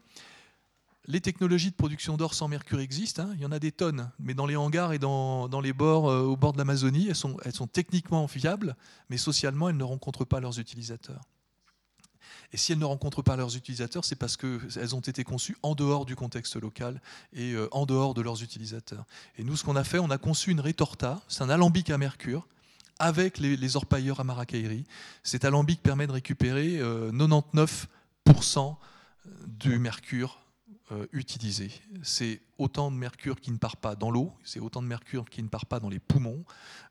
[1.06, 3.30] les technologies de production d'or sans mercure existent, hein.
[3.34, 6.22] il y en a des tonnes, mais dans les hangars et dans, les bords, euh,
[6.22, 8.76] au bord de l'Amazonie, elles sont, elles sont techniquement viables,
[9.10, 11.22] mais socialement, elles ne rencontrent pas leurs utilisateurs.
[12.52, 15.74] Et si elles ne rencontrent pas leurs utilisateurs, c'est parce qu'elles ont été conçues en
[15.74, 17.00] dehors du contexte local
[17.32, 19.06] et euh, en dehors de leurs utilisateurs.
[19.38, 21.96] Et nous, ce qu'on a fait, on a conçu une rétorta, c'est un alambic à
[21.96, 22.46] mercure,
[22.98, 24.84] avec les, orpailleurs à Maracairy.
[25.22, 27.86] Cet alambic permet de récupérer 99%
[28.26, 30.38] euh, du mercure
[30.92, 31.72] euh, utilisé.
[32.02, 35.42] C'est autant de mercure qui ne part pas dans l'eau, c'est autant de mercure qui
[35.42, 36.44] ne part pas dans les poumons,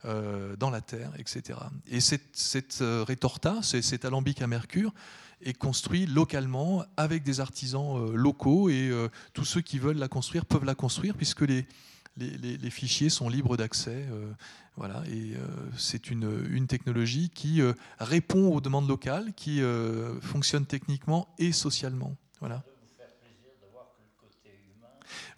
[0.04, 1.60] dans la terre, etc.
[1.88, 4.92] Et cette, cette rétorta, cet alambic à mercure,
[5.44, 8.92] est construit localement avec des artisans locaux et
[9.34, 11.66] tous ceux qui veulent la construire peuvent la construire puisque les,
[12.18, 14.06] les, fichiers sont libres d'accès.
[14.76, 15.34] voilà, et
[15.78, 17.62] c'est une, une, technologie qui
[18.00, 19.62] répond aux demandes locales, qui
[20.22, 22.16] fonctionne techniquement et socialement.
[22.40, 22.64] Voilà.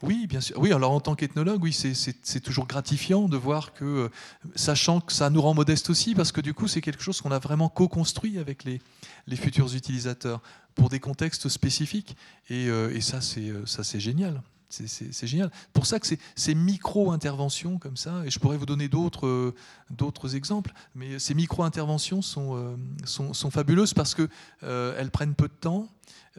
[0.03, 0.57] Oui, bien sûr.
[0.59, 4.09] Oui, alors en tant qu'ethnologue, oui, c'est toujours gratifiant de voir que, euh,
[4.53, 7.31] sachant que ça nous rend modeste aussi, parce que du coup, c'est quelque chose qu'on
[7.31, 8.81] a vraiment co-construit avec les,
[9.37, 10.41] futurs utilisateurs
[10.75, 12.17] pour des contextes spécifiques.
[12.49, 14.41] Et, euh, et ça, c'est euh, ça, c'est génial.
[14.67, 15.49] c'est génial.
[15.71, 21.17] Pour ça que ces micro-interventions comme ça, et je pourrais vous donner d'autres exemples, mais
[21.17, 22.67] ces micro-interventions sont,
[23.51, 25.87] fabuleuses parce qu'elles prennent peu de temps,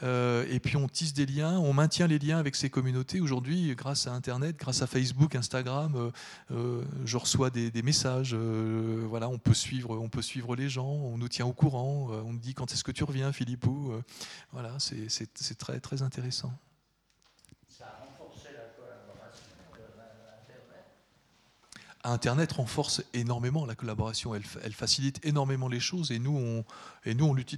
[0.02, 3.20] euh, et puis on tisse des liens, on maintient les liens avec ces communautés.
[3.20, 6.10] Aujourd'hui, grâce à Internet, grâce à Facebook, Instagram, euh,
[6.50, 8.34] euh, je reçois des, messages.
[8.34, 12.32] voilà, on peut suivre, on peut suivre les gens, on nous tient au courant, on
[12.32, 13.92] nous dit quand est-ce que tu reviens, Philippou?
[14.52, 16.52] voilà, c'est très très intéressant.
[22.06, 26.62] Internet renforce énormément la collaboration, elle, facilite énormément les choses et nous,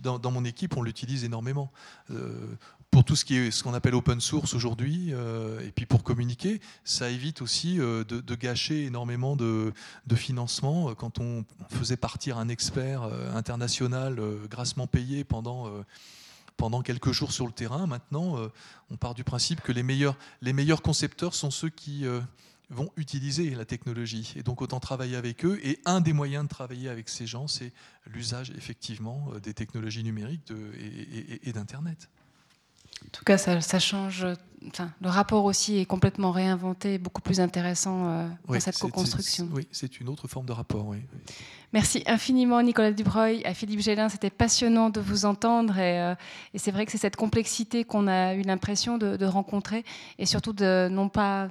[0.02, 1.72] dans, mon équipe, on l'utilise énormément.
[2.12, 2.54] Euh,
[2.92, 6.04] pour tout ce qui est ce qu'on appelle open source aujourd'hui, euh, et puis pour
[6.04, 9.72] communiquer, ça évite aussi euh, de, gâcher énormément de,
[10.14, 10.94] financement.
[10.94, 13.02] Quand on faisait partir un expert
[13.34, 15.82] international grassement payé pendant
[16.84, 17.88] quelques jours sur le terrain.
[17.88, 18.36] Maintenant,
[18.90, 22.06] on part du principe que les meilleurs concepteurs sont ceux qui,
[22.70, 24.34] vont utiliser la technologie.
[24.36, 25.60] Et donc autant travailler avec eux.
[25.62, 27.72] Et un des moyens de travailler avec ces gens, c'est
[28.06, 30.52] l'usage effectivement euh, des technologies numériques
[31.42, 32.08] et, d'Internet.
[33.04, 34.26] En tout cas, ça, change.
[34.26, 39.48] le rapport aussi est complètement réinventé, beaucoup plus intéressant euh, dans cette co-construction.
[39.52, 40.86] Oui, c'est une autre forme de rapport.
[40.86, 40.98] Oui.
[41.72, 43.44] Merci infiniment, Nicolas Dubreuil.
[43.44, 45.78] À Philippe Gélin, c'était passionnant de vous entendre.
[45.78, 46.14] Et, euh,
[46.54, 49.84] c'est vrai que c'est cette complexité qu'on a eu l'impression de, de, rencontrer,
[50.18, 51.50] et surtout de non pas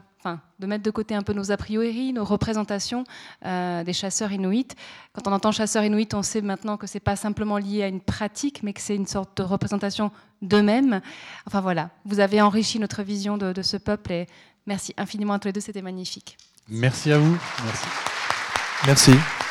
[0.60, 3.04] de mettre de côté un peu nos a priori, nos représentations
[3.46, 4.68] euh, des chasseurs inuits.
[5.14, 7.88] Quand on entend chasseurs inuits, on sait maintenant que ce n'est pas simplement lié à
[7.88, 10.12] une pratique, mais que c'est une sorte de représentation
[10.42, 11.02] d'eux-mêmes.
[11.48, 14.28] Enfin voilà, vous avez enrichi notre vision de, de, ce peuple et
[14.66, 16.38] merci infiniment à tous les deux, c'était magnifique.
[16.70, 17.38] Merci à vous.
[17.64, 17.86] Merci.
[18.86, 19.45] Merci.